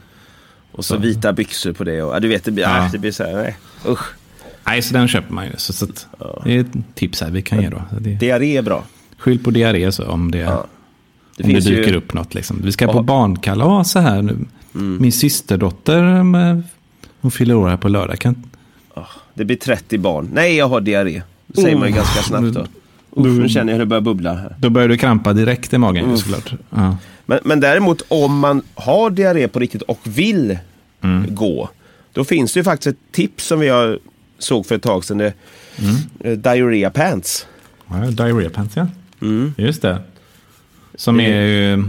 Och 0.71 0.85
så 0.85 0.97
vita 0.97 1.33
byxor 1.33 1.73
på 1.73 1.83
det. 1.83 2.03
Och, 2.03 2.15
ja, 2.15 2.19
du 2.19 2.27
vet, 2.27 2.43
det 2.43 2.51
blir, 2.51 2.63
Ja. 2.63 2.77
ja. 2.83 2.89
det 2.91 2.97
blir 2.97 3.11
så 3.11 3.23
här, 3.23 3.33
nej. 3.33 3.57
Usch. 3.87 4.03
Nej, 4.67 4.81
så 4.81 4.93
den 4.93 5.07
köper 5.07 5.33
man 5.33 5.45
ju. 5.45 5.51
Så, 5.57 5.73
så 5.73 5.85
att, 5.85 6.07
Det 6.43 6.55
är 6.55 6.59
ett 6.61 6.67
tips 6.95 7.21
här 7.21 7.31
vi 7.31 7.41
kan 7.41 7.61
ge 7.61 7.69
då. 7.69 7.81
Det, 7.99 8.09
Diarré 8.09 8.57
är 8.57 8.61
bra. 8.61 8.83
skyll 9.17 9.39
på 9.43 9.51
diarré 9.51 9.91
så 9.91 10.05
om 10.07 10.31
det, 10.31 10.37
Ja. 10.37 10.45
Det 11.37 11.43
om 11.43 11.49
det 11.49 11.53
finns 11.55 11.65
ju- 11.67 11.75
dyker 11.75 11.93
upp 11.95 12.13
något. 12.13 12.33
Liksom. 12.33 12.61
Vi 12.63 12.71
ska 12.71 12.87
på 12.87 12.97
Ja. 12.97 13.01
barnkalas 13.01 13.91
så 13.91 13.99
här 13.99 14.21
nu. 14.21 14.37
Mm. 14.75 14.97
Min 15.01 15.11
systerdotter, 15.11 16.23
med, 16.23 16.63
hon 17.21 17.31
fyller 17.31 17.55
år 17.55 17.69
här 17.69 17.77
på 17.77 17.87
lördag. 17.89 18.19
Kan, 18.19 18.43
Ah, 18.93 19.05
Det 19.33 19.45
blir 19.45 19.55
30 19.57 19.97
barn. 19.97 20.29
Nej, 20.33 20.55
jag 20.55 20.67
har 20.69 20.81
diarré. 20.81 21.21
Det 21.47 21.61
säger 21.61 21.77
man 21.77 21.87
ju 21.87 21.93
Oh. 21.93 21.95
ganska 21.97 22.21
snabbt 22.23 22.53
då. 22.53 22.65
Usch, 23.27 23.39
nu 23.39 23.49
känner 23.49 23.71
jag 23.71 23.77
hur 23.77 23.79
det 23.79 23.85
börjar 23.85 24.01
bubbla 24.01 24.33
här. 24.33 24.55
då 24.59 24.69
börjar 24.69 24.87
du 24.89 24.97
krampa 24.97 25.33
direkt 25.33 25.73
i 25.73 25.77
magen 25.77 26.11
Uff. 26.11 26.19
såklart. 26.19 26.53
Ja. 26.69 26.97
Men, 27.25 27.39
men 27.43 27.59
däremot 27.59 28.01
om 28.07 28.39
man 28.39 28.61
har 28.75 29.09
diarré 29.09 29.47
på 29.47 29.59
riktigt 29.59 29.81
och 29.81 29.99
vill 30.03 30.57
Mm. 31.01 31.35
gå. 31.35 31.69
Då 32.13 32.23
finns 32.23 32.53
det 32.53 32.59
ju 32.59 32.63
faktiskt 32.63 32.87
ett 32.87 33.11
tips 33.11 33.45
som 33.45 33.59
vi 33.59 33.67
har 33.69 33.99
såg 34.39 34.65
för 34.65 34.75
ett 34.75 34.81
tag 34.83 35.03
sedan. 35.05 35.17
Det, 35.17 35.33
Mm. 35.79 35.95
eh, 36.19 36.31
diarrhea 36.37 36.89
pants. 36.89 37.47
Ja, 37.87 37.95
diarrhea 37.95 38.49
pants 38.49 38.75
ja. 38.75 38.87
Mm. 39.21 39.53
Just 39.57 39.81
det. 39.81 39.97
Som 40.95 41.19
är 41.19 41.41
ju... 41.45 41.83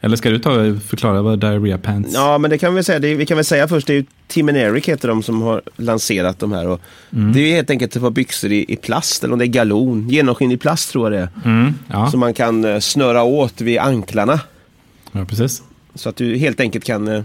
Eller 0.00 0.16
ska 0.16 0.30
du 0.30 0.38
ta 0.38 0.50
förklara 0.86 1.22
vad 1.22 1.38
diarrhea 1.40 1.78
pants 1.78 2.14
Ja, 2.14 2.38
men 2.38 2.50
det 2.50 2.58
kan 2.58 2.74
vi 2.74 2.82
säga. 2.82 2.98
Det, 2.98 3.14
vi 3.14 3.26
kan 3.26 3.36
väl 3.36 3.44
säga 3.44 3.68
först, 3.68 3.86
det 3.86 3.92
är 3.92 3.96
ju 3.96 4.04
Tim 4.26 4.48
and 4.48 4.56
Eric 4.58 4.88
heter 4.88 5.08
de 5.08 5.22
som 5.22 5.42
har 5.42 5.62
lanserat 5.76 6.38
de 6.38 6.52
här. 6.52 6.68
Och 6.68 6.80
Mm. 7.12 7.32
Det 7.32 7.40
är 7.40 7.46
ju 7.46 7.54
helt 7.54 7.70
enkelt 7.70 7.96
ett 7.96 8.02
par 8.02 8.10
byxor 8.10 8.52
i, 8.52 8.64
i 8.68 8.76
plast, 8.76 9.24
eller 9.24 9.32
om 9.32 9.38
det 9.38 9.44
är 9.44 9.46
galon. 9.46 10.08
Genomskinlig 10.08 10.60
plast 10.60 10.90
tror 10.92 11.04
jag 11.12 11.12
det 11.12 11.18
är. 11.44 11.50
Mm, 11.50 11.74
ja. 11.88 12.10
Som 12.10 12.20
man 12.20 12.34
kan 12.34 12.64
eh, 12.64 12.78
snöra 12.78 13.22
åt 13.22 13.60
vid 13.60 13.78
anklarna. 13.78 14.40
ja, 15.12 15.24
precis. 15.24 15.62
Så 15.94 16.08
att 16.08 16.16
du 16.16 16.36
helt 16.36 16.60
enkelt 16.60 16.84
kan 16.84 17.08
eh, 17.08 17.22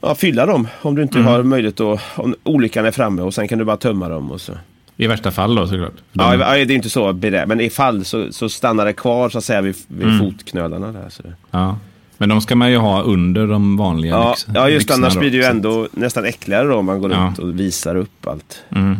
ja, 0.00 0.14
fylla 0.14 0.46
dem 0.46 0.68
om 0.82 0.94
du 0.94 1.02
inte 1.02 1.18
Mm. 1.18 1.26
har 1.32 1.42
möjlighet 1.42 1.80
att, 1.80 2.00
om 2.14 2.34
olyckan 2.42 2.84
är 2.86 2.90
framme 2.90 3.22
och 3.22 3.34
sen 3.34 3.48
kan 3.48 3.58
du 3.58 3.64
bara 3.64 3.76
tömma 3.76 4.08
dem. 4.08 4.30
Och 4.30 4.40
så. 4.40 4.52
I 4.96 5.06
värsta 5.06 5.30
fall 5.30 5.54
då 5.54 5.66
såklart. 5.66 5.92
De, 6.12 6.22
Ja, 6.40 6.54
det 6.54 6.60
är 6.60 6.70
inte 6.70 6.90
så, 6.90 7.12
berä- 7.12 7.46
men 7.46 7.60
ifall 7.60 8.04
så, 8.04 8.32
så 8.32 8.48
stannar 8.48 8.84
det 8.84 8.92
kvar 8.92 9.28
så 9.28 9.38
att 9.38 9.44
säga 9.44 9.60
vid, 9.60 9.76
vid 9.88 10.06
Mm. 10.06 10.18
fotknölarna. 10.18 10.92
Där, 10.92 11.08
så 11.08 11.22
ja. 11.50 11.78
Men 12.18 12.28
de 12.28 12.40
ska 12.40 12.56
man 12.56 12.70
ju 12.70 12.76
ha 12.76 13.02
under 13.02 13.46
de 13.46 13.76
vanliga 13.76 14.10
Ja, 14.12 14.34
byx- 14.36 14.50
ja, 14.54 14.68
just 14.68 14.90
annars 14.90 15.14
då, 15.14 15.20
blir 15.20 15.30
det 15.30 15.36
ju 15.36 15.42
så- 15.42 15.48
ändå 15.50 15.88
nästan 15.92 16.24
äckligare 16.24 16.68
då 16.68 16.76
om 16.76 16.86
man 16.86 17.00
går 17.00 17.12
Ja. 17.12 17.18
runt 17.18 17.38
och 17.38 17.60
visar 17.60 17.94
upp 17.96 18.26
allt. 18.26 18.62
Mm. 18.70 18.96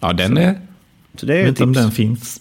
Ja, 0.00 0.12
den 0.12 0.38
är... 0.38 0.60
Så 1.14 1.26
det 1.26 1.32
är 1.34 1.36
Jag 1.36 1.42
vet 1.44 1.48
inte 1.48 1.64
om 1.64 1.72
den 1.72 1.90
finns. 1.90 2.40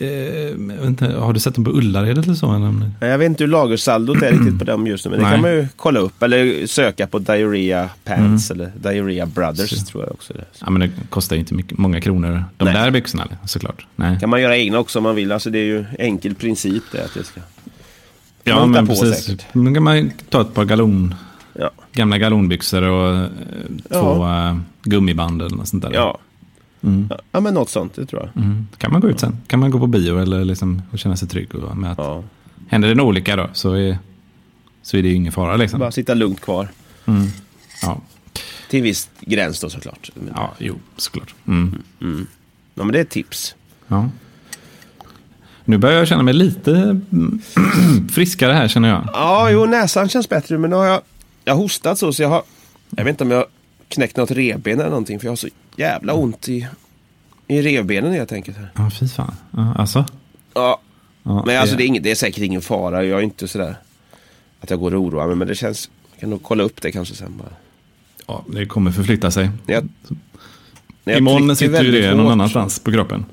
Eh, 0.00 0.86
inte, 0.86 1.06
har 1.06 1.32
du 1.32 1.40
sett 1.40 1.54
den 1.54 1.64
på 1.64 1.70
Ullared 1.70 2.18
eller 2.18 2.34
så? 2.34 2.54
Eller? 2.54 2.90
Jag 3.10 3.18
vet 3.18 3.26
inte 3.26 3.44
hur 3.44 3.48
lagersaldot 3.50 4.22
är 4.22 4.32
riktigt 4.32 4.58
på 4.58 4.64
dem 4.64 4.86
just 4.86 5.04
nu, 5.04 5.10
men 5.10 5.18
det 5.18 5.24
Nej. 5.24 5.32
kan 5.34 5.42
man 5.42 5.50
ju 5.52 5.68
kolla 5.76 6.00
upp. 6.00 6.22
Eller 6.22 6.66
söka 6.66 7.06
på 7.06 7.18
Diarrhea 7.18 7.88
Pants 8.04 8.50
eller 8.50 8.72
Diarrhea 8.76 9.26
Brothers 9.26 9.70
Så. 9.70 9.86
tror 9.86 10.02
jag 10.04 10.12
också. 10.12 10.32
Ja, 10.58 10.70
men 10.70 10.80
det 10.80 10.90
kostar 11.10 11.36
ju 11.36 11.40
inte 11.40 11.54
mycket, 11.54 11.78
många 11.78 12.00
kronor, 12.00 12.44
de 12.56 12.64
Nej. 12.64 12.74
där 12.74 12.90
byxorna 12.90 13.28
såklart. 13.44 13.86
Nej. 13.96 14.20
kan 14.20 14.30
man 14.30 14.42
göra 14.42 14.56
egna 14.56 14.78
också 14.78 14.98
om 14.98 15.02
man 15.02 15.14
vill. 15.16 15.32
Alltså 15.32 15.50
det 15.50 15.58
är 15.58 15.64
ju 15.64 15.84
enkel 15.98 16.34
princip 16.34 16.82
det 16.92 17.04
att 17.04 17.14
det 17.14 17.24
ska... 17.24 17.40
Ja, 18.44 18.58
man 18.60 18.70
men 18.70 18.86
precis. 18.86 19.24
säkert. 19.24 19.46
Då 19.52 19.74
kan 19.74 19.82
man 19.82 20.10
ta 20.28 20.40
ett 20.40 20.54
par 20.54 20.64
galon, 20.64 21.14
Ja. 21.58 21.70
gamla 21.92 22.18
galonbyxor 22.18 22.82
och 22.82 23.14
eh, 23.16 23.26
Ja. 23.90 24.00
två 24.00 24.24
eh, 24.26 24.56
gummiband 24.82 25.42
eller 25.42 25.56
något 25.56 25.68
sånt 25.68 25.82
där. 25.82 25.90
Ja. 25.94 26.18
Mm. 26.84 27.08
ja, 27.32 27.40
men 27.40 27.54
något 27.54 27.70
sånt, 27.70 27.94
det 27.94 28.06
tror 28.06 28.22
jag. 28.22 28.44
Mm. 28.44 28.66
kan 28.78 28.92
man 28.92 29.00
gå 29.00 29.08
ut 29.10 29.20
sen. 29.20 29.36
Kan 29.46 29.60
man 29.60 29.70
gå 29.70 29.78
på 29.78 29.86
bio 29.86 30.18
eller 30.18 30.44
liksom 30.44 30.82
och 30.92 30.98
känna 30.98 31.16
sig 31.16 31.28
trygg 31.28 31.54
och 31.54 31.76
med 31.76 31.92
att 31.92 31.98
Ja. 31.98 32.22
händer 32.68 32.88
det 32.88 32.92
en 32.92 33.00
olycka 33.00 33.36
då 33.36 33.50
så 33.52 33.72
är, 33.72 33.98
så 34.82 34.96
är 34.96 35.02
det 35.02 35.08
ju 35.08 35.14
ingen 35.14 35.32
fara 35.32 35.56
liksom. 35.56 35.80
Bara 35.80 35.92
sitta 35.92 36.14
lugnt 36.14 36.40
kvar. 36.40 36.68
Mm. 37.04 37.26
Ja. 37.82 38.00
Till 38.70 38.78
en 38.78 38.84
viss 38.84 39.10
gräns 39.20 39.60
då 39.60 39.70
såklart. 39.70 40.10
Ja. 40.14 40.20
ja, 40.34 40.54
jo, 40.58 40.74
såklart. 40.96 41.34
Mm. 41.46 41.82
men 42.74 42.88
det 42.92 42.98
är 42.98 43.02
ett 43.02 43.10
tips. 43.10 43.54
Ja. 43.88 44.08
Nu 45.64 45.78
börjar 45.78 45.98
jag 45.98 46.08
känna 46.08 46.22
mig 46.22 46.34
lite 46.34 46.72
mm, 46.72 47.40
friskare 48.12 48.52
här 48.52 48.68
känner 48.68 48.88
jag. 48.88 49.08
Ja, 49.12 49.50
jo, 49.50 49.66
näsan 49.66 50.08
känns 50.08 50.28
bättre, 50.28 50.58
men 50.58 50.70
nu 50.70 50.76
har 50.76 50.86
jag, 50.86 51.00
jag 51.44 51.54
har 51.54 51.62
hostat 51.62 51.98
så, 51.98 52.12
så 52.12 52.22
jag 52.22 52.28
har... 52.28 52.42
Jag 52.90 53.04
vet 53.04 53.10
inte 53.10 53.24
om 53.24 53.30
jag 53.30 53.44
knäckt 53.88 54.16
något 54.16 54.30
revben 54.30 54.80
eller 54.80 54.90
någonting, 54.90 55.18
för 55.20 55.26
jag 55.26 55.32
har 55.32 55.36
så 55.36 55.48
jävla 55.76 56.14
ont 56.14 56.48
i, 56.48 56.66
i 57.48 57.62
revbenen 57.62 58.12
helt 58.12 58.32
enkelt. 58.32 58.56
Här. 58.56 58.70
Ja, 58.76 58.90
fy 59.00 59.08
fan. 59.08 59.34
Ja, 59.50 59.74
alltså. 59.74 60.04
Ja, 60.54 60.80
Ja, 61.26 61.42
men 61.46 61.60
alltså 61.60 61.76
det 61.76 61.84
är, 61.84 61.86
inget, 61.86 62.02
det 62.02 62.10
är 62.10 62.14
säkert 62.14 62.42
ingen 62.42 62.60
fara. 62.62 63.04
Jag 63.04 63.18
är 63.18 63.22
inte 63.22 63.48
sådär 63.48 63.76
att 64.60 64.70
jag 64.70 64.80
går 64.80 64.94
och 64.94 65.02
oroar 65.02 65.26
mig, 65.26 65.36
men 65.36 65.48
det 65.48 65.54
känns... 65.54 65.90
Jag 66.12 66.20
kan 66.20 66.30
nog 66.30 66.42
kolla 66.42 66.64
upp 66.64 66.82
det 66.82 66.92
kanske 66.92 67.14
sen 67.14 67.36
bara. 67.38 67.48
ja, 68.26 68.44
det 68.48 68.66
kommer 68.66 68.90
förflytta 68.90 69.30
sig. 69.30 69.50
Jag, 69.66 69.88
jag 71.04 71.18
Imorgon 71.18 71.56
sitter 71.56 71.84
ju 71.84 71.90
det 71.90 72.14
någon 72.14 72.32
annanstans 72.32 72.78
på 72.78 72.92
kroppen. 72.92 73.24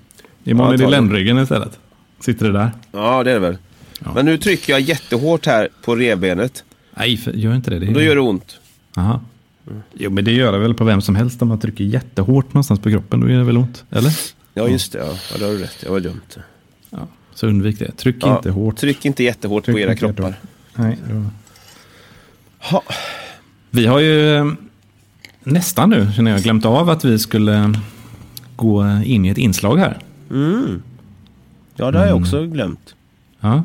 Imorgon 0.43 0.67
Ja, 0.69 0.73
är 0.73 0.77
det 0.77 0.83
det. 0.83 0.89
ländryggen 0.91 1.37
istället. 1.37 1.79
Sitter 2.19 2.45
det 2.45 2.51
där. 2.53 2.71
Ja, 2.91 3.23
det 3.23 3.29
är 3.31 3.33
det 3.33 3.39
väl. 3.39 3.57
Ja. 4.05 4.11
Men 4.15 4.25
nu 4.25 4.37
trycker 4.37 4.73
jag 4.73 4.79
jättehårt 4.81 5.45
här 5.45 5.69
på 5.85 5.95
revbenet. 5.95 6.63
Nej, 6.93 7.17
för, 7.17 7.31
gör 7.31 7.55
inte 7.55 7.69
det. 7.69 7.79
det 7.79 7.85
är... 7.87 7.93
Då 7.93 8.01
gör 8.01 8.15
det 8.15 8.21
ont. 8.21 8.59
Aha. 8.97 9.21
Jo, 9.93 10.09
men 10.09 10.25
det 10.25 10.31
gör 10.31 10.51
det 10.51 10.57
väl 10.59 10.73
på 10.73 10.83
vem 10.83 11.01
som 11.01 11.15
helst 11.15 11.41
om 11.41 11.47
man 11.47 11.59
trycker 11.59 11.83
jättehårt 11.83 12.53
någonstans 12.53 12.79
på 12.79 12.89
kroppen. 12.89 13.19
Då 13.19 13.29
gör 13.29 13.37
det 13.37 13.43
väl 13.43 13.57
ont? 13.57 13.83
Eller? 13.89 14.11
Ja, 14.53 14.67
just 14.67 14.91
det. 14.91 14.99
Ja, 14.99 15.13
ja 15.31 15.37
det 15.39 15.45
har 15.45 15.51
du 15.51 15.57
rätt. 15.57 15.77
Jag 15.83 15.91
var 15.91 15.99
dumt. 15.99 16.21
Ja. 16.89 17.07
Så 17.33 17.47
undvik 17.47 17.79
det. 17.79 17.91
Tryck 17.91 18.15
Ja, 18.21 18.37
inte 18.37 18.49
hårt. 18.49 18.77
Tryck 18.77 19.05
inte 19.05 19.23
jättehårt 19.23 19.65
Tryck 19.65 19.75
på 19.75 19.79
era 19.79 19.95
kroppar. 19.95 20.23
jättehårt. 20.23 20.35
Nej, 20.75 20.97
då... 21.09 21.25
Ha. 22.59 22.83
Vi 23.69 23.85
har 23.85 23.99
ju 23.99 24.35
eh, 24.37 24.45
nästan 25.43 25.89
nu, 25.89 26.11
känner 26.15 26.31
jag, 26.31 26.41
glömt 26.41 26.65
av 26.65 26.89
att 26.89 27.05
vi 27.05 27.19
skulle 27.19 27.73
gå 28.55 29.01
in 29.05 29.25
i 29.25 29.29
ett 29.29 29.37
inslag 29.37 29.77
här. 29.77 29.99
Mm. 30.31 30.81
Ja, 31.75 31.91
det 31.91 31.99
har 31.99 32.05
jag 32.05 32.17
också 32.17 32.45
glömt. 32.45 32.95
Ja. 33.39 33.63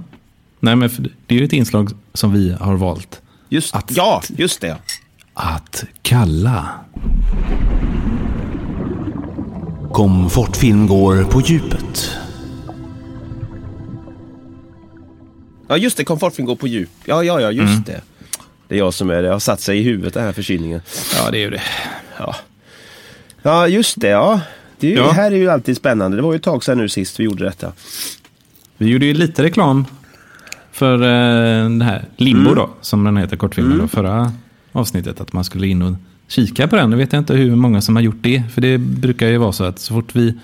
Nej, 0.61 0.77
men 0.77 0.91
det 1.27 1.35
är 1.35 1.39
ju 1.39 1.45
ett 1.45 1.53
inslag 1.53 1.91
som 2.15 2.33
vi 2.33 2.53
har 2.61 2.77
valt 2.77 3.21
Just, 3.49 3.75
Att- 3.75 3.93
Ja, 3.97 4.23
just 4.37 4.61
det. 4.61 4.77
Att 5.39 5.85
kalla. 6.03 6.69
Komfortfilm 9.93 10.87
går 10.87 11.25
på 11.25 11.41
djupet. 11.41 12.11
Ja, 15.69 15.77
just 15.77 15.97
det. 15.97 16.05
Komfortfilm 16.05 16.47
går 16.47 16.57
på 16.57 16.67
djup. 16.67 16.89
Ja, 17.05 17.23
ja, 17.25 17.41
ja, 17.41 17.51
just 17.53 17.71
Mm. 17.73 17.83
det. 17.87 18.01
Det 18.69 18.75
är 18.75 18.79
jag 18.79 18.95
som 18.95 19.11
är 19.11 19.15
det. 19.23 19.23
Jag 19.27 19.33
har 19.33 19.39
satt 19.39 19.61
sig 19.61 19.79
i 19.79 19.83
huvudet, 19.83 20.15
den 20.15 20.23
här 20.25 20.33
förkylningen. 20.33 20.81
Ja, 21.17 21.31
det 21.31 21.39
är 21.39 21.41
ju 21.41 21.51
det. 21.51 21.63
Ja, 23.43 23.69
just 23.69 24.01
det. 24.01 24.09
Ja. 24.09 24.41
Det, 24.79 24.87
ju, 24.89 24.95
Ja. 24.97 25.05
det 25.07 25.13
här 25.13 25.31
är 25.31 25.37
ju 25.37 25.51
alltid 25.51 25.77
spännande. 25.77 26.17
Det 26.17 26.23
var 26.23 26.33
ju 26.33 26.37
ett 26.37 26.43
tag 26.43 26.65
sedan 26.65 26.79
nu 26.79 26.89
sist 26.89 27.21
vi 27.21 27.25
gjorde 27.25 27.45
detta. 27.45 27.73
Vi 28.77 28.87
gjorde 28.87 29.07
ju 29.07 29.15
lite 29.15 29.43
reklam 29.43 29.85
för 30.73 30.95
eh, 31.03 31.63
den 31.63 31.83
här 31.83 32.05
Limbo 32.17 32.55
då, 32.55 32.71
som 32.81 33.05
den 33.05 33.17
heter 33.17 33.37
kortfilmen 33.37 33.79
då, 33.79 33.89
förra 33.89 34.33
avsnittet. 34.77 35.21
Att 35.21 35.33
man 35.33 35.45
skulle 35.45 35.67
in 35.67 35.83
och 35.83 35.95
kika 36.29 36.69
på 36.69 36.77
den. 36.77 36.91
Nu 36.91 36.97
vet 36.97 37.13
jag 37.13 37.21
inte 37.21 37.35
hur 37.35 37.57
många 37.57 37.81
som 37.81 37.97
har 37.97 38.03
gjort 38.03 38.19
det. 38.21 38.43
För 38.55 38.61
det 38.61 38.79
brukar 38.79 39.29
ju 39.29 39.39
vara 39.39 39.53
så 39.53 39.65
att 39.65 39.79
så 39.79 39.95
fort 39.95 40.17
vi 40.17 40.35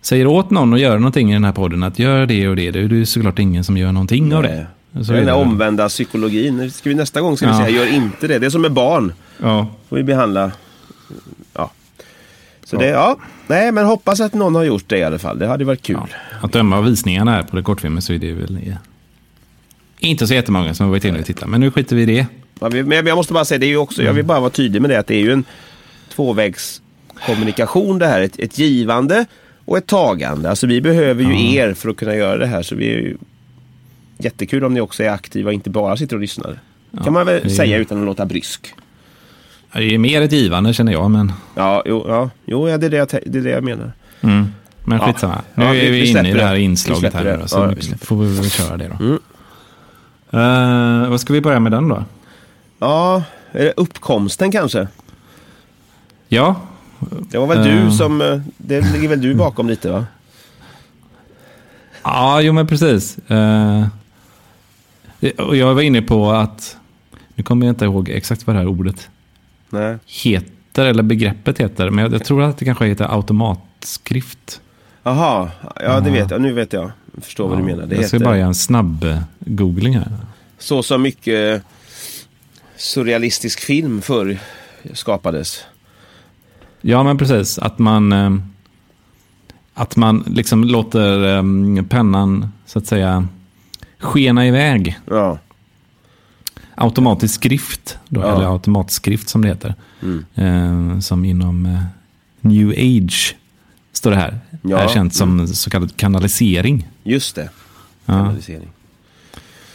säger 0.00 0.26
åt 0.26 0.50
någon 0.50 0.74
att 0.74 0.80
göra 0.80 0.98
någonting 0.98 1.30
i 1.30 1.32
den 1.32 1.44
här 1.44 1.52
podden, 1.52 1.82
att 1.82 1.98
gör 1.98 2.26
det 2.26 2.48
och 2.48 2.56
det, 2.56 2.70
då 2.70 2.78
är 2.78 2.88
det 2.88 2.96
ju 2.96 3.06
såklart 3.06 3.38
ingen 3.38 3.64
som 3.64 3.76
gör 3.76 3.92
någonting 3.92 4.34
av 4.34 4.42
det. 4.42 4.66
Så 4.92 4.98
den 4.98 5.14
är 5.14 5.16
där 5.16 5.24
det. 5.26 5.32
omvända 5.32 5.88
psykologin. 5.88 6.70
Ska 6.70 6.88
vi 6.88 6.94
nästa 6.94 7.20
gång 7.20 7.36
ska 7.36 7.46
vi 7.46 7.52
Ja. 7.52 7.58
säga, 7.64 7.70
gör 7.78 7.94
inte 7.94 8.26
det. 8.28 8.38
Det 8.38 8.46
är 8.46 8.50
som 8.50 8.62
med 8.62 8.72
barn. 8.72 9.12
Ja, 9.42 9.66
får 9.88 9.96
vi 9.96 10.02
behandla. 10.02 10.50
Ja. 11.54 11.70
Så 12.64 12.76
det, 12.76 12.86
ja. 12.88 13.16
Nej, 13.46 13.72
men 13.72 13.86
hoppas 13.86 14.20
att 14.20 14.34
någon 14.34 14.54
har 14.54 14.64
gjort 14.64 14.84
det 14.86 14.98
i 14.98 15.04
alla 15.04 15.18
fall. 15.18 15.38
Det 15.38 15.46
hade 15.46 15.64
varit 15.64 15.82
kul. 15.82 15.96
att 16.40 16.52
döma 16.52 16.76
av 16.78 16.84
visningarna 16.84 17.30
här 17.30 17.42
på 17.42 17.56
det 17.56 17.62
kortfilmen 17.62 18.02
så 18.02 18.12
är 18.12 18.18
det 18.18 18.32
väl 18.32 18.58
ja. 18.66 18.74
inte 19.98 20.26
så 20.26 20.34
jättemånga 20.34 20.74
som 20.74 20.86
har 20.86 20.90
varit 20.90 21.04
inne 21.04 21.18
och 21.18 21.26
tittat. 21.26 21.48
Men 21.48 21.60
nu 21.60 21.70
skiter 21.70 21.96
vi 21.96 22.02
i 22.02 22.06
det. 22.06 22.26
Ja, 22.60 22.68
Men 22.70 23.06
jag 23.06 23.16
måste 23.16 23.32
bara 23.32 23.44
säga, 23.44 23.58
det 23.58 23.66
är 23.66 23.68
ju 23.68 23.76
också, 23.76 24.02
jag 24.02 24.12
vill 24.12 24.24
bara 24.24 24.40
vara 24.40 24.50
tydlig 24.50 24.80
med 24.82 24.90
det, 24.90 24.98
att 24.98 25.06
det 25.06 25.14
är 25.14 25.20
ju 25.20 25.32
en 25.32 25.44
tvåvägskommunikation 26.14 27.98
det 27.98 28.06
här. 28.06 28.20
Ett, 28.20 28.38
ett 28.38 28.58
givande 28.58 29.26
och 29.64 29.78
ett 29.78 29.86
tagande. 29.86 30.50
Alltså 30.50 30.66
vi 30.66 30.80
behöver 30.80 31.22
ju 31.24 31.54
er 31.54 31.74
för 31.74 31.88
att 31.88 31.96
kunna 31.96 32.14
göra 32.16 32.36
det 32.38 32.46
här. 32.46 32.62
Så 32.62 32.74
vi 32.74 32.86
är 32.86 32.98
ju 32.98 33.16
jättekul 34.18 34.64
om 34.64 34.74
ni 34.74 34.80
också 34.80 35.02
är 35.02 35.08
aktiva 35.10 35.48
och 35.48 35.54
inte 35.54 35.70
bara 35.70 35.96
sitter 35.96 36.16
och 36.16 36.20
lyssnar. 36.22 36.58
kan 37.04 37.12
man 37.12 37.26
väl 37.26 37.44
är- 37.44 37.48
säga 37.48 37.76
utan 37.78 37.98
att 38.00 38.04
låta 38.06 38.26
brysk. 38.26 38.74
Ja, 39.72 39.80
Det 39.80 39.94
är 39.94 39.98
mer 39.98 40.22
ett 40.22 40.32
givande 40.32 40.74
känner 40.74 40.92
jag, 40.92 41.10
men, 41.10 41.32
Ja, 41.54 41.82
jo, 41.86 42.04
ja, 42.08 42.30
jo 42.44 42.68
ja, 42.68 42.78
det, 42.78 42.86
är 42.86 42.90
det, 42.90 42.96
jag, 42.96 43.08
det 43.26 43.38
är 43.38 43.42
det 43.42 43.50
jag 43.50 43.64
menar. 43.64 43.92
mm. 44.20 44.46
men 44.84 44.98
Ja. 44.98 45.06
skitsamma. 45.06 45.42
Nu 45.54 45.64
Ja, 45.64 45.74
är 45.74 45.80
vi- 45.80 45.90
vi, 45.90 46.10
inne 46.10 46.30
i 46.30 46.32
det 46.32 46.44
här 46.44 46.54
inslaget 46.54 47.14
här 47.14 47.36
nu 47.38 47.48
så 47.48 47.58
Ja, 47.58 47.66
vi 47.66 47.82
får 48.06 48.16
vi 48.16 48.36
väl 48.36 48.50
köra 48.50 48.76
det 48.76 48.90
då. 48.98 49.04
Mm. 49.04 49.18
Eh, 51.04 51.10
vad 51.10 51.20
ska 51.20 51.32
vi 51.32 51.40
börja 51.40 51.60
med 51.60 51.72
den 51.72 51.88
då? 51.88 52.04
Ja, 52.78 53.22
är 53.52 53.64
det 53.64 53.72
uppkomsten 53.76 54.52
kanske? 54.52 54.88
Ja, 56.28 56.60
Det 57.10 57.38
var 57.38 57.46
väl 57.46 57.58
Eh. 57.58 57.64
du 57.84 57.90
som, 57.96 58.20
eh, 58.22 58.40
det 58.56 58.80
ligger 58.92 59.08
väl 59.08 59.20
du 59.20 59.34
bakom 59.34 59.68
lite 59.68 59.90
va? 59.90 60.06
ja 62.02 62.40
jo 62.40 62.52
men 62.52 62.66
precis. 62.66 63.18
Eh, 63.18 63.86
och 65.38 65.56
jag 65.56 65.74
var 65.74 65.82
inne 65.82 66.02
på 66.02 66.30
att, 66.32 66.76
nu 67.34 67.42
kommer 67.44 67.66
jag 67.66 67.72
inte 67.72 67.84
ihåg 67.84 68.08
exakt 68.08 68.46
vad 68.46 68.56
det 68.56 68.60
här 68.60 68.68
ordet 68.68 69.08
Nej. 69.70 69.96
heter, 70.06 70.84
eller 70.86 71.02
begreppet 71.02 71.58
heter, 71.60 71.90
men 71.90 72.04
jag, 72.04 72.14
jag 72.14 72.24
tror 72.24 72.42
att 72.42 72.58
det 72.58 72.64
kanske 72.64 72.86
heter 72.86 73.04
automatskrift. 73.14 74.60
Jaha, 75.02 75.50
ja 75.76 76.00
det 76.00 76.10
vet 76.10 76.30
jag. 76.30 76.40
Nu 76.40 76.52
vet 76.52 76.72
jag. 76.72 76.90
Jag 77.14 77.24
förstår 77.24 77.48
vad 77.48 77.58
du 77.58 77.62
menar. 77.62 77.86
Det 77.86 77.96
jag 77.96 78.06
ska 78.06 78.16
heter 78.16 78.24
bara 78.26 78.36
göra 78.36 78.46
en 78.48 78.54
snabb 78.54 79.04
eh, 79.04 79.18
googling 79.38 79.94
här. 79.96 80.08
så 80.58 80.82
som 80.82 81.02
mycket 81.02 81.62
surrealistisk 82.84 83.60
film 83.60 84.02
förr 84.02 84.38
skapades. 84.92 85.64
Ja, 86.80 87.02
men 87.02 87.18
precis. 87.18 87.58
Att 87.58 87.78
man, 87.78 88.12
eh, 88.12 88.36
att 89.74 89.96
man 89.96 90.24
liksom 90.26 90.64
låter 90.64 91.36
eh, 91.36 91.82
pennan, 91.88 92.48
så 92.66 92.78
att 92.78 92.86
säga, 92.86 93.28
skena 93.98 94.46
iväg. 94.46 94.98
Ja, 95.10 95.38
Automatisk 96.76 97.34
skrift, 97.34 97.98
då, 98.08 98.20
Ja. 98.20 98.34
eller 98.36 98.44
automatskrift 98.46 99.28
som 99.28 99.42
det 99.42 99.48
heter. 99.48 99.74
Mm. 100.02 100.24
Eh, 100.94 101.00
som 101.00 101.24
inom 101.24 101.78
New 102.40 102.70
Age, 102.70 103.36
står 103.92 104.10
det 104.10 104.16
här. 104.16 104.38
Ja. 104.62 104.76
Mm. 104.76 104.88
Är 104.88 104.88
känt 104.88 105.14
som 105.14 105.48
så 105.48 105.70
kallad 105.70 105.96
kanalisering. 105.96 106.88
just 107.02 107.34
det. 107.34 107.50
Kanalisering. 108.06 108.68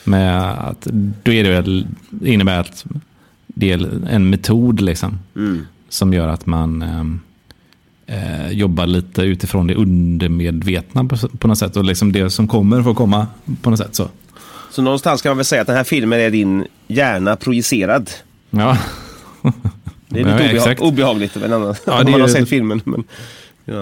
Med 0.03 0.51
att, 0.69 0.81
då 1.23 1.31
är 1.31 1.43
det 1.43 1.49
väl, 1.49 1.87
innebär 2.23 2.59
att 2.59 2.85
det 3.47 3.71
är 3.71 4.07
en 4.09 4.29
metod 4.29 4.81
liksom. 4.81 5.19
Mm. 5.35 5.65
Som 5.89 6.13
gör 6.13 6.27
att 6.27 6.45
man 6.45 6.81
ehm, 6.81 7.19
eh, 8.07 8.49
jobbar 8.51 8.85
lite 8.85 9.21
utifrån 9.21 9.67
det 9.67 9.75
undermedvetna 9.75 11.03
på, 11.05 11.17
på 11.17 11.47
något 11.47 11.57
sätt. 11.57 11.75
Och 11.77 11.83
liksom 11.85 12.11
det 12.11 12.29
som 12.29 12.47
kommer 12.47 12.83
får 12.83 12.93
komma 12.93 13.27
på 13.61 13.69
något 13.69 13.79
sätt. 13.79 13.95
Så. 13.95 14.07
Så 14.71 14.81
någonstans 14.81 15.21
kan 15.21 15.29
man 15.29 15.37
väl 15.37 15.45
säga 15.45 15.61
att 15.61 15.67
den 15.67 15.75
här 15.75 15.83
filmen 15.83 16.19
är 16.19 16.29
din 16.29 16.65
hjärna 16.87 17.35
projicerad. 17.35 18.09
Ja. 18.49 18.77
Det 20.09 20.19
är 20.19 20.27
Ja, 20.27 20.33
lite 20.37 20.43
obeha- 20.43 20.55
exakt. 20.55 20.81
obehagligt 20.81 21.31
för 21.31 21.45
en 21.45 21.53
annan. 21.53 21.75
Ja, 21.85 22.03
om 22.05 22.11
man 22.11 22.21
har 22.21 22.27
sett 22.27 22.49
filmen. 22.49 22.81
Men, 22.85 23.03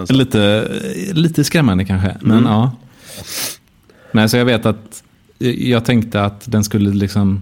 lite, 0.10 0.68
lite 1.14 1.44
skrämmande 1.44 1.86
kanske. 1.86 2.16
Men 2.22 2.38
Mm. 2.38 2.52
ja. 2.52 2.72
Nej, 4.12 4.30
så 4.30 4.38
jag 4.38 4.46
vet 4.46 4.66
att 4.66 5.04
jag 5.40 5.86
tänkte 5.86 6.24
att 6.24 6.52
den 6.52 6.64
skulle 6.64 6.90
liksom... 6.90 7.42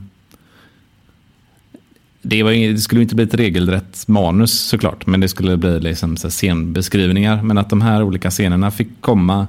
Det, 2.21 2.43
var, 2.43 2.51
det 2.51 2.77
skulle 2.77 3.01
inte 3.01 3.15
bli 3.15 3.23
ett 3.23 3.34
regelrätt 3.34 4.08
manus 4.08 4.60
såklart, 4.60 5.05
men 5.08 5.19
det 5.19 5.27
skulle 5.27 5.58
bli 5.58 5.79
liksom 5.79 6.17
så 6.17 6.29
scenbeskrivningar. 6.29 7.43
Men 7.43 7.58
att 7.58 7.69
de 7.69 7.81
här 7.81 8.03
olika 8.03 8.29
scenerna 8.31 8.71
fick 8.71 8.88
komma 9.01 9.47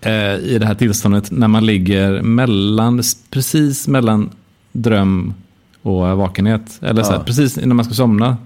eh, 0.00 0.34
i 0.36 0.56
det 0.60 0.66
här 0.66 0.74
tillståndet 0.74 1.30
när 1.30 1.48
man 1.48 1.66
ligger 1.66 2.22
mellan, 2.22 3.02
precis 3.30 3.88
mellan 3.88 4.30
dröm 4.72 5.34
och 5.82 5.96
vakenhet. 6.16 6.78
Eller 6.82 7.02
så 7.02 7.10
här, 7.10 7.18
Ja. 7.18 7.24
precis 7.24 7.58
innan 7.58 7.76
man 7.76 7.84
ska 7.84 7.94
somna. 7.94 8.36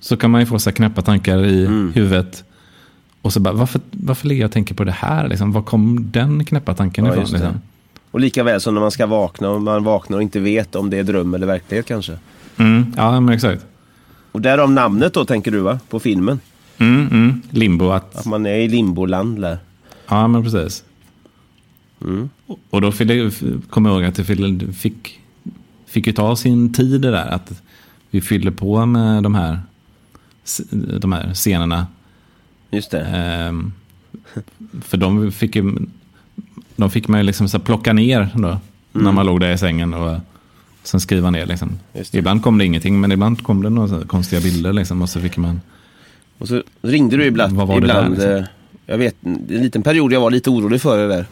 Så 0.00 0.16
kan 0.16 0.30
man 0.30 0.40
ju 0.40 0.46
få 0.46 0.58
så 0.58 0.72
knäppa 0.72 1.02
tankar 1.02 1.44
i 1.44 1.64
Mm. 1.66 1.92
huvudet. 1.94 2.44
Och 3.22 3.32
så 3.32 3.40
bara, 3.40 3.54
varför, 3.54 3.80
varför 3.90 4.28
ligger 4.28 4.42
jag 4.42 4.48
och 4.48 4.52
tänker 4.52 4.74
på 4.74 4.84
det 4.84 4.92
här? 4.92 5.28
Liksom? 5.28 5.52
Var 5.52 5.62
kom 5.62 6.10
den 6.12 6.44
knäppa 6.44 6.74
tanken 6.74 7.04
Ja, 7.04 7.10
ifrån? 7.12 7.24
Liksom? 7.24 7.60
Och 8.10 8.20
lika 8.20 8.42
väl 8.42 8.60
som 8.60 8.74
när 8.74 8.80
man 8.80 8.90
ska 8.90 9.06
vakna 9.06 9.50
och 9.50 9.62
man 9.62 9.84
vaknar 9.84 10.16
och 10.16 10.22
inte 10.22 10.40
vet 10.40 10.74
om 10.74 10.90
det 10.90 10.98
är 10.98 11.02
dröm 11.04 11.34
eller 11.34 11.46
verklighet 11.46 11.86
kanske. 11.86 12.18
Mm, 12.56 12.94
ja, 12.96 13.20
men 13.20 13.34
exakt. 13.34 13.66
Och 14.32 14.40
därav 14.40 14.70
namnet 14.72 15.14
då 15.14 15.24
tänker 15.24 15.50
du 15.50 15.58
va? 15.60 15.78
På 15.88 16.00
filmen. 16.00 16.40
Mm, 16.78 17.08
mm. 17.10 17.42
Limbo, 17.50 17.90
att, 17.90 18.16
Att 18.16 18.26
man 18.26 18.46
är 18.46 18.54
i 18.54 18.68
limboland 18.68 19.40
där. 19.40 19.58
ja 20.08 20.28
men 20.28 20.42
precis. 20.42 20.84
Mm. 22.02 22.30
Och- 22.70 22.80
då 22.80 22.92
fyllde- 22.92 23.30
kom 23.70 23.84
jag 23.86 23.94
ihåg 23.94 24.04
att 24.04 24.14
det 24.14 24.24
fick, 24.72 25.20
fick 25.86 26.06
ju 26.06 26.12
ta 26.12 26.36
sin 26.36 26.72
tid 26.72 27.00
det 27.00 27.10
där. 27.10 27.26
Att 27.26 27.62
vi 28.10 28.20
fyllde 28.20 28.50
på 28.52 28.86
med 28.86 29.22
de 29.22 29.34
här, 29.34 29.60
de 30.98 31.12
här 31.12 31.34
scenerna. 31.34 31.86
Just 32.70 32.90
det. 32.90 33.00
Ehm, 33.00 33.72
för 34.82 34.96
de 34.96 35.32
fick 35.32 35.56
ju, 35.56 35.76
de 36.80 36.90
fick 36.90 37.08
man 37.08 37.20
ju 37.20 37.26
liksom 37.26 37.48
så 37.48 37.58
plocka 37.58 37.92
ner 37.92 38.28
då. 38.34 38.58
När 38.92 39.12
man 39.12 39.26
låg 39.26 39.40
där 39.40 39.52
i 39.52 39.58
sängen 39.58 39.94
och 39.94 40.16
sen 40.82 41.00
skriva 41.00 41.30
ner 41.30 41.46
liksom. 41.46 41.78
Det. 41.92 42.14
Ibland 42.14 42.42
kom 42.42 42.58
det 42.58 42.64
ingenting, 42.64 43.00
men 43.00 43.12
ibland 43.12 43.42
kom 43.42 43.62
det 43.62 43.70
några 43.70 44.04
konstiga 44.04 44.40
bilder 44.42 44.72
liksom. 44.72 45.02
Och 45.02 45.08
så 45.08 45.20
fick 45.20 45.36
man, 45.36 45.60
Och 46.38 46.48
så 46.48 46.62
ringde 46.82 47.16
du 47.16 47.24
ibland. 47.24 47.56
Vad 47.56 47.68
var 47.68 47.74
det 47.74 47.86
ibland 47.86 48.16
där, 48.18 48.34
liksom? 48.36 48.44
eh, 48.44 48.44
Jag 48.86 48.98
vet, 48.98 49.16
en 49.24 49.44
liten 49.48 49.82
period 49.82 50.12
jag 50.12 50.20
var 50.20 50.30
lite 50.30 50.50
orolig 50.50 50.80
för 50.82 50.98
det 50.98 51.08
där. 51.08 51.26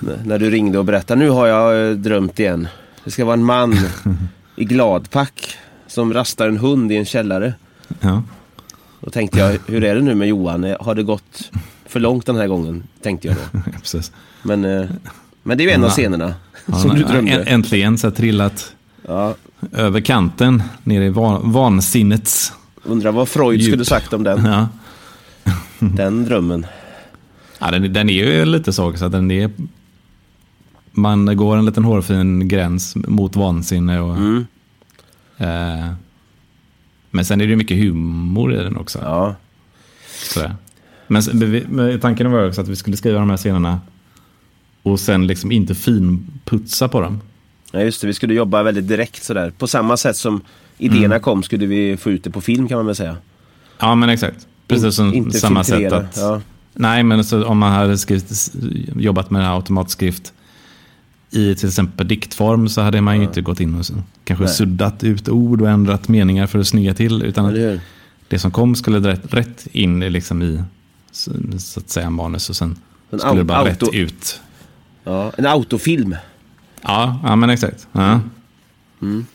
När 0.24 0.38
du 0.38 0.50
ringde 0.50 0.78
och 0.78 0.84
berättade, 0.84 1.20
nu 1.20 1.28
har 1.30 1.46
jag 1.46 1.88
eh, 1.90 1.94
drömt 1.96 2.38
igen. 2.40 2.68
Det 3.04 3.10
ska 3.10 3.24
vara 3.24 3.34
en 3.34 3.44
man 3.44 3.74
i 4.56 4.64
gladpack 4.64 5.56
som 5.86 6.12
rastar 6.14 6.48
en 6.48 6.56
hund 6.58 6.92
i 6.92 6.96
en 6.96 7.04
källare. 7.04 7.54
ja. 8.00 8.22
Då 9.00 9.10
tänkte 9.10 9.38
jag, 9.38 9.58
hur 9.66 9.84
är 9.84 9.94
det 9.94 10.00
nu 10.00 10.14
med 10.14 10.28
Johan? 10.28 10.64
Eh, 10.64 10.76
Har 10.80 10.94
det 10.94 11.02
gått 11.02 11.50
för 11.94 12.00
långt 12.00 12.26
den 12.26 12.36
här 12.36 12.46
gången? 12.46 12.82
Tänkte 13.02 13.28
jag 13.28 13.36
då. 13.52 13.58
precis. 13.80 14.12
Men, 14.42 14.64
eh, 14.64 14.86
men 15.42 15.58
det 15.58 15.64
är 15.64 15.66
ju 15.66 15.70
en 15.70 15.80
av 15.84 15.88
Ja. 15.88 15.92
scenerna 15.92 16.34
Ja, 16.66 16.74
som 16.78 16.90
du 16.90 16.96
nej, 16.96 17.04
drömde. 17.12 17.32
ä- 17.32 17.44
Äntligen 17.46 17.98
så 17.98 18.10
trillat 18.10 18.74
Ja, 19.08 19.34
över 19.72 20.00
kanten, 20.00 20.62
ner 20.84 21.02
i 21.02 21.08
van, 21.08 21.52
vansinnets. 21.52 22.52
undrar 22.82 23.12
vad 23.12 23.28
Freud 23.28 23.60
Djup. 23.60 23.70
skulle 23.70 23.84
sagt 23.84 24.12
om 24.12 24.22
den, 24.22 24.44
Ja. 24.44 24.68
den 25.78 26.24
drömmen. 26.24 26.66
Ja, 27.58 27.70
den, 27.70 27.92
den 27.92 28.10
är 28.10 28.14
ju 28.36 28.44
lite 28.44 28.72
så, 28.72 28.92
så 28.96 29.04
att 29.04 29.12
den 29.12 29.30
är... 29.30 29.50
Man 30.96 31.36
går 31.36 31.56
en 31.56 31.64
liten 31.66 31.84
hårfin 31.84 32.48
gräns 32.48 32.96
mot 32.96 33.36
vansinne. 33.36 34.00
Och, 34.00 34.16
Mm. 34.16 34.46
eh, 35.38 35.92
men 37.10 37.24
sen 37.24 37.40
är 37.40 37.46
det 37.46 37.56
mycket 37.56 37.76
humor 37.78 38.54
i 38.54 38.56
den 38.56 38.76
också. 38.76 38.98
Ja, 39.02 39.34
Sådär. 40.32 40.56
Men, 41.68 42.00
tanken 42.00 42.30
var 42.30 42.48
också 42.48 42.60
att 42.60 42.68
vi 42.68 42.76
skulle 42.76 42.96
skriva 42.96 43.18
de 43.18 43.30
här 43.30 43.36
scenerna 43.36 43.80
Och 44.82 45.00
sen 45.00 45.26
liksom 45.26 45.52
inte 45.52 45.74
finputsa 45.74 46.88
på 46.88 47.00
dem. 47.00 47.20
Ja, 47.72 47.80
just 47.80 48.00
det. 48.00 48.06
Vi 48.06 48.14
skulle 48.14 48.34
jobba 48.34 48.62
väldigt 48.62 48.88
direkt 48.88 49.22
sådär. 49.22 49.52
På 49.58 49.66
samma 49.66 49.96
sätt 49.96 50.16
som 50.16 50.40
idéerna 50.78 51.14
Mm. 51.14 51.20
kom 51.20 51.42
skulle 51.42 51.66
vi 51.66 51.96
få 51.96 52.10
ut 52.10 52.24
det 52.24 52.30
på 52.30 52.40
film 52.40 52.68
kan 52.68 52.76
man 52.76 52.86
väl 52.86 52.96
säga. 52.96 53.16
Ja, 53.78 53.94
men 53.94 54.08
exakt. 54.08 54.46
Precis 54.68 54.94
som 54.94 55.14
inte 55.14 55.40
samma 55.40 55.64
sätt 55.64 55.92
att... 55.92 56.16
Ja. 56.16 56.40
Nej, 56.74 57.02
men 57.02 57.24
så 57.24 57.44
om 57.44 57.58
man 57.58 57.72
hade 57.72 57.98
skrivit, 57.98 58.52
jobbat 58.96 59.30
med 59.30 59.50
automatskrift 59.50 60.32
i 61.30 61.54
till 61.54 61.68
exempel 61.68 62.08
diktform 62.08 62.68
så 62.68 62.80
hade 62.80 63.00
man 63.00 63.16
ju 63.16 63.24
inte 63.24 63.40
gått 63.40 63.60
in 63.60 63.74
och 63.74 63.84
kanske 64.24 64.44
Nej. 64.44 64.54
suddat 64.54 65.04
ut 65.04 65.28
ord 65.28 65.62
och 65.62 65.68
ändrat 65.68 66.08
meningar 66.08 66.46
för 66.46 66.58
att 66.58 66.66
snygga 66.66 66.94
till. 66.94 67.22
Utan 67.22 67.44
hur? 67.44 67.80
det 68.28 68.38
som 68.38 68.50
kom 68.50 68.74
skulle 68.74 69.08
rätt, 69.08 69.34
rätt 69.34 69.66
in 69.72 70.00
liksom 70.00 70.42
i 70.42 70.62
så, 71.14 71.32
så 71.58 71.80
att 71.80 71.90
säga 71.90 72.10
manus 72.10 72.50
och 72.50 72.56
sen 72.56 72.76
En 73.10 73.18
skulle 73.18 73.34
det 73.34 73.44
bara 73.44 73.58
auto- 73.64 73.86
rätt 73.86 73.94
ut. 73.94 74.40
Ja, 75.04 75.32
en 75.38 75.46
autofilm. 75.46 76.16
Ja, 76.82 77.20
ja 77.22 77.36
men 77.36 77.50
exakt. 77.50 77.88
Ja. 77.92 78.20
Mm. 79.02 79.26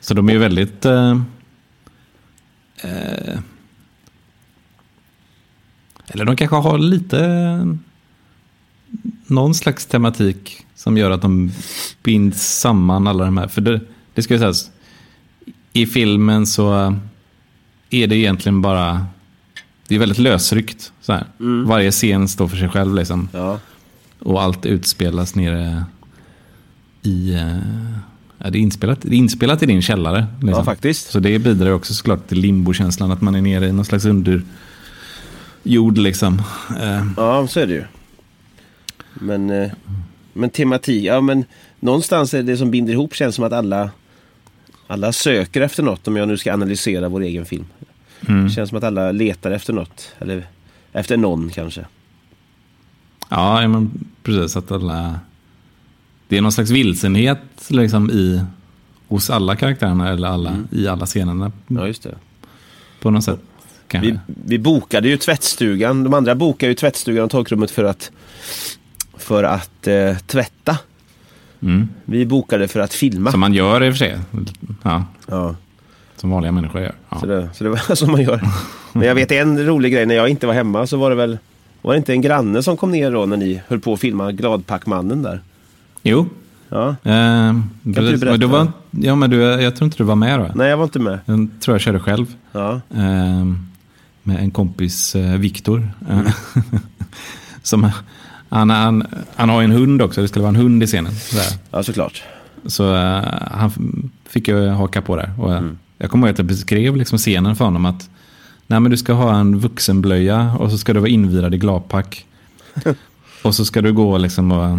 Så 0.00 0.14
de 0.14 0.28
är 0.28 0.32
ju 0.32 0.38
väldigt... 0.38 0.84
Eh, 0.84 1.20
eh, 2.82 3.38
eller 6.06 6.24
de 6.24 6.36
kanske 6.36 6.56
har 6.56 6.78
lite... 6.78 7.76
Någon 9.26 9.54
slags 9.54 9.86
tematik 9.86 10.66
som 10.74 10.96
gör 10.96 11.10
att 11.10 11.22
de 11.22 11.52
binds 12.02 12.58
samman 12.60 13.06
alla 13.06 13.24
de 13.24 13.36
här. 13.36 13.48
För 13.48 13.60
det, 13.60 13.80
det 14.14 14.22
ska 14.22 14.34
ju 14.34 14.40
sägas, 14.40 14.70
i 15.72 15.86
filmen 15.86 16.46
så 16.46 16.96
är 17.90 18.06
det 18.06 18.16
egentligen 18.16 18.62
bara... 18.62 19.06
Det 19.88 19.94
är 19.94 19.98
väldigt 19.98 20.18
lösryckt. 20.18 20.92
Så 21.00 21.12
här. 21.12 21.24
Varje 21.66 21.90
scen 21.90 22.28
står 22.28 22.48
för 22.48 22.56
sig 22.56 22.68
själv. 22.68 22.94
Liksom. 22.94 23.28
Ja. 23.32 23.58
Och 24.18 24.42
allt 24.42 24.66
utspelas 24.66 25.34
nere 25.34 25.84
i... 27.02 27.34
eh, 27.34 27.58
Ja, 28.38 28.50
det, 28.50 28.58
är 28.58 28.60
inspelat, 28.60 28.98
det 29.02 29.14
är 29.14 29.18
inspelat 29.18 29.62
i 29.62 29.66
din 29.66 29.82
källare. 29.82 30.26
Liksom. 30.32 30.48
ja, 30.58 30.64
faktiskt. 30.64 31.10
Så 31.10 31.18
det 31.20 31.38
bidrar 31.38 31.70
också 31.70 31.94
såklart 31.94 32.28
till 32.28 32.38
limbokänslan, 32.40 33.10
att 33.10 33.20
man 33.20 33.34
är 33.34 33.40
nere 33.42 33.66
i 33.66 33.72
någon 33.72 33.84
slags 33.84 34.04
underjord. 34.04 35.98
Liksom. 35.98 36.42
Eh, 36.80 37.06
Ja, 37.16 37.46
så 37.46 37.60
är 37.60 37.66
det 37.66 37.72
ju. 37.72 37.84
Men, 39.14 39.50
eh, 39.50 39.70
men 40.32 40.50
tematik, 40.50 41.04
ja 41.04 41.20
men 41.20 41.44
någonstans 41.80 42.34
är 42.34 42.42
det 42.42 42.56
som 42.56 42.70
binder 42.70 42.92
ihop 42.92 43.14
känns 43.14 43.34
som 43.34 43.44
att 43.44 43.52
alla, 43.52 43.90
alla 44.86 45.12
söker 45.12 45.60
efter 45.60 45.82
något 45.82 46.08
om 46.08 46.16
jag 46.16 46.28
nu 46.28 46.36
ska 46.36 46.52
analysera 46.52 47.08
vår 47.08 47.20
egen 47.20 47.44
film. 47.44 47.64
Mm. 48.28 48.44
Det 48.44 48.50
känns 48.50 48.68
som 48.68 48.78
att 48.78 48.84
alla 48.84 49.12
letar 49.12 49.50
efter 49.50 49.72
något. 49.72 50.12
Eller 50.18 50.46
efter 50.92 51.16
någon 51.16 51.50
kanske. 51.50 51.84
Ja, 53.28 53.68
men 53.68 54.04
precis. 54.22 54.56
Att 54.56 54.72
alla... 54.72 55.20
Det 56.28 56.36
är 56.36 56.40
någon 56.42 56.52
slags 56.52 56.70
vilsenhet 56.70 57.40
liksom, 57.68 58.10
i, 58.10 58.44
hos 59.08 59.30
alla 59.30 59.56
karaktärerna 59.56 60.08
eller 60.12 60.28
alla, 60.28 60.56
i 60.70 60.88
alla 60.88 61.06
scenerna 61.06 61.52
Ja, 61.66 61.86
just 61.86 62.02
det. 62.02 62.14
på 63.00 63.10
något 63.10 63.24
sätt. 63.24 63.40
Kanske. 63.88 64.10
Vi, 64.12 64.18
vi 64.44 64.58
bokade 64.58 65.08
ju 65.08 65.16
tvättstugan. 65.16 66.04
De 66.04 66.14
andra 66.14 66.34
bokade 66.34 66.70
ju 66.70 66.74
tvättstugan 66.74 67.24
och 67.24 67.30
torkrummet 67.30 67.70
för 67.70 67.84
att, 67.84 68.10
för 69.16 69.44
att 69.44 69.86
eh, 69.86 70.16
tvätta. 70.16 70.78
Mm. 71.62 71.88
Vi 72.04 72.26
bokade 72.26 72.68
för 72.68 72.80
att 72.80 72.94
filma. 72.94 73.30
Som 73.30 73.40
man 73.40 73.54
gör 73.54 73.84
i 73.84 73.88
och 73.90 73.92
för 73.92 73.98
sig. 73.98 74.18
Ja, 74.82 75.04
Ja, 75.26 75.56
som 76.16 76.30
vanliga 76.30 76.52
människor 76.52 76.80
gör. 76.80 76.94
Ja. 77.08 77.20
så, 77.20 77.26
det, 77.26 77.48
så 77.52 77.64
det 77.64 77.70
var 77.70 77.94
så 77.94 78.06
man 78.06 78.22
gör. 78.22 78.40
Men 78.92 79.08
jag 79.08 79.14
vet 79.14 79.32
en 79.32 79.66
rolig 79.66 79.92
grej. 79.92 80.06
När 80.06 80.14
jag 80.14 80.28
inte 80.28 80.46
var 80.46 80.54
hemma 80.54 80.86
så 80.86 80.96
var 80.96 81.10
det 81.10 81.16
väl 81.16 81.38
var 81.82 81.92
det 81.92 81.98
inte 81.98 82.12
en 82.12 82.20
granne 82.20 82.62
som 82.62 82.76
kom 82.76 82.90
ner 82.90 83.10
då 83.10 83.26
när 83.26 83.36
ni 83.36 83.60
höll 83.68 83.80
på 83.80 83.92
att 83.92 84.00
filma 84.00 84.32
Gladpackmannen 84.32 85.22
där? 85.22 85.40
Jo. 86.02 86.28
Ja. 86.68 86.88
Eh, 86.88 87.54
precis. 87.94 88.20
berätta? 88.20 88.26
men 88.26 88.40
du 88.40 88.46
var, 88.46 88.72
ja, 88.90 89.14
men 89.14 89.30
du, 89.30 89.36
jag 89.40 89.76
tror 89.76 89.86
inte 89.86 89.96
du 89.96 90.04
var 90.04 90.16
med 90.16 90.40
då. 90.40 90.50
Nej, 90.54 90.68
jag 90.68 90.76
var 90.76 90.84
inte 90.84 90.98
med. 90.98 91.18
Jag 91.24 91.48
tror 91.60 91.74
jag 91.74 91.80
körde 91.80 92.00
själv. 92.00 92.26
Ja, 92.52 92.80
Eh, 92.94 93.44
med 94.22 94.38
en 94.38 94.50
kompis, 94.50 95.14
eh, 95.14 95.38
Viktor. 95.38 95.88
Eh, 96.10 96.20
som, 97.62 97.90
han, 98.48 98.70
han, 98.70 99.06
han 99.36 99.48
har 99.48 99.60
ju 99.60 99.64
en 99.64 99.72
hund 99.72 100.02
också, 100.02 100.20
det 100.20 100.28
skulle 100.28 100.42
vara 100.42 100.54
en 100.54 100.62
hund 100.62 100.82
i 100.82 100.86
scenen. 100.86 101.14
Sådär. 101.14 101.60
ja 101.70 101.82
såklart. 101.82 102.22
Så 102.66 102.94
eh, 102.94 103.24
han 103.50 103.70
fick 104.28 104.48
ju 104.48 104.68
haka 104.68 105.02
på 105.02 105.16
där. 105.16 105.32
Och, 105.38 105.54
eh, 105.54 105.62
Jag 105.98 106.10
kommer 106.10 106.26
ihåg 106.26 106.32
att 106.32 106.38
jag 106.38 106.46
beskrev 106.46 106.96
liksom 106.96 107.18
scenen 107.18 107.56
för 107.56 107.64
honom 107.64 107.84
att 107.86 108.10
Nej, 108.66 108.80
men 108.80 108.90
du 108.90 108.96
ska 108.96 109.12
ha 109.12 109.36
en 109.36 109.58
vuxenblöja 109.58 110.56
och 110.58 110.70
så 110.70 110.78
ska 110.78 110.92
du 110.92 111.00
vara 111.00 111.10
invirad 111.10 111.54
i 111.54 111.58
gladpack. 111.58 112.26
och 113.42 113.54
så 113.54 113.64
ska 113.64 113.82
du 113.82 113.92
gå 113.92 114.18
liksom 114.18 114.52
och 114.52 114.78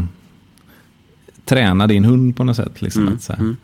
träna 1.45 1.87
din 1.87 2.05
hund 2.05 2.35
på 2.35 2.43
något 2.43 2.55
sätt. 2.55 2.81
Liksom, 2.81 3.07
att, 3.07 3.23
så 3.23 3.33
här, 3.33 3.55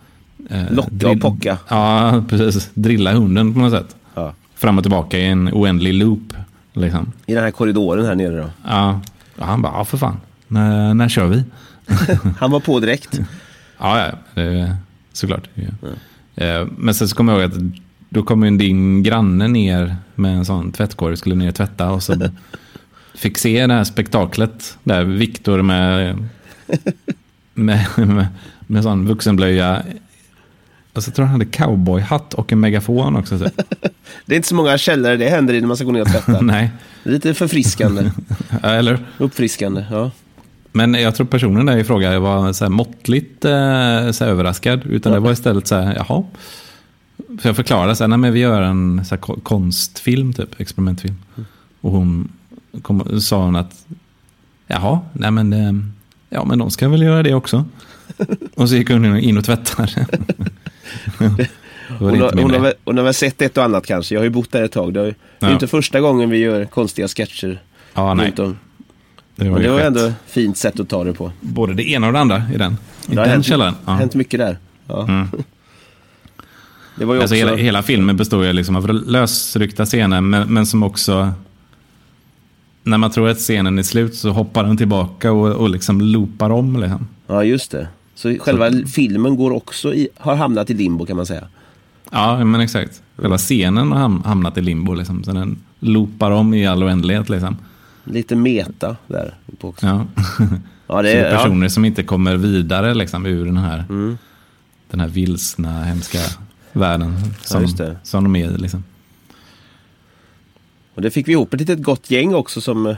eh, 0.50 0.74
Locka 0.74 1.10
och 1.10 1.22
pocka. 1.22 1.58
Ja, 1.68 2.24
precis. 2.30 2.70
Drilla 2.74 3.14
hunden 3.14 3.54
på 3.54 3.60
något 3.60 3.72
sätt. 3.72 3.96
Ja. 4.14 4.34
Fram 4.56 4.78
och 4.78 4.84
tillbaka 4.84 5.18
i 5.18 5.26
en 5.26 5.50
oändlig 5.54 5.94
loop. 5.94 6.34
Liksom. 6.74 7.12
I 7.26 7.34
den 7.34 7.44
här 7.44 7.52
korridoren 7.52 8.06
här 8.06 8.16
nere 8.16 8.38
då. 8.38 8.50
Ja. 8.68 9.02
Och 9.38 9.46
han 9.46 9.62
bara, 9.62 9.74
ja 9.74 9.86
för 9.86 9.98
fan. 9.98 10.18
När, 10.48 10.94
när 10.94 11.10
kör 11.10 11.28
vi? 11.28 11.44
Han 12.40 12.52
var 12.52 12.60
på 12.60 12.80
direkt. 12.80 13.20
Ja, 13.84 14.00
ja 14.00 14.12
det, 14.34 14.76
såklart. 15.14 15.50
Ja. 15.54 15.64
Eh, 15.64 15.94
Men 16.78 16.94
sen 16.94 17.08
så 17.08 17.16
kommer 17.16 17.34
jag 17.34 17.42
ihåg 17.42 17.52
att 17.52 17.58
då 18.10 18.24
kom 18.24 18.44
ju 18.44 18.58
din 18.58 19.04
granne 19.04 19.48
ner 19.48 19.96
med 20.16 20.36
en 20.36 20.46
sån 20.46 20.72
tvättkorg, 20.72 21.18
skulle 21.18 21.36
ner 21.36 21.50
och 21.50 21.56
tvätta 21.56 21.92
och 21.92 22.04
så 22.04 22.16
fick 23.16 23.38
se 23.38 23.68
det 23.68 23.74
här 23.74 23.84
spektaklet 23.84 24.78
där 24.84 25.04
Viktor 25.04 25.62
med, 25.62 26.18
med, 27.54 27.86
med, 27.96 28.28
med 28.68 28.84
sån 28.84 29.08
vuxenblöja. 29.08 29.84
Och 30.94 31.04
så 31.04 31.12
tror 31.12 31.24
jag 31.24 31.32
han 31.32 31.42
hade 31.42 31.52
cowboyhatt 31.52 32.34
och 32.34 32.52
en 32.52 32.60
megafon 32.60 33.16
också. 33.16 33.40
Så. 33.40 33.46
Det 34.26 34.34
är 34.34 34.38
inte 34.38 34.48
så 34.48 34.56
många 34.56 34.78
källare 34.78 35.18
det 35.18 35.30
händer 35.30 35.54
i 35.54 35.62
när 35.62 35.68
man 35.68 35.78
ska 35.78 35.86
gå 35.86 35.92
ner 35.92 36.02
och 36.02 36.08
tvätta. 36.08 36.42
Nej, 36.42 36.72
Lite 37.04 37.34
förfriskande. 37.34 38.12
eller? 38.64 39.00
Uppfriskande. 39.18 39.86
Ja. 39.92 40.12
Men 40.72 40.94
jag 40.94 41.16
tror 41.16 41.28
personen 41.28 41.66
där 41.66 41.78
i 41.78 41.84
fråga 41.84 42.20
var 42.20 42.54
så 42.54 42.66
här 42.66 42.70
måttligt 42.70 43.46
eh, 43.46 44.12
så 44.12 44.24
här 44.24 44.32
överraskad. 44.32 44.86
Utan 44.86 45.12
det 45.14 45.20
var 45.20 45.32
istället 45.32 45.68
så 45.68 45.76
här, 45.76 45.96
jaha. 45.96 46.24
För 47.42 47.50
jag 47.50 47.56
förklarade 47.56 47.96
så 47.96 48.04
här, 48.04 48.08
nej 48.08 48.18
men 48.18 48.34
vi 48.34 48.40
gör 48.40 48.62
en 48.62 49.06
så 49.06 49.18
konstfilm, 49.18 50.34
typ, 50.34 50.60
experimentfilm. 50.60 51.16
Och 51.82 51.92
hon 51.92 52.32
kom, 52.82 53.22
sa 53.22 53.44
hon 53.44 53.56
att, 53.56 53.86
jaha, 54.68 55.00
nej 55.14 55.32
men, 55.32 55.54
eh, 55.54 55.74
ja 56.30 56.46
men 56.46 56.60
de 56.60 56.72
ska 56.72 56.90
väl 56.90 57.02
göra 57.02 57.24
det 57.24 57.34
också. 57.34 57.66
Och 58.56 58.70
så 58.70 58.76
gick 58.76 58.90
hon 58.90 59.20
in 59.20 59.38
och 59.38 59.46
tvättade. 59.46 60.06
Hon, 62.00 62.22
har, 62.22 62.42
hon, 62.42 62.52
har, 62.52 62.74
hon 62.86 62.98
har 62.98 63.04
väl 63.04 63.14
sett 63.14 63.42
ett 63.42 63.58
och 63.58 63.64
annat 63.64 63.86
kanske. 63.86 64.16
Jag 64.16 64.20
har 64.20 64.24
ju 64.24 64.30
bott 64.30 64.52
där 64.52 64.64
ett 64.64 64.72
tag. 64.72 64.94
Det, 64.94 65.02
är 65.02 65.16
Ja. 65.40 65.52
inte 65.52 65.68
första 65.68 66.00
gången 66.00 66.30
vi 66.30 66.38
gör 66.38 66.66
konstiga 66.66 67.08
sketcher. 67.08 67.62
Ja, 67.94 68.14
nej. 68.14 68.34
om. 68.38 68.58
Det 69.44 69.50
var 69.50 69.60
det 69.60 69.70
var 69.70 69.80
ändå 69.80 70.00
ett 70.06 70.14
fint 70.28 70.58
sätt 70.58 70.80
att 70.80 70.90
ta 70.90 71.04
det 71.04 71.14
på. 71.14 71.32
Både 71.42 71.74
det 71.74 71.90
ena 71.90 72.08
och 72.08 72.14
det 72.14 72.20
andra 72.20 72.44
i 72.54 72.58
den. 72.58 72.72
I 72.72 73.16
Det 73.16 73.16
har 73.16 73.24
den 73.26 73.34
hänt, 73.34 73.46
källaren. 73.46 73.74
Ja. 73.86 73.92
hänt 73.94 74.16
mycket 74.16 74.40
där. 74.40 74.58
Ja. 74.88 75.08
Mm. 75.08 75.28
Det 76.96 77.06
var 77.06 77.16
ju 77.16 77.22
Alltså 77.22 77.36
också... 77.36 77.46
hela, 77.46 77.58
hela 77.58 77.84
filmen 77.84 78.18
består 78.18 78.46
ju 78.46 78.54
liksom 78.54 78.76
av 78.76 78.90
lösryckta 78.94 79.86
scener, 79.86 80.22
men, 80.22 80.54
men 80.54 80.66
som 80.66 80.84
också... 80.84 81.32
När 82.84 82.98
man 82.98 83.12
tror 83.12 83.30
att 83.30 83.38
scenen 83.38 83.80
är 83.80 83.84
slut 83.84 84.16
så 84.16 84.30
hoppar 84.30 84.64
den 84.64 84.78
tillbaka 84.78 85.32
och, 85.32 85.48
och 85.56 85.70
liksom 85.70 86.02
loopar 86.02 86.50
om. 86.50 86.80
Liksom. 86.82 87.08
Ja, 87.28 87.44
just 87.44 87.72
det. 87.72 87.88
Så 88.16 88.36
själva 88.40 88.72
filmen 88.94 89.36
går 89.38 89.52
också 89.52 89.94
i, 89.94 90.08
har 90.18 90.36
hamnat 90.36 90.70
i 90.70 90.74
limbo 90.74 91.06
kan 91.06 91.16
man 91.18 91.26
säga. 91.26 91.48
Ja, 92.12 92.46
men 92.46 92.62
exakt. 92.62 93.02
Själva 93.18 93.38
scenen 93.38 93.92
har 93.92 94.00
ham- 94.00 94.24
hamnat 94.26 94.58
i 94.58 94.62
limbo, 94.62 94.94
liksom, 94.94 95.24
så 95.24 95.32
den 95.32 95.58
loopar 95.80 96.32
om 96.32 96.54
i 96.54 96.68
all 96.68 96.84
oändlighet. 96.84 97.30
Liksom. 97.30 97.58
Lite 98.04 98.36
meta 98.36 98.96
där. 99.08 99.34
På 99.60 99.70
också. 99.70 99.86
Ja. 99.88 100.06
Ja, 100.88 101.02
det 101.02 101.10
Så 101.10 101.14
det 101.16 101.20
är, 101.20 101.26
är 101.26 101.32
ja. 101.32 101.38
personer 101.38 101.68
som 101.70 101.86
inte 101.86 102.04
kommer 102.04 102.36
vidare 102.36 102.94
liksom, 102.94 103.26
ur 103.26 103.46
den 103.46 103.58
här, 103.58 103.86
Mm. 103.90 104.18
den 104.90 105.00
här 105.00 105.08
vilsna, 105.08 105.84
hemska 105.84 106.20
världen 106.74 107.16
som, 107.42 107.62
just 107.62 107.78
det. 107.78 107.98
som 108.04 108.24
de 108.24 108.36
är 108.36 108.52
i. 108.52 108.58
Liksom. 108.58 108.84
Och 110.96 111.02
det 111.02 111.12
fick 111.12 111.28
vi 111.28 111.32
ihop 111.32 111.54
ett 111.54 111.60
litet 111.60 111.82
gott 111.84 112.12
gäng 112.12 112.34
också 112.34 112.62
som 112.62 112.86
eh, 112.88 112.96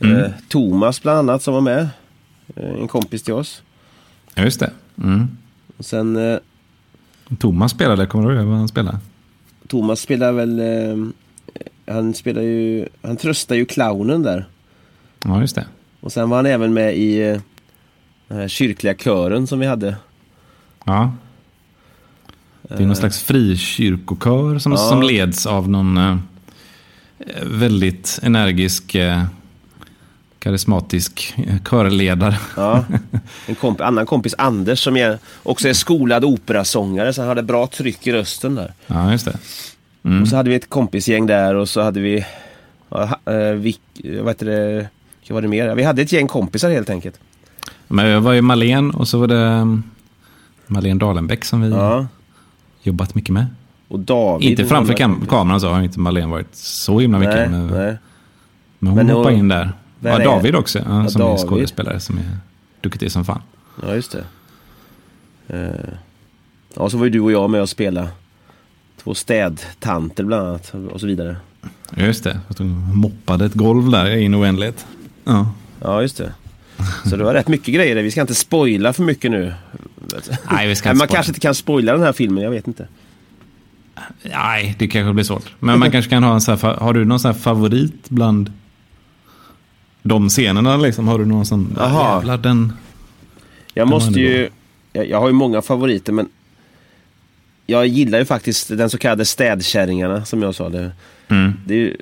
Mm. 0.00 0.16
eh, 0.16 0.30
Thomas 0.48 1.02
bland 1.02 1.18
annat 1.18 1.42
som 1.42 1.54
var 1.54 1.60
med. 1.60 1.88
Eh, 2.56 2.70
en 2.80 2.88
kompis 2.88 3.22
till 3.22 3.34
oss. 3.34 3.62
Ja, 4.34 4.42
just 4.44 4.60
det. 4.60 4.70
Mm. 5.02 5.28
Och 5.76 5.84
sen 5.84 6.16
eh, 6.32 6.38
Thomas 7.38 7.70
spelade, 7.72 8.06
kommer 8.06 8.28
du 8.30 8.36
ihåg 8.36 8.46
vad 8.46 8.58
han 8.58 8.68
spelade? 8.68 8.98
Thomas 9.66 10.00
spelar 10.00 10.32
väl... 10.32 10.58
Eh, 10.60 10.96
han 11.90 12.14
spelar 12.14 12.42
ju... 12.42 12.88
Han 13.02 13.16
tröstar 13.16 13.54
ju 13.56 13.64
clownen 13.64 14.22
där. 14.22 14.48
Ja, 15.24 15.40
just 15.40 15.54
det. 15.54 15.66
Och 16.00 16.12
sen 16.12 16.30
var 16.30 16.36
han 16.36 16.46
även 16.46 16.74
med 16.74 16.96
i 16.96 17.22
eh, 17.22 17.40
den 18.28 18.38
här 18.38 18.48
kyrkliga 18.48 18.94
kören 18.94 19.46
som 19.46 19.58
vi 19.58 19.66
hade. 19.66 19.96
Ja. 20.84 21.12
Det 22.62 22.82
är 22.82 22.86
någon 22.86 22.96
slags 22.96 23.22
frikyrkokör 23.22 24.58
som, 24.58 24.72
Ja. 24.72 24.78
som 24.78 25.02
leds 25.02 25.46
av 25.46 25.68
någon 25.68 25.96
eh, 25.96 26.16
väldigt 27.42 28.18
energisk 28.22 28.94
eh, 28.94 29.24
karismatisk 30.38 31.34
eh, 31.36 31.56
körledare. 31.64 32.38
Ja. 32.56 32.84
En 33.46 33.54
komp 33.54 33.80
annan 33.80 34.06
kompis, 34.06 34.34
Anders, 34.38 34.84
som 34.84 34.96
är, 34.96 35.18
också 35.42 35.68
är 35.68 35.72
skolad 35.72 36.24
operasångare, 36.24 37.12
så 37.12 37.20
han 37.20 37.28
hade 37.28 37.42
bra 37.42 37.66
tryck 37.66 38.06
i 38.06 38.12
rösten 38.12 38.54
där. 38.54 38.72
Ja, 38.86 39.12
just 39.12 39.24
det. 39.24 39.38
Och 40.22 40.28
så 40.28 40.36
hade 40.36 40.50
vi 40.50 40.56
ett 40.56 40.68
kompisgäng 40.70 41.26
där 41.26 41.54
och 41.54 41.68
så 41.68 41.80
hade 41.82 42.00
vi, 42.00 42.26
ja, 42.88 43.02
eh, 43.24 43.52
vi 43.52 43.78
vad 44.20 44.28
heter 44.28 44.46
det, 44.46 44.88
vad 45.28 45.34
var 45.34 45.42
det 45.42 45.48
mer? 45.48 45.74
Vi 45.74 45.82
hade 45.82 46.02
ett 46.02 46.12
gäng 46.12 46.26
kompisar 46.28 46.70
helt 46.70 46.90
enkelt. 46.90 47.20
Men 47.88 48.06
jag 48.06 48.20
var 48.20 48.32
ju 48.32 48.40
Malen 48.42 48.90
och 48.90 49.08
så 49.08 49.18
var 49.18 49.26
det 49.26 49.38
mm, 49.38 49.82
Malen 50.66 50.98
Dalenbäck 50.98 51.44
som 51.44 51.60
vi 51.62 51.70
Ja. 51.70 52.06
jobbat 52.82 53.14
mycket 53.14 53.30
med. 53.34 53.46
Och 53.88 53.98
David. 54.00 54.50
inte 54.50 54.64
framför 54.66 54.92
med 54.92 54.98
kam- 55.00 55.26
kameran 55.26 55.60
så 55.60 55.68
har 55.68 55.82
inte 55.82 56.00
Malen 56.00 56.30
varit 56.30 56.54
så 56.54 56.98
himla 57.00 57.18
mycket. 57.18 57.34
Nej, 57.34 57.48
men, 57.48 57.66
nej. 57.66 57.96
men 58.78 58.88
hon 58.92 58.96
Men 58.96 59.10
hoppade 59.10 59.34
och- 59.34 59.38
in 59.38 59.48
där. 59.48 59.72
Ja, 60.00 60.10
är- 60.20 60.24
David 60.24 60.54
också, 60.56 60.78
ja, 60.78 60.84
som 61.08 61.22
är 61.22 61.26
David. 61.26 61.46
skådespelare 61.48 62.00
som 62.00 62.18
är 62.18 62.24
duktig 62.80 63.12
som 63.12 63.24
fan. 63.24 63.42
Ja, 63.82 63.94
just 63.94 64.12
det. 64.12 64.24
Eh, 65.48 65.94
Ja, 66.74 66.90
så 66.90 66.96
var 66.98 67.04
ju 67.04 67.10
du 67.10 67.20
och 67.20 67.32
jag 67.32 67.50
med 67.50 67.60
och 67.62 67.68
spela 67.68 68.08
två 69.08 69.14
städtanter 69.14 70.24
bland 70.24 70.48
annat 70.48 70.74
och 70.90 71.00
så 71.00 71.06
vidare. 71.06 71.36
Ja, 71.96 72.04
Just 72.04 72.24
det, 72.24 72.40
att 72.48 72.58
hon 72.58 72.96
moppade 72.96 73.44
ett 73.44 73.54
golv 73.54 73.90
där 73.90 74.06
i 74.10 74.24
en 74.24 74.34
oändlighet. 74.34 74.86
Ja. 75.24 75.52
Ja, 75.82 76.02
just 76.02 76.16
det. 76.16 76.32
Så 77.10 77.16
det 77.16 77.24
var 77.24 77.34
rätt 77.34 77.48
mycket 77.48 77.74
grejer 77.74 77.94
där. 77.94 78.02
Vi 78.02 78.10
ska 78.10 78.20
inte 78.20 78.34
spoila 78.34 78.92
för 78.92 79.02
mycket 79.02 79.30
nu. 79.30 79.54
Nej, 80.50 80.68
vi 80.68 80.76
ska 80.76 80.88
inte 80.88 80.98
man 80.98 81.06
spoila. 81.06 81.16
kanske 81.16 81.30
inte 81.30 81.40
kan 81.40 81.54
spoila 81.54 81.92
den 81.92 82.02
här 82.02 82.12
filmen, 82.12 82.44
jag 82.44 82.50
vet 82.50 82.66
inte. 82.66 82.88
Nej, 84.22 84.76
det 84.78 84.88
kanske 84.88 85.12
blir 85.12 85.24
svårt. 85.24 85.54
Men 85.60 85.78
man 85.78 85.90
kanske 85.90 86.10
kan 86.10 86.22
ha 86.22 86.34
en 86.34 86.40
sån 86.40 86.58
här, 86.58 86.74
har 86.74 86.94
du 86.94 87.04
någon 87.04 87.20
sån 87.20 87.32
här 87.32 87.38
favorit 87.38 88.08
bland 88.10 88.52
de 90.02 90.28
scenerna 90.28 90.76
liksom? 90.76 91.08
Har 91.08 91.18
du 91.18 91.24
någon 91.24 91.46
sån, 91.46 91.74
Jaha. 91.76 92.14
jävlar 92.14 92.38
den... 92.38 92.72
Jag 93.74 93.88
måste 93.88 94.20
ju... 94.20 94.48
Jag, 94.92 95.08
jag 95.08 95.20
har 95.20 95.26
ju 95.28 95.34
många 95.34 95.62
favoriter 95.62 96.12
men... 96.12 96.28
Jag 97.70 97.86
gillar 97.86 98.18
ju 98.18 98.24
faktiskt 98.24 98.68
den 98.78 98.90
så 98.90 98.98
kallade 98.98 99.24
städkärringarna 99.24 100.24
som 100.24 100.42
jag 100.42 100.54
sa. 100.54 100.68
Det, 100.68 100.90
Mm. 101.30 101.52
det, 101.66 101.74
är, 101.74 101.78
ju- 101.78 101.96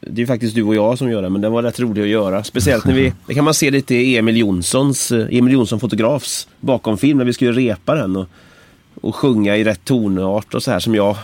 det 0.00 0.22
är 0.22 0.26
faktiskt 0.26 0.54
du 0.54 0.62
och 0.62 0.74
jag 0.74 0.98
som 0.98 1.10
gör 1.10 1.22
det, 1.22 1.28
men 1.30 1.40
den 1.40 1.52
var 1.52 1.62
rätt 1.62 1.80
rolig 1.80 2.02
att 2.02 2.08
göra. 2.08 2.44
Speciellt 2.44 2.84
när 2.84 2.94
vi... 2.94 3.12
Det 3.26 3.34
kan 3.34 3.44
man 3.44 3.54
se 3.54 3.70
lite 3.70 3.94
i 3.94 4.16
Emil 4.16 4.36
Jonssons, 4.36 5.12
eh, 5.12 5.26
Emil 5.38 5.52
Jonsson 5.52 5.80
fotografs 5.80 6.48
bakomfilm 6.60 7.18
när 7.18 7.24
vi 7.24 7.32
skulle 7.32 7.52
repa 7.52 7.94
den 7.94 8.16
och, 8.16 8.28
och 9.00 9.14
sjunga 9.16 9.56
i 9.56 9.64
rätt 9.64 9.84
tonart 9.84 10.54
och 10.54 10.62
så 10.62 10.70
här 10.70 10.80
som 10.80 10.94
jag 10.94 11.16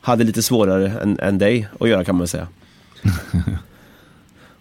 hade 0.00 0.24
lite 0.24 0.42
svårare 0.42 0.92
än, 1.02 1.18
än 1.20 1.38
dig 1.38 1.68
att 1.80 1.88
göra 1.88 2.04
kan 2.04 2.16
man 2.16 2.28
säga. 2.28 2.46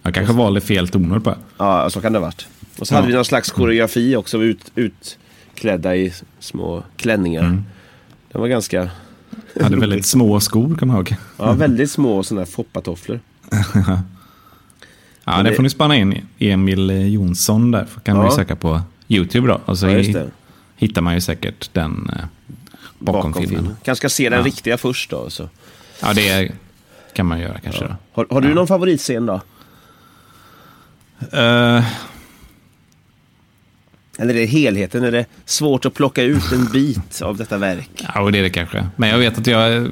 Jag 0.04 0.14
kanske 0.14 0.34
valde 0.34 0.62
fel 0.62 0.88
toner 0.88 1.20
på. 1.20 1.36
Ja, 1.58 1.90
så 1.90 2.02
kan 2.02 2.14
det 2.14 2.20
ha 2.20 2.26
varit. 2.26 2.48
Och 2.80 2.88
så 2.88 2.94
Ja. 2.94 2.96
hade 2.98 3.08
vi 3.08 3.14
någon 3.14 3.26
slags 3.26 3.52
koreografi 3.52 4.16
också, 4.16 4.38
ut, 4.44 4.72
utklädda 4.76 5.96
i 5.96 6.14
små 6.40 6.84
klänningar. 6.98 7.42
Mm. 7.44 7.64
Den 8.32 8.42
var 8.42 8.48
ganska... 8.48 8.90
Hade 9.62 9.78
väldigt 9.78 10.06
små 10.06 10.40
skor, 10.40 10.76
kommer 10.76 10.94
jag 10.94 11.10
ihåg. 11.12 11.18
Ja, 11.38 11.52
väldigt 11.54 11.92
små 11.92 12.24
sådana 12.24 12.42
här 12.42 12.52
foppatofflor. 12.52 13.20
Ja, 15.24 15.36
Men 15.36 15.46
det 15.46 15.54
får 15.54 15.64
ni 15.64 15.70
spana 15.70 15.96
in. 15.96 16.26
Emil 16.40 16.90
Jonsson 17.14 17.72
där. 17.72 17.88
Kan 18.04 18.16
Ja. 18.16 18.22
man 18.22 18.26
ju 18.32 18.36
söka 18.36 18.56
på 18.56 18.82
YouTube 19.08 19.48
då. 19.48 19.62
Och 19.66 19.78
så 19.78 19.88
Ja, 19.88 20.24
hittar 20.76 21.02
man 21.02 21.14
ju 21.14 21.22
säkert 21.22 21.70
den 21.74 22.10
eh, 22.14 22.26
bakom, 23.00 23.34
filmen. 23.34 23.76
Kanske 23.84 23.96
ska 24.00 24.10
se 24.10 24.30
den 24.30 24.40
Ja. 24.40 24.46
riktiga 24.46 24.78
först 24.78 25.10
då. 25.10 25.30
Så. 25.30 25.50
Ja, 26.02 26.14
det 26.14 26.52
kan 27.14 27.26
man 27.26 27.40
göra 27.40 27.60
kanske. 27.60 27.84
Då. 27.86 27.96
Har, 28.12 28.28
har 28.30 28.42
du 28.42 28.54
någon 28.54 28.68
favoritscen 28.68 29.26
då? 29.26 29.42
Eh, 31.32 31.84
Eller 34.22 34.34
är 34.36 34.40
det 34.40 34.46
helheten? 34.46 35.04
Är 35.04 35.12
det 35.12 35.26
svårt 35.46 35.86
att 35.86 35.94
plocka 35.94 36.24
ut 36.24 36.52
en 36.52 36.66
bit 36.66 37.22
av 37.22 37.38
detta 37.38 37.58
verk? 37.58 37.90
Ja, 38.16 38.32
det 38.32 38.40
är 38.40 38.44
det 38.44 38.50
kanske. 38.50 38.88
Men 38.96 39.10
jag 39.10 39.18
vet 39.18 39.38
att 39.38 39.48
jag 39.48 39.92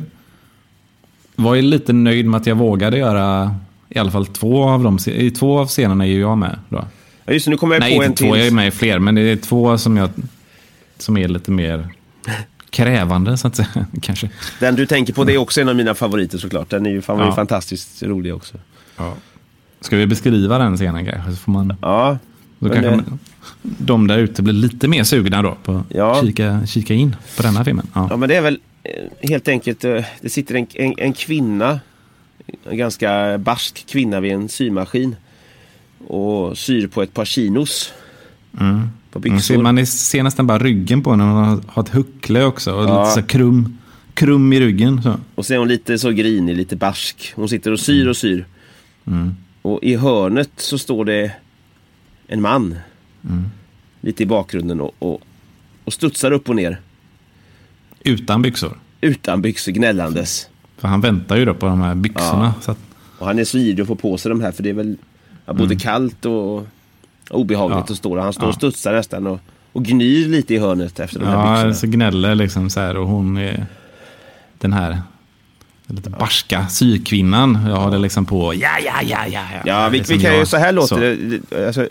var 1.35 1.55
ju 1.55 1.61
lite 1.61 1.93
nöjd 1.93 2.25
med 2.25 2.37
att 2.41 2.45
jag 2.47 2.55
vågade 2.55 2.97
göra 2.97 3.55
i 3.89 3.99
alla 3.99 4.11
fall 4.11 4.25
två 4.25 4.63
av 4.69 4.83
dem. 4.83 4.97
I 5.07 5.31
två 5.31 5.59
av 5.59 5.67
scenerna 5.67 6.05
är 6.05 6.09
ju 6.09 6.19
jag 6.19 6.37
med. 6.37 6.59
Då. 6.69 6.85
Ja, 7.25 7.33
just 7.33 7.47
nu 7.47 7.57
kommer 7.57 7.75
jag 7.75 7.79
Nej, 7.79 7.95
på 7.97 8.03
en 8.03 8.09
inte 8.11 8.23
två. 8.23 8.27
Jag 8.35 8.39
är 8.39 8.43
till. 8.43 8.55
med 8.55 8.67
i 8.67 8.71
fler. 8.71 8.99
Men 8.99 9.15
det 9.15 9.21
är 9.21 9.35
två 9.35 9.77
som, 9.77 9.97
jag, 9.97 10.09
som 10.97 11.17
är 11.17 11.27
lite 11.27 11.51
mer 11.51 11.87
krävande, 12.69 13.37
så 13.37 13.47
att 13.47 13.55
säga. 13.55 13.67
Kanske. 14.01 14.29
Den 14.59 14.75
du 14.75 14.85
tänker 14.85 15.13
på, 15.13 15.23
det 15.23 15.33
är 15.33 15.37
också 15.37 15.61
en 15.61 15.69
av 15.69 15.75
mina 15.75 15.95
favoriter 15.95 16.37
såklart. 16.37 16.69
Den 16.69 16.85
är 16.85 16.89
ju, 16.89 17.01
fan, 17.01 17.19
Ja. 17.19 17.35
fantastiskt 17.35 18.03
rolig 18.03 18.35
också. 18.35 18.57
Ja. 18.97 19.13
Ska 19.81 19.95
vi 19.97 20.07
beskriva 20.07 20.57
den 20.57 20.77
scenen 20.77 21.05
kanske? 21.05 21.31
Så 21.31 21.37
får 21.37 21.51
man, 21.51 21.73
Ja, 21.81 22.17
men 22.59 22.71
kanske 22.71 22.91
man, 22.91 23.19
de 23.61 24.07
där 24.07 24.17
ute 24.17 24.41
blir 24.41 24.53
lite 24.53 24.87
mer 24.87 25.03
sugna 25.03 25.41
då 25.41 25.57
på 25.63 25.71
att 25.75 25.83
Ja. 25.89 26.21
kika, 26.25 26.65
kika 26.67 26.93
in 26.93 27.15
på 27.37 27.43
denna 27.43 27.65
filmen. 27.65 27.87
Ja. 27.93 28.07
Ja 28.09 28.17
men 28.17 28.29
det 28.29 28.35
är 28.35 28.41
väl 28.41 28.59
eh, 28.83 29.29
helt 29.29 29.47
enkelt, 29.47 29.83
eh, 29.83 30.03
det 30.21 30.29
sitter 30.29 30.55
en, 30.55 30.67
en, 30.73 30.93
en 30.97 31.13
kvinna, 31.13 31.79
en 32.69 32.77
ganska 32.77 33.37
barsk 33.37 33.85
kvinna 33.87 34.19
vid 34.19 34.31
en 34.31 34.49
symaskin 34.49 35.15
och 36.07 36.57
syr 36.57 36.87
på 36.87 37.01
ett 37.01 37.13
par 37.13 37.25
chinos 37.25 37.93
Mm. 38.59 38.89
på 39.11 39.19
Man 39.19 39.23
ser, 39.23 39.29
byxor. 39.53 39.57
man 39.63 39.85
ser 39.85 40.23
nästan 40.23 40.47
bara 40.47 40.59
ryggen 40.59 41.01
på 41.03 41.11
henne. 41.11 41.23
Hon 41.23 41.61
har, 41.67 41.83
ett 41.83 41.89
huckle 41.89 42.43
också. 42.43 42.73
Och 42.73 42.83
Ja. 42.89 43.03
lite 43.03 43.21
så 43.21 43.27
krum, 43.27 43.77
krum 44.13 44.53
i 44.53 44.59
ryggen. 44.59 45.01
Så. 45.03 45.15
Och 45.35 45.45
så 45.45 45.53
är 45.53 45.57
hon 45.57 45.67
lite 45.67 45.99
så 45.99 46.09
grinig, 46.11 46.55
lite 46.57 46.75
barsk. 46.75 47.33
Hon 47.35 47.49
sitter 47.49 47.71
och 47.71 47.79
syr 47.79 48.07
och 48.07 48.17
syr. 48.17 48.45
Mm. 49.07 49.35
Och 49.61 49.79
i 49.83 49.95
hörnet 49.95 50.49
så 50.57 50.77
står 50.77 51.05
det 51.05 51.31
en 52.27 52.41
man. 52.41 52.75
Mm. 53.23 53.45
Lite 54.01 54.23
i 54.23 54.25
bakgrunden 54.25 54.81
och, 54.81 54.95
och, 54.99 55.21
och 55.83 55.93
studsar 55.93 56.31
upp 56.31 56.49
och 56.49 56.55
ner. 56.55 56.79
Utan 58.03 58.41
byxor. 58.41 58.79
Utan 59.01 59.41
byxor, 59.41 59.71
gnällandes. 59.71 60.47
För 60.77 60.87
han 60.87 61.01
väntar 61.01 61.37
ju 61.37 61.45
då 61.45 61.53
på 61.53 61.65
de 61.65 61.81
här 61.81 61.95
byxorna. 61.95 62.53
Så 62.61 62.71
att, 62.71 62.77
Och 63.19 63.27
han 63.27 63.39
är 63.39 63.43
så 63.43 63.57
ivrig 63.57 63.81
att 63.81 63.87
få 63.87 63.95
på 63.95 64.17
sig 64.17 64.29
de 64.29 64.41
här 64.41 64.51
för 64.51 64.63
det 64.63 64.69
är 64.69 64.73
väl 64.73 64.97
ja, 65.45 65.53
både 65.53 65.75
kallt 65.75 66.25
och 66.25 66.67
obehagligt 67.29 67.75
Mm. 67.75 67.83
Ja. 67.87 67.93
att 67.93 67.97
stå 67.97 68.15
där. 68.15 68.21
Han 68.23 68.33
står 68.33 68.43
och 68.43 68.49
Ja. 68.49 68.53
studsar 68.57 68.93
nästan 68.93 69.27
och, 69.27 69.39
och 69.71 69.85
gnyr 69.85 70.27
lite 70.27 70.53
i 70.53 70.57
hörnet 70.57 70.99
efter 70.99 71.19
de 71.19 71.25
här 71.25 71.33
ja, 71.33 71.53
byxorna. 71.53 71.73
så 71.73 71.87
gnäller 71.87 72.35
liksom 72.35 72.69
så 72.69 72.79
här. 72.79 72.97
Och 72.97 73.07
hon 73.07 73.37
är 73.37 73.65
den 74.57 74.73
här 74.73 75.01
lite 75.87 76.09
barska 76.09 76.67
sykvinnan. 76.67 77.59
Jag 77.67 77.75
har 77.75 77.91
det 77.91 77.97
liksom 77.97 78.25
på. 78.25 78.53
Ja, 78.53 78.69
ja, 78.85 79.01
ja, 79.03 79.27
ja. 79.27 79.41
Ja, 79.65 79.89
vi, 79.89 79.97
Liksom 79.97 80.17
vi 80.17 80.23
kan 80.23 80.37
ju, 80.39 80.45
så 80.45 80.57
här 80.57 80.71
låter 80.71 80.99
det. 80.99 81.15
det. 81.15 81.67
Alltså, 81.67 81.87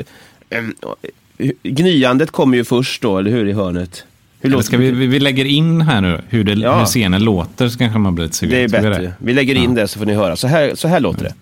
gnyandet 1.62 2.30
kommer 2.30 2.56
ju 2.56 2.64
först 2.64 3.02
då, 3.02 3.18
eller 3.18 3.30
hur, 3.30 3.48
i 3.48 3.52
hörnet? 3.52 4.04
Hur 4.40 4.52
Eller 4.52 4.62
ska 4.62 4.76
vi, 4.76 4.90
vi 4.90 5.20
lägger 5.20 5.44
in 5.44 5.80
här 5.80 6.00
nu 6.00 6.20
hur, 6.28 6.44
det, 6.44 6.52
Ja. 6.52 6.78
hur 6.78 6.86
scenen 6.86 7.24
låter 7.24 7.68
så 7.68 7.78
kanske 7.78 7.98
man 7.98 8.14
blir 8.14 8.24
lite 8.24 8.36
sugen. 8.36 8.54
Det 8.70 8.76
är 8.78 8.82
bättre. 8.82 9.12
Vi 9.18 9.32
lägger 9.32 9.54
in 9.54 9.74
det 9.74 9.88
så 9.88 9.98
får 9.98 10.06
ni 10.06 10.14
höra. 10.14 10.36
Så 10.36 10.46
här, 10.46 10.74
så 10.74 10.88
här 10.88 11.00
låter 11.00 11.24
det. 11.24 11.34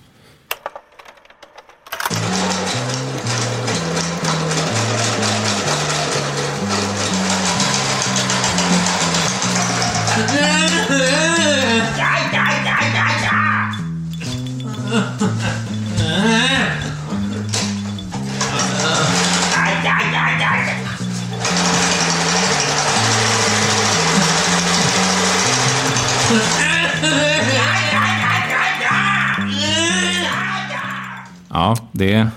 Ja, 31.67 31.77
det 31.93 32.29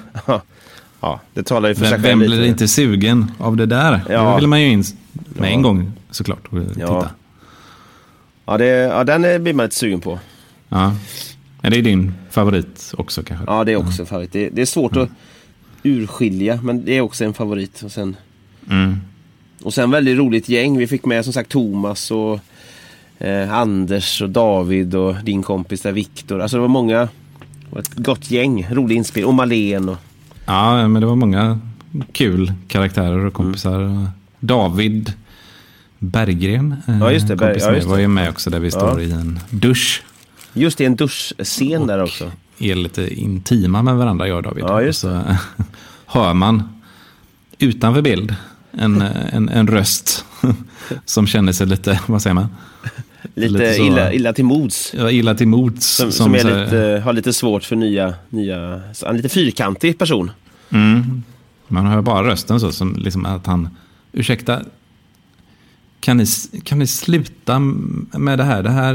Ja, 1.02 1.20
det 1.34 1.44
talar 1.44 1.70
ju 1.70 1.76
för 1.76 1.82
sig 1.86 1.92
Vem, 1.92 2.02
själv 2.02 2.10
vem 2.10 2.20
blir 2.20 2.30
lite. 2.30 2.48
inte 2.48 2.68
sugen 2.68 3.32
av 3.40 3.58
det 3.58 3.66
där? 3.66 4.02
Ja. 4.10 4.30
Det 4.30 4.36
vill 4.36 4.48
man 4.48 4.62
ju 4.62 4.68
in 4.68 4.84
med 5.28 5.52
en 5.52 5.62
gång 5.62 5.92
såklart. 6.12 6.48
Och 6.50 6.60
titta. 6.68 6.80
Ja. 6.80 6.88
Ja. 6.88 7.08
Ja, 8.46 8.58
det, 8.58 8.66
ja, 8.66 9.04
den 9.04 9.44
blir 9.44 9.54
man 9.54 9.66
lite 9.66 9.76
sugen 9.76 10.00
på. 10.02 10.20
Ja. 10.70 10.94
det 11.62 11.68
är 11.78 11.82
din 11.82 12.14
favorit 12.30 12.94
också 12.98 13.24
kanske? 13.24 13.46
Ja, 13.48 13.64
det 13.64 13.72
är 13.72 13.76
också 13.76 14.02
en 14.02 14.06
favorit. 14.06 14.32
Det, 14.32 14.50
det 14.50 14.62
är 14.62 14.66
svårt 14.66 14.96
att 14.96 15.10
urskilja, 15.84 16.60
men 16.64 16.86
det 16.86 16.94
är 16.98 17.02
också 17.02 17.26
en 17.26 17.34
favorit. 17.34 17.82
Och 17.82 17.92
sen, 17.92 18.16
Mm. 18.70 18.98
och 19.64 19.74
sen 19.74 19.92
väldigt 19.92 20.18
roligt 20.18 20.50
gäng. 20.50 20.78
Vi 20.78 20.88
fick 20.88 21.06
med 21.06 21.24
som 21.24 21.34
sagt 21.34 21.50
Thomas 21.52 22.12
och 22.12 22.40
eh, 23.18 23.54
Anders 23.54 24.22
och 24.22 24.30
David 24.30 24.96
och 24.96 25.16
din 25.24 25.44
kompis 25.44 25.82
där 25.82 25.92
Viktor. 25.92 26.42
Alltså 26.42 26.58
det 26.58 26.62
var 26.62 26.68
många, 26.68 27.08
det 27.70 27.76
var 27.76 27.82
ett 27.82 27.96
gott 27.96 28.32
gäng. 28.32 28.68
Rolig 28.72 28.96
inspel. 28.96 29.26
Och 29.26 29.34
Malén 29.34 29.90
och... 29.90 29.98
Ja, 30.46 30.88
men 30.88 31.02
det 31.02 31.08
var 31.08 31.16
många 31.16 31.60
kul 32.12 32.54
karaktärer 32.68 33.26
och 33.26 33.34
kompisar. 33.34 34.08
David 34.40 35.14
Berggren, 36.00 36.76
eh, 36.88 37.00
Ja, 37.00 37.12
just 37.12 37.28
det, 37.28 37.36
Berg- 37.36 37.40
kompis 37.48 37.64
ja, 37.64 37.72
just 37.74 37.84
det. 37.88 37.90
var 37.92 37.98
ju 37.98 38.08
med 38.08 38.30
också 38.30 38.50
där 38.50 38.60
vi 38.60 38.72
står 38.72 39.02
i 39.02 39.12
en 39.12 39.40
dusch. 39.50 40.04
Just 40.54 40.78
det, 40.78 40.86
en 40.86 40.96
duschscen 40.96 41.88
där 41.88 42.04
också. 42.04 42.32
är 42.60 42.76
lite 42.76 43.20
intima 43.20 43.82
med 43.82 43.96
varandra, 43.96 44.28
jag 44.28 44.38
och 44.38 44.44
David. 44.44 44.64
Ja, 44.68 44.82
just 44.82 45.04
Och 45.04 45.12
så 45.12 45.36
hör 46.06 46.34
man 46.34 46.82
utanför 47.60 48.02
bild 48.02 48.36
en, 48.72 49.02
en, 49.02 49.50
en 49.50 49.68
röst 49.68 50.26
som 51.06 51.28
känner 51.28 51.52
sig 51.52 51.68
lite, 51.68 52.00
vad 52.08 52.22
säger 52.22 52.34
man? 52.34 52.48
Lite, 53.36 53.54
Lite 53.54 53.74
så- 53.74 53.84
illa, 53.84 54.14
illa 54.14 54.34
till 54.34 54.46
mods. 54.46 54.94
Ja, 54.98 55.12
illa 55.12 55.36
till 55.36 55.48
mods. 55.48 55.96
Som, 55.96 56.12
som, 56.12 56.36
är 56.36 56.40
så 56.40 56.48
här- 56.48 56.64
lite, 56.66 57.02
har 57.06 57.14
lite 57.14 57.34
svårt 57.34 57.64
för 57.64 57.76
nya, 57.76 58.14
nya 58.30 58.82
en 59.06 59.16
lite 59.18 59.30
fyrkantig 59.30 59.98
person. 59.98 60.32
Mm. 60.70 61.24
Man 61.68 61.86
hör 61.86 62.02
bara 62.02 62.28
rösten 62.28 62.60
så, 62.60 62.72
som 62.72 62.96
liksom 62.98 63.26
att 63.26 63.46
han, 63.46 63.70
ursäkta, 64.12 64.62
kan 66.00 66.18
ni, 66.18 66.26
kan 66.64 66.80
ni 66.80 66.88
sluta 66.88 67.60
med 67.60 68.38
det 68.40 68.44
här? 68.44 68.64
Det 68.64 68.70
här 68.70 68.94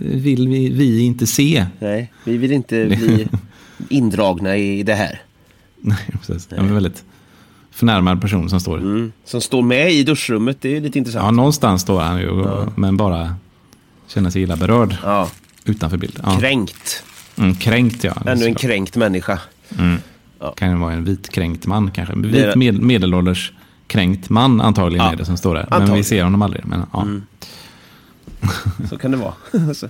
vill 0.00 0.48
vi, 0.48 0.68
vi 0.70 1.00
inte 1.00 1.26
se. 1.26 1.66
Nej, 1.78 2.12
vi 2.24 2.36
vill 2.36 2.52
inte 2.52 2.86
bli 2.98 3.28
indragna 3.88 4.56
i 4.56 4.82
det 4.82 4.94
här. 4.94 5.20
Nej, 5.80 5.98
precis. 6.26 6.48
En 6.52 6.74
väldigt 6.74 7.04
förnärmad 7.70 8.20
person 8.20 8.50
som 8.50 8.60
står. 8.60 8.78
Mm. 8.78 9.12
Som 9.24 9.40
står 9.40 9.62
med 9.62 9.92
i 9.92 10.02
duschrummet, 10.04 10.56
det 10.60 10.76
är 10.76 10.80
lite 10.80 10.98
Ja, 10.98 11.00
intressant. 11.00 11.36
någonstans 11.36 11.82
står 11.82 12.00
han 12.00 12.20
ju, 12.20 12.44
men 12.76 12.96
bara 12.96 13.34
känner 14.14 14.30
sig 14.30 14.42
illa 14.42 14.56
berörd 14.56 14.96
Ja, 15.02 15.30
utanför 15.64 15.96
bild. 15.96 16.20
Ja. 16.22 16.38
kränkt. 16.40 17.04
Mm, 17.36 17.54
kränkt, 17.54 18.04
ja. 18.04 18.14
Ännu 18.26 18.44
en 18.44 18.54
kränkt 18.54 18.96
människa. 18.96 19.38
Kan 20.56 20.70
ju 20.70 20.76
vara 20.76 20.92
en 20.92 21.04
vit 21.04 21.28
kränkt 21.28 21.66
man 21.66 21.90
kanske. 21.90 22.14
Det 22.14 22.28
vit 22.28 22.34
det. 22.34 22.56
med, 22.56 22.82
medelålders 22.82 23.52
kränkt 23.86 24.30
man 24.30 24.60
antagligen 24.60 25.06
Ja, 25.06 25.12
är 25.12 25.16
det 25.16 25.24
som 25.24 25.36
står 25.36 25.54
där. 25.54 25.62
Men 25.62 25.72
antagligen. 25.72 25.96
vi 25.96 26.04
ser 26.04 26.24
honom 26.24 26.42
aldrig. 26.42 26.66
Men, 26.66 26.82
ja. 26.92 27.06
Så 28.90 28.98
kan 28.98 29.10
det 29.10 29.16
vara. 29.16 29.34
så, 29.74 29.88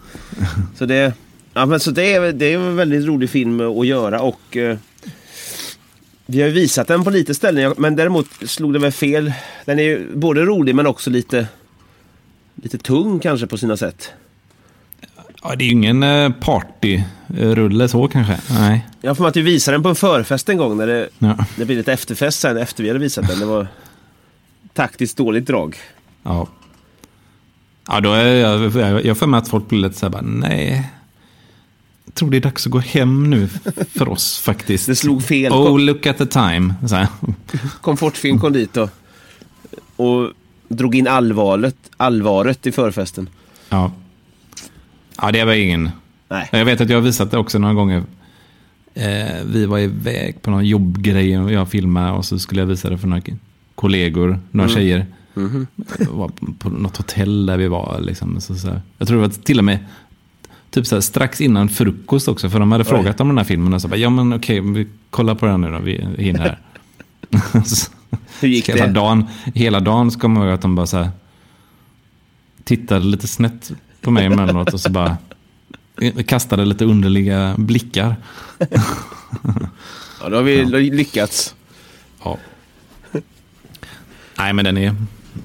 så, 0.78 0.86
det, 0.86 1.14
ja, 1.54 1.66
men 1.66 1.80
så 1.80 1.90
det, 1.90 2.14
är, 2.14 2.32
det 2.32 2.52
är 2.52 2.58
en 2.58 2.76
väldigt 2.76 3.06
rolig 3.06 3.30
film 3.30 3.60
att 3.80 3.86
göra 3.86 4.20
och 4.20 4.56
eh, 4.56 4.76
vi 6.26 6.40
har 6.40 6.48
ju 6.48 6.54
visat 6.54 6.88
den 6.88 7.04
på 7.04 7.10
lite 7.10 7.34
ställen 7.34 7.74
men 7.78 7.96
däremot 7.96 8.26
slog 8.46 8.72
det 8.72 8.78
väl 8.78 8.92
fel. 8.92 9.32
Den 9.64 9.78
är 9.78 9.82
ju 9.82 10.16
både 10.16 10.44
rolig 10.44 10.74
men 10.74 10.86
också 10.86 11.10
lite, 11.10 11.46
lite 12.62 12.78
tung 12.78 13.20
kanske 13.20 13.46
på 13.46 13.58
sina 13.58 13.76
sätt. 13.76 14.12
Ja, 15.42 15.54
det 15.56 15.64
är 15.64 15.66
ju 15.66 15.72
ingen 15.72 16.02
eh, 16.02 16.30
partyrulle 16.32 17.88
så 17.88 18.08
kanske. 18.08 18.40
Nej. 18.50 18.86
Jag 19.00 19.16
får 19.16 19.28
att 19.28 19.36
vi 19.36 19.42
visade 19.42 19.74
den 19.74 19.82
på 19.82 19.88
en 19.88 19.94
förfest 19.94 20.48
en 20.48 20.56
gång 20.56 20.76
när 20.76 20.86
det, 20.86 21.08
Ja. 21.18 21.44
det 21.56 21.64
blev 21.64 21.78
lite 21.78 21.92
efterfest 21.92 22.40
sen 22.40 22.56
efter 22.56 22.82
vi 22.82 22.88
hade 22.88 22.98
visat 23.00 23.28
den. 23.28 23.38
Det 23.38 23.46
var 23.46 23.66
taktiskt 24.74 25.16
dåligt 25.16 25.46
drag. 25.46 25.76
Ja. 26.22 26.48
Ja, 27.88 28.00
då 28.00 28.12
är 28.12 28.26
jag, 28.34 28.76
jag, 28.76 29.04
jag 29.04 29.18
får 29.18 29.26
med 29.26 29.38
att 29.38 29.48
folk 29.48 29.68
blir 29.68 29.78
lite 29.78 29.98
så 29.98 30.06
här 30.06 30.10
bara, 30.10 30.22
nej. 30.22 30.90
Jag 32.04 32.14
tror 32.14 32.30
det 32.30 32.36
är 32.36 32.40
dags 32.40 32.66
att 32.66 32.72
gå 32.72 32.78
hem 32.78 33.30
nu 33.30 33.48
för 33.98 34.08
oss 34.08 34.38
faktiskt. 34.44 34.86
Det 34.86 34.96
slog 34.96 35.22
fel. 35.24 35.52
Oh, 35.52 35.80
look 35.80 36.06
at 36.06 36.18
the 36.18 36.26
time. 36.26 36.74
Så 36.88 36.94
här. 36.94 37.06
Komfortfilm 37.80 38.38
kom 38.40 38.52
dit 38.52 38.76
och, 38.76 38.90
och 39.96 40.30
drog 40.76 40.94
in 40.94 41.06
allvaret, 41.08 41.76
allvaret 41.96 42.66
i 42.66 42.72
förfesten. 42.72 43.28
Ja. 43.68 43.92
ja, 45.22 45.32
det 45.32 45.44
var 45.44 45.52
ingen... 45.52 45.90
Nej. 46.28 46.48
Jag 46.52 46.64
vet 46.64 46.80
att 46.80 46.90
jag 46.90 46.96
har 46.96 47.02
visat 47.02 47.30
det 47.30 47.38
också 47.38 47.58
några 47.58 47.74
gånger. 47.74 48.02
Eh, 48.94 49.44
vi 49.46 49.66
var 49.66 49.78
iväg 49.78 50.42
på 50.42 50.50
någon 50.50 50.66
jobbgrej 50.66 51.38
och 51.38 51.52
jag 51.52 51.68
filmade 51.68 52.12
och 52.12 52.24
så 52.24 52.38
skulle 52.38 52.60
jag 52.60 52.66
visa 52.66 52.90
det 52.90 52.98
för 52.98 53.08
några 53.08 53.22
kollegor, 53.74 54.40
några 54.50 54.70
Mm. 54.70 54.80
tjejer. 54.82 55.06
Mhm. 55.34 55.66
Det 55.98 56.08
var 56.10 56.30
på 56.58 56.70
något 56.70 56.96
hotell 56.96 57.46
där 57.46 57.56
vi 57.56 57.68
var. 57.68 58.00
Liksom, 58.00 58.40
så, 58.40 58.54
så. 58.54 58.68
Jag 58.98 59.08
tror 59.08 59.20
det 59.22 59.28
var 59.28 59.34
till 59.34 59.58
och 59.58 59.64
med 59.64 59.78
typ 60.70 60.86
så 60.86 60.96
här, 60.96 61.00
strax 61.00 61.40
innan 61.40 61.68
frukost 61.68 62.28
också. 62.28 62.50
För 62.50 62.60
de 62.60 62.72
hade 62.72 62.84
frågat 62.84 63.20
om 63.20 63.28
den 63.28 63.38
här 63.38 63.44
filmen 63.44 63.74
och 63.74 63.82
så 63.82 63.88
bara, 63.88 63.96
ja 63.96 64.10
men 64.10 64.32
okej, 64.32 64.60
vi 64.60 64.86
kollar 65.10 65.34
på 65.34 65.46
den 65.46 65.60
nu 65.60 65.70
då, 65.70 65.78
vi 65.78 66.06
hinner 66.18 66.40
här. 66.40 66.58
Hur 68.40 68.48
gick 68.48 68.68
Hela 68.68 68.86
det? 68.86 68.92
dagen, 68.92 69.24
hela 69.54 69.80
dagen 69.80 70.10
så 70.10 70.18
kommer 70.18 70.40
jag 70.40 70.46
ihåg 70.48 70.54
att 70.54 70.62
de 70.62 70.74
bara 70.74 70.86
så 70.86 70.96
här, 70.96 71.10
tittade 72.64 73.04
lite 73.04 73.28
snett 73.28 73.72
på 74.00 74.10
mig 74.10 74.26
emellanåt 74.26 74.72
och 74.74 74.80
så 74.80 74.90
bara 74.90 75.16
kastade 76.26 76.64
lite 76.64 76.84
underliga 76.84 77.54
blickar. 77.58 78.16
Ja, 80.22 80.28
då 80.28 80.36
har 80.36 80.42
vi 80.42 80.64
lyckats. 80.90 81.54
Ja. 82.24 82.38
Nej, 84.38 84.52
men 84.52 84.64
den 84.64 84.76
är, 84.78 84.94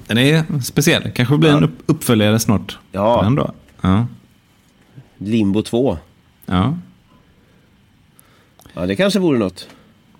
den 0.06 0.18
är 0.18 0.60
speciell. 0.60 1.10
Kanske 1.10 1.36
blir 1.38 1.50
en 1.50 1.64
upp, 1.64 1.82
uppföljare 1.86 2.38
snart. 2.38 2.78
Ja. 2.92 3.22
Den 3.22 3.34
då. 3.34 3.52
Ja. 3.80 4.06
Limbo 5.18 5.62
2. 5.62 5.98
Ja. 6.46 6.78
Ja, 8.74 8.86
det 8.86 8.96
kanske 8.96 9.18
vore 9.18 9.38
något. 9.38 9.68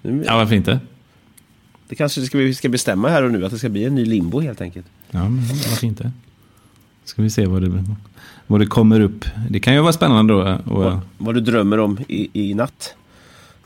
Ja, 0.02 0.36
varför 0.36 0.54
inte? 0.54 0.80
Det 1.88 1.94
kanske 1.94 2.22
ska 2.22 2.38
vi 2.38 2.54
ska 2.54 2.68
bestämma 2.68 3.08
här 3.08 3.22
och 3.22 3.32
nu 3.32 3.44
att 3.44 3.50
det 3.52 3.58
ska 3.58 3.68
bli 3.68 3.84
en 3.84 3.94
ny 3.94 4.04
Limbo 4.04 4.40
helt 4.40 4.60
enkelt. 4.60 4.86
Ja, 5.10 5.28
men 5.28 5.38
varför 5.48 5.86
inte? 5.86 6.12
Ska 7.04 7.22
vi 7.22 7.30
se 7.30 7.46
vad 7.46 7.62
det, 7.62 7.84
vad 8.46 8.60
det 8.60 8.66
kommer 8.66 9.00
upp. 9.00 9.24
Det 9.50 9.60
kan 9.60 9.74
ju 9.74 9.80
vara 9.80 9.92
spännande 9.92 10.32
då. 10.34 10.40
Och, 10.72 10.84
Vad, 10.84 11.00
vad 11.18 11.34
du 11.34 11.40
drömmer 11.40 11.78
om 11.80 11.98
i, 12.08 12.28
i 12.50 12.54
natt. 12.54 12.94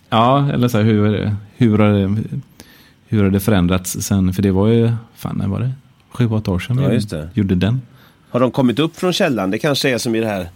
Ja, 0.08 0.50
eller 0.52 0.68
så 0.68 0.76
här, 0.78 0.84
hur, 0.84 1.30
hur, 1.56 1.78
har 1.78 1.92
det, 1.92 2.16
hur 3.06 3.22
har 3.22 3.30
det 3.30 3.40
förändrats 3.40 3.92
sen? 4.00 4.32
För 4.32 4.42
det 4.42 4.50
var 4.50 4.68
ju, 4.68 4.92
fan 5.14 5.36
när 5.38 5.48
var 5.48 5.60
det? 5.60 5.72
Sju, 6.10 6.26
åtta 6.28 6.50
år 6.50 6.58
sedan 6.58 6.78
Ja, 6.78 6.88
det. 7.18 7.28
gjorde 7.34 7.54
den. 7.54 7.80
Har 8.30 8.40
de 8.40 8.50
kommit 8.50 8.78
upp 8.78 8.96
från 8.96 9.12
källan? 9.12 9.50
Det 9.50 9.58
kanske 9.58 9.90
är 9.90 9.98
som 9.98 10.14
i 10.14 10.20
det 10.20 10.26
här, 10.26 10.48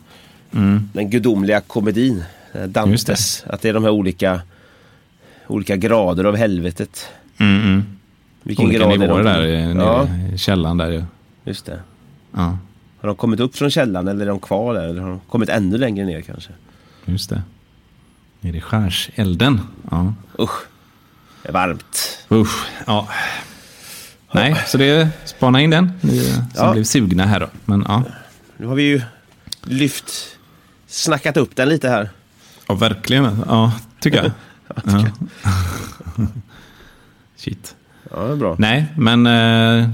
den 0.92 1.10
gudomliga 1.10 1.60
komedin. 1.60 2.24
eh, 2.52 2.64
Dantes. 2.64 3.44
Att 3.46 3.60
det 3.60 3.68
är 3.68 3.72
de 3.74 3.84
här 3.84 3.90
olika, 3.90 4.40
olika 5.46 5.76
grader 5.76 6.24
av 6.24 6.36
helvetet. 6.36 7.06
Mm, 7.38 7.62
mm. 7.62 7.84
Vilken 8.42 8.66
Olika 8.66 8.78
grad 8.86 8.98
nivåer 9.00 9.24
där 9.24 9.42
i, 9.46 9.74
Ja, 9.74 10.08
källaren 10.36 10.76
där 10.76 10.90
ju. 10.90 11.04
just 11.44 11.66
det. 11.66 11.80
Ja, 12.32 12.58
Har 13.00 13.06
de 13.08 13.16
kommit 13.16 13.40
upp 13.40 13.56
från 13.56 13.70
källan 13.70 14.08
eller 14.08 14.22
är 14.26 14.28
de 14.28 14.40
kvar 14.40 14.74
där? 14.74 14.84
Eller 14.88 15.00
har 15.02 15.08
de 15.10 15.20
kommit 15.20 15.48
ännu 15.48 15.78
längre 15.78 16.04
ner 16.06 16.20
kanske? 16.22 16.50
just 17.04 17.30
det. 17.30 17.42
Nere 18.40 18.56
i 18.56 18.60
skärselden. 18.60 19.60
Ja. 19.90 20.14
Usch, 20.38 20.60
det 21.42 21.48
är 21.48 21.52
varmt. 21.52 22.18
Usch, 22.30 22.66
ja. 22.86 23.08
Nej, 24.34 24.56
så 24.66 24.78
det 24.78 25.08
spana 25.24 25.60
in 25.60 25.70
den. 25.70 25.92
Ni 26.00 26.18
som 26.20 26.44
Ja. 26.54 26.72
blev 26.72 26.84
sugna 26.84 27.26
här 27.26 27.40
då. 27.40 27.46
Men 27.64 27.84
ja, 27.88 28.02
Nu 28.56 28.66
har 28.66 28.74
vi 28.74 28.82
ju 28.82 29.00
lyft, 29.62 30.12
snackat 30.86 31.36
upp 31.36 31.56
den 31.56 31.68
lite 31.68 31.88
här. 31.88 32.10
ja 32.68 32.74
verkligen. 32.74 33.42
Ja, 33.48 33.72
tycker 34.00 34.16
jag. 34.22 34.30
Ja. 34.84 35.04
Shit. 37.36 37.76
Ja, 38.10 38.22
det 38.22 38.32
är 38.32 38.36
bra. 38.36 38.56
Nej, 38.58 38.86
men 38.96 39.26
eh, 39.26 39.88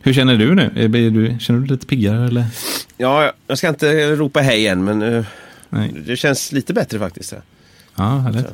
hur 0.00 0.12
känner 0.12 0.36
du 0.36 0.54
nu? 0.54 0.72
Är 0.76 0.88
du? 1.10 1.36
Känner 1.40 1.60
du 1.60 1.66
dig 1.66 1.72
lite 1.76 1.86
piggare 1.86 2.26
eller? 2.26 2.44
Ja, 2.96 3.32
jag 3.46 3.58
ska 3.58 3.68
inte 3.68 4.16
ropa 4.16 4.40
hej 4.40 4.66
än, 4.66 4.84
men 4.84 5.02
eh, 5.02 5.24
det 6.06 6.16
känns 6.16 6.52
lite 6.52 6.72
bättre 6.74 6.98
faktiskt. 6.98 7.34
Ja, 7.96 8.04
härligt. 8.18 8.46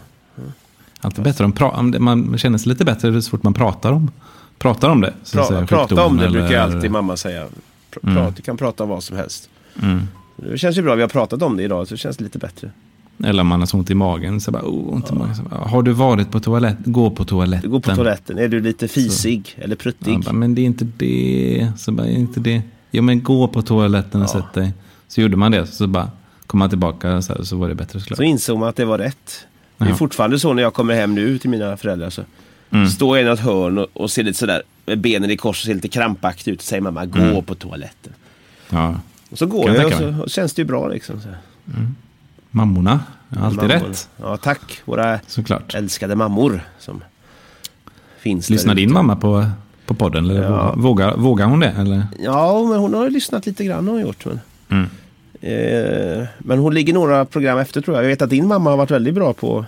Alltid 1.01 1.25
bättre 1.25 1.45
om, 1.45 1.53
om 1.61 1.91
det, 1.91 1.99
man 1.99 2.39
känner 2.39 2.59
sig 2.59 2.69
lite 2.69 2.85
bättre 2.85 3.23
så 3.23 3.31
fort 3.31 3.43
man 3.43 3.55
pratar 3.55 3.93
om, 3.93 4.11
pratar 4.59 4.89
om 4.89 5.01
det. 5.01 5.15
Pra, 5.33 5.45
säga, 5.45 5.67
prata 5.67 6.05
om 6.05 6.17
det 6.17 6.29
brukar 6.29 6.47
eller- 6.47 6.59
alltid 6.59 6.91
mamma 6.91 7.17
säga. 7.17 7.47
Pr 7.91 7.99
Mm. 8.03 8.15
prat, 8.15 8.37
du 8.37 8.43
kan 8.43 8.57
prata 8.57 8.83
om 8.83 8.89
vad 8.89 9.03
som 9.05 9.17
helst. 9.17 9.49
Mm. 9.83 10.09
Det 10.37 10.59
känns 10.59 10.77
ju 10.79 10.83
bra, 10.83 10.95
vi 10.95 11.01
har 11.03 11.09
pratat 11.09 11.43
om 11.43 11.57
det 11.57 11.63
idag 11.63 11.89
så 11.89 11.95
det 11.95 11.99
känns 11.99 12.21
lite 12.21 12.39
bättre. 12.39 12.71
Eller 13.25 13.41
om 13.41 13.47
man 13.47 13.61
har 13.61 13.67
så 13.67 13.77
ont 13.77 13.91
i 13.91 13.95
magen. 13.95 14.41
Så 14.41 14.51
bara, 14.51 14.63
oh, 14.63 14.95
ont 14.95 15.11
i 15.11 15.15
magen. 15.15 15.35
Så 15.37 15.43
bara, 15.43 15.61
har 15.69 15.83
du 15.83 15.93
varit 15.93 16.31
på 16.31 16.41
toalett? 16.41 16.77
Gå 16.85 17.11
på 17.11 17.25
toaletten. 17.25 17.71
Går 17.71 17.81
på 17.81 17.95
toaletten, 17.95 18.39
är 18.39 18.49
du 18.49 18.61
lite 18.61 18.89
fisig 18.89 19.55
eller 19.59 19.77
Ja, 19.77 19.83
pruttig? 19.83 20.25
bara, 20.25 20.33
men 20.33 20.55
det 20.55 20.61
är 20.63 20.67
inte 20.67 20.87
det. 20.97 21.69
Så 21.77 21.93
bara, 21.93 22.07
är 22.07 22.13
inte 22.13 22.41
det. 22.41 22.63
Jo, 22.91 23.03
men 23.03 23.23
gå 23.23 23.49
på 23.49 23.63
toaletten 23.63 24.21
och 24.23 24.29
Ja. 24.29 24.33
sätt 24.33 24.53
dig. 24.55 24.73
Så 25.09 25.21
gjorde 25.21 25.37
man 25.37 25.53
det. 25.53 25.67
Så 25.67 25.87
bara 25.87 26.11
kom 26.47 26.59
man 26.59 26.69
tillbaka 26.69 27.23
så, 27.23 27.35
här, 27.35 27.43
så 27.43 27.57
var 27.57 27.69
det 27.69 27.75
bättre 27.75 28.01
såklart. 28.01 28.17
Så 28.17 28.23
insåg 28.23 28.59
man 28.59 28.69
att 28.69 28.77
det 28.77 28.85
var 28.85 28.99
rätt. 28.99 29.47
Det 29.79 29.85
är 29.85 29.89
Ja. 29.89 29.95
fortfarande 29.95 30.39
så 30.39 30.53
när 30.53 30.63
jag 30.63 30.75
kommer 30.75 30.95
hem 30.95 31.15
nu 31.15 31.39
till 31.39 31.51
mina 31.51 31.77
föräldrar 31.77 32.11
så 32.11 32.23
Mm. 32.71 32.89
står 32.89 33.17
jag 33.19 33.27
i 33.27 33.29
något 33.31 33.41
hörn 33.41 33.79
och, 33.79 33.87
och 33.93 34.11
ser 34.11 34.23
lite 34.25 34.39
sådär 34.39 34.63
med 34.87 35.01
benen 35.01 35.31
i 35.31 35.37
kors 35.37 35.61
och 35.63 35.67
ser 35.67 35.75
lite 35.75 35.89
krampaktig 35.89 36.53
ut 36.53 36.59
och 36.59 36.65
säger 36.65 36.81
mamma 36.83 37.07
gå 37.07 37.19
Mm. 37.19 37.45
på 37.45 37.55
toaletten. 37.55 38.13
Ja. 38.71 38.95
Och 39.31 39.39
så 39.39 39.47
går 39.47 39.65
Kan 39.67 39.75
jag 39.75 39.83
jag 39.85 39.93
och 39.93 40.15
så 40.17 40.23
och 40.23 40.31
känns 40.31 40.55
det 40.55 40.63
ju 40.63 40.67
bra 40.67 40.89
liksom. 40.89 41.21
Så. 41.21 41.29
Mammorna. 42.51 43.01
Alltid 43.41 43.57
Mammor. 43.59 43.69
rätt. 43.89 44.09
Ja, 44.17 44.37
tack 44.37 44.81
våra 44.85 45.21
Såklart. 45.27 45.75
älskade 45.75 46.15
mammor 46.17 46.61
som 46.79 47.03
finns 48.21 48.51
Lyssnar 48.51 48.75
din 48.75 48.93
mamma 48.93 49.17
på, 49.17 49.47
på 49.87 49.95
podden? 49.95 50.25
Eller 50.31 50.43
Ja. 50.43 50.75
vågar, 50.77 51.17
vågar 51.17 51.47
hon 51.47 51.61
det? 51.61 51.69
Eller? 51.79 52.07
Ja, 52.21 52.65
men 52.65 52.79
hon 52.79 52.95
har 52.95 53.11
lyssnat 53.11 53.47
lite 53.47 53.65
grann 53.65 53.87
har 53.89 53.93
hon 53.95 54.03
gjort. 54.03 54.25
Men, 54.25 54.41
Mm. 54.71 54.89
eh, 55.41 56.27
men 56.39 56.59
hon 56.59 56.75
ligger 56.75 56.95
några 56.95 57.25
program 57.25 57.59
efter 57.59 57.81
tror 57.81 57.97
jag. 57.97 58.05
Jag 58.05 58.09
vet 58.09 58.23
att 58.23 58.31
din 58.31 58.47
mamma 58.49 58.71
har 58.71 58.77
varit 58.77 58.91
väldigt 58.91 59.15
bra 59.15 59.33
på 59.33 59.59
att 59.59 59.67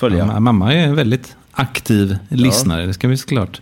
följa. 0.00 0.18
Ja, 0.32 0.40
mamma 0.40 0.72
är 0.74 0.78
en 0.86 0.94
väldigt 0.96 1.36
aktiv 1.52 2.18
lyssnare. 2.28 2.86
Det 2.86 2.94
ska 2.94 3.08
vi 3.08 3.16
såklart 3.16 3.60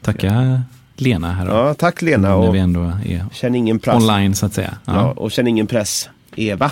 tacka 0.00 0.62
Lena 0.96 1.32
här. 1.32 1.46
då. 1.46 1.52
Ja, 1.52 1.74
tack 1.74 2.02
Lena 2.02 2.28
när 2.28 2.36
och 2.36 2.54
vi 2.54 2.58
ändå 2.58 2.80
är 3.06 3.24
känn 3.32 3.54
ingen 3.54 3.78
press. 3.78 3.94
online 4.02 4.34
så 4.34 4.46
att 4.46 4.54
säga. 4.54 4.74
Ja. 4.84 4.94
Ja. 4.94 5.10
och 5.12 5.30
känn 5.30 5.46
ingen 5.46 5.66
press. 5.66 6.08
Eva, 6.36 6.70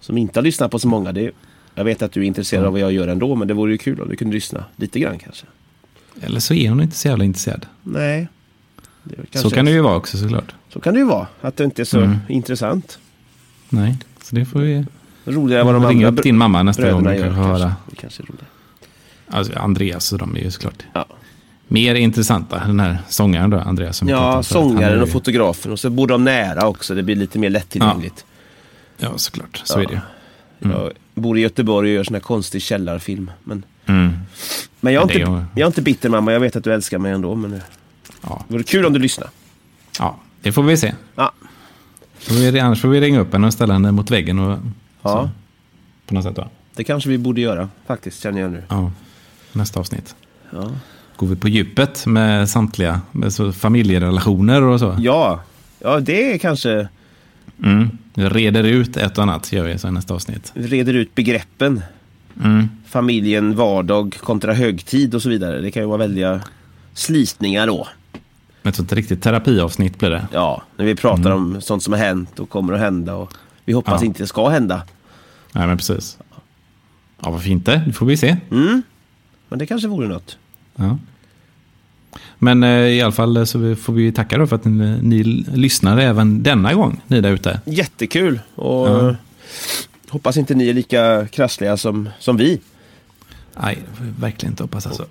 som 0.00 0.18
inte 0.18 0.38
har 0.38 0.44
lyssnat 0.44 0.70
på 0.70 0.78
så 0.78 0.88
många. 0.88 1.12
Det, 1.12 1.30
Jag 1.74 1.84
vet 1.84 2.02
att 2.02 2.12
du 2.12 2.20
är 2.20 2.24
intresserad 2.24 2.64
av 2.64 2.72
vad 2.72 2.80
jag 2.80 2.92
gör 2.92 3.08
ändå, 3.08 3.34
men 3.34 3.48
det 3.48 3.54
vore 3.54 3.72
ju 3.72 3.78
kul 3.78 4.00
om 4.00 4.08
du 4.08 4.16
kunde 4.16 4.34
lyssna 4.34 4.64
lite 4.76 5.00
grann 5.00 5.18
kanske. 5.18 5.46
Eller 6.20 6.40
så 6.40 6.54
är 6.54 6.68
hon 6.70 6.80
inte 6.82 6.96
så 6.96 7.08
jävla 7.08 7.24
intresserad. 7.24 7.66
Nej. 7.82 8.28
Så 9.04 9.14
kanske- 9.32 9.50
kan 9.56 9.64
det 9.64 9.70
ju 9.70 9.80
vara 9.80 9.96
också 9.96 10.18
såklart. 10.18 10.54
så 10.72 10.80
kan 10.80 10.94
det 10.94 11.00
ju 11.00 11.06
vara. 11.06 11.26
Att 11.40 11.56
det 11.56 11.64
inte 11.64 11.82
är 11.82 11.84
så 11.84 12.00
Mm. 12.00 12.16
intressant. 12.28 12.98
Nej, 13.68 13.96
så 14.22 14.34
det 14.36 14.44
får 14.44 14.60
vi 14.60 14.84
Roligare 15.24 15.62
vad 15.64 15.74
de 15.74 15.86
ringa 15.88 16.06
andra 16.08 16.20
upp 16.20 16.24
din 16.24 16.36
mamma 16.38 16.62
nästa 16.62 16.92
gång 16.92 17.06
och 17.06 17.14
gör. 17.14 17.22
kanske 17.24 17.40
höra. 17.42 17.74
Kanske 17.96 18.22
roligare. 18.22 18.46
Alltså 19.28 19.58
Andreas 19.58 20.12
och 20.12 20.18
de 20.18 20.36
är 20.36 20.40
ju 20.40 20.50
såklart 20.50 20.82
Ja, 20.94 21.06
mer 21.68 21.94
intressanta. 21.94 22.62
Den 22.66 22.80
här 22.80 22.98
sångaren 23.08 23.50
då, 23.50 23.58
Andreas. 23.58 23.96
Som 23.96 24.08
ja 24.08 24.42
sångaren 24.42 25.02
och 25.02 25.08
fotografen. 25.08 25.72
Och 25.72 25.80
så 25.80 25.90
bor 25.90 26.06
de 26.06 26.24
nära 26.24 26.66
också. 26.68 26.94
Det 26.94 27.02
blir 27.02 27.16
lite 27.16 27.38
mer 27.38 27.50
lättillgängligt. 27.50 28.24
Ja, 28.28 28.34
såklart. 29.16 29.60
Så 29.64 29.78
är 29.80 29.86
det 29.86 29.92
ju. 29.92 30.70
Jag 30.70 30.90
bor 31.14 31.38
i 31.38 31.40
Göteborg 31.40 31.88
och 31.90 31.94
gör 31.94 32.04
sån 32.04 32.14
här 32.14 32.20
konstig 32.20 32.62
källarfilm. 32.62 33.30
Men, 33.44 33.64
Mm. 33.86 34.12
men 34.80 34.92
jag, 34.92 35.02
är 35.02 35.06
Men 35.06 35.14
det 35.16 35.20
inte, 35.20 35.32
är 35.32 35.46
jag 35.54 35.62
är 35.62 35.66
inte 35.66 35.82
bitter 35.82 36.08
mamma. 36.08 36.32
Jag 36.32 36.40
vet 36.40 36.56
att 36.56 36.64
du 36.64 36.74
älskar 36.74 36.98
mig 36.98 37.12
ändå. 37.12 37.34
Men 37.34 37.50
det 37.50 37.62
Ja. 38.22 38.44
vore 38.48 38.62
kul 38.62 38.86
om 38.86 38.92
du 38.92 38.98
lyssnar. 38.98 39.28
ja, 39.98 40.16
det 40.42 40.52
får 40.52 40.62
vi 40.62 40.76
se. 40.76 40.94
Ja. 41.14 41.32
Får 42.18 42.34
vi, 42.34 42.60
annars 42.60 42.80
får 42.80 42.88
vi 42.88 43.00
ringa 43.00 43.20
upp 43.20 43.32
henne 43.32 43.46
och 43.46 43.52
ställa 43.52 43.72
henne 43.72 43.92
mot 43.92 44.10
väggen 44.10 44.38
och, 44.38 44.58
Ja, 45.02 45.10
Så. 45.22 45.30
på 46.06 46.14
något 46.14 46.24
sätt. 46.24 46.36
Va? 46.38 46.48
det 46.74 46.84
kanske 46.84 47.08
vi 47.10 47.18
borde 47.18 47.40
göra 47.40 47.68
faktiskt, 47.86 48.22
känner 48.22 48.40
jag 48.40 48.50
nu. 48.52 48.62
Ja, 48.68 48.92
nästa 49.52 49.80
avsnitt. 49.80 50.14
Ja, 50.52 50.70
Går 51.16 51.26
vi 51.26 51.36
på 51.36 51.48
djupet 51.48 52.06
med 52.06 52.50
samtliga 52.50 53.00
med 53.12 53.32
så 53.32 53.52
familjerelationer 53.52 54.62
och 54.62 54.78
så. 54.80 54.96
ja, 54.98 55.40
ja 55.78 56.00
det 56.00 56.32
är 56.34 56.38
kanske... 56.38 56.88
Mm. 57.64 57.88
Vi 58.14 58.28
reder 58.28 58.64
ut 58.64 58.96
ett 58.96 59.18
och 59.18 59.22
annat 59.22 59.52
gör 59.52 59.64
vi 59.64 59.78
så 59.78 59.88
i 59.88 59.90
nästa 59.90 60.14
avsnitt. 60.14 60.52
Vi 60.54 60.66
reder 60.66 60.94
ut 60.94 61.14
begreppen. 61.14 61.80
Mm. 62.44 62.68
Familjen, 62.86 63.56
vardag 63.56 64.16
kontra 64.20 64.52
högtid 64.54 65.14
och 65.14 65.22
så 65.22 65.28
vidare. 65.28 65.60
Det 65.60 65.70
kan 65.70 65.82
ju 65.82 65.86
vara 65.88 65.98
väldiga 65.98 66.40
slitningar 66.94 67.66
då. 67.66 67.88
Ett 68.62 68.76
sånt 68.76 68.92
riktigt 68.92 69.22
terapiavsnitt 69.22 69.98
blir 69.98 70.10
det. 70.10 70.28
Ja, 70.32 70.62
när 70.76 70.84
vi 70.84 70.94
pratar 70.94 71.30
om 71.30 71.60
sånt 71.60 71.82
som 71.82 71.92
har 71.92 72.00
hänt 72.00 72.38
och 72.40 72.48
kommer 72.50 72.72
att 72.72 72.80
hända 72.80 73.14
och 73.14 73.32
vi 73.64 73.72
hoppas 73.72 74.00
Ja. 74.02 74.06
inte 74.06 74.26
ska 74.26 74.48
hända. 74.48 74.82
Nej, 75.52 75.66
men 75.66 75.76
precis. 75.76 76.18
Ja, 77.20 77.30
varför 77.30 77.48
inte? 77.50 77.82
Det 77.86 77.92
får 77.92 78.06
vi 78.06 78.16
se. 78.16 78.36
Mm. 78.50 78.82
Men 79.48 79.58
det 79.58 79.66
kanske 79.66 79.88
vore 79.88 80.08
något. 80.08 80.38
Ja. 80.76 80.98
Men 82.38 82.62
eh, 82.62 82.70
i 82.70 83.02
alla 83.02 83.12
fall 83.12 83.46
så 83.46 83.58
vi- 83.58 83.76
får 83.76 83.92
vi 83.92 84.12
tacka 84.12 84.38
då 84.38 84.46
för 84.46 84.56
att 84.56 84.64
ni, 84.64 84.98
ni 85.02 85.22
lyssnade 85.54 86.02
även 86.02 86.42
denna 86.42 86.74
gång, 86.74 87.00
ni 87.06 87.20
där 87.20 87.30
ute. 87.30 87.60
Jättekul 87.64 88.40
och 88.54 88.88
Ja. 88.88 89.08
eh, 89.08 89.14
hoppas 90.08 90.36
inte 90.36 90.54
ni 90.54 90.68
är 90.68 90.74
lika 90.74 91.26
krassliga 91.32 91.76
som, 91.76 92.08
som 92.18 92.36
vi. 92.36 92.60
Nej, 93.62 93.78
verkligen 94.18 94.52
inte 94.52 94.62
hoppas 94.62 94.86
alltså. 94.86 95.06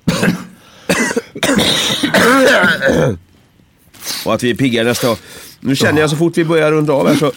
Och 4.26 4.34
att 4.34 4.43
vi 4.43 4.49
är 4.49 4.55
pigga 4.55 4.84
nästa 4.84 5.12
år. 5.12 5.18
Nu 5.60 5.76
känner 5.76 6.01
jag 6.01 6.10
så 6.10 6.16
fort 6.16 6.38
vi 6.38 6.45
börjar 6.45 6.72
runda 6.72 6.93
av 6.93 7.08
här 7.08 7.16
så... 7.16 7.32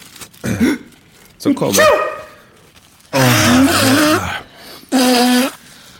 Så 1.37 1.53
kommer... 1.53 1.75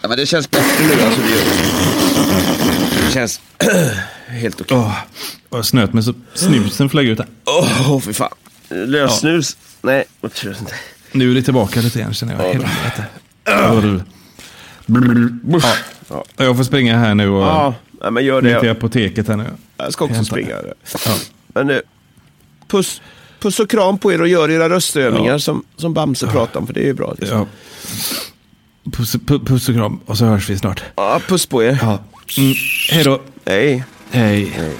Ja, 0.01 0.07
men 0.07 0.17
det 0.17 0.25
känns 0.25 0.51
bättre 0.51 0.83
nu 0.85 1.01
alltså. 1.03 1.21
Det, 1.21 1.29
gör 1.29 2.00
känns 3.11 3.41
helt 4.27 4.61
okej. 4.61 4.77
Åh, 4.77 4.97
och 5.49 5.57
jag 5.57 5.65
snöt 5.65 5.93
mig 5.93 6.03
så 6.03 6.13
snusen 6.33 6.89
flög 6.89 7.07
ut 7.07 7.19
här. 7.19 7.27
Åh, 7.45 7.91
oh, 7.91 7.99
fy 8.01 8.13
fan. 8.13 8.29
Lössnus? 8.69 9.57
Nej, 9.81 10.03
jag 10.21 10.33
tror 10.33 10.55
inte. 10.59 10.73
Nu 11.11 11.31
är 11.31 11.35
det 11.35 11.41
tillbaka 11.41 11.81
lite 11.81 11.99
igen 11.99 12.13
känner 12.13 12.33
jag. 12.33 12.53
Helvete. 12.53 13.05
Ja. 13.45 13.81
Jag 16.37 16.57
får 16.57 16.63
springa 16.63 16.97
här 16.97 17.15
nu 17.15 17.29
och 17.29 17.43
Ja, 17.43 17.73
nej, 18.01 18.11
men 18.11 18.25
gör 18.25 18.41
ner 18.41 18.59
till 18.59 18.65
det. 18.67 18.71
apoteket 18.71 19.27
här 19.27 19.37
nu. 19.37 19.45
Jag 19.77 19.93
ska 19.93 20.05
också 20.05 20.15
Hämta 20.15 20.29
springa. 20.31 20.55
Ja. 21.05 21.15
Men 21.47 21.67
nu, 21.67 21.81
puss, 22.67 23.01
puss 23.39 23.59
och 23.59 23.69
kram 23.69 23.97
på 23.97 24.13
er 24.13 24.21
och 24.21 24.27
gör 24.27 24.51
era 24.51 24.69
röstövningar 24.69 25.31
Ja. 25.31 25.39
som, 25.39 25.63
som 25.77 25.93
Bamse 25.93 26.27
pratade 26.27 26.59
om, 26.59 26.67
för 26.67 26.73
det 26.73 26.79
är 26.81 26.85
ju 26.85 26.93
bra. 26.93 27.15
Liksom. 27.19 27.37
Ja. 27.37 27.45
Puss, 28.91 29.15
pu- 29.15 29.45
puss 29.45 29.69
och 29.69 29.75
kram 29.75 29.99
och 30.05 30.17
så 30.17 30.25
hörs 30.25 30.49
vi 30.49 30.57
snart. 30.57 30.83
Ja, 30.95 31.21
puss 31.27 31.45
på 31.45 31.63
er. 31.63 31.79
Ja. 31.81 31.99
Mm, 32.37 32.53
hej 32.89 33.03
då. 33.03 33.21
Hej. 33.45 33.83
Hej. 34.11 34.45
hej. 34.45 34.71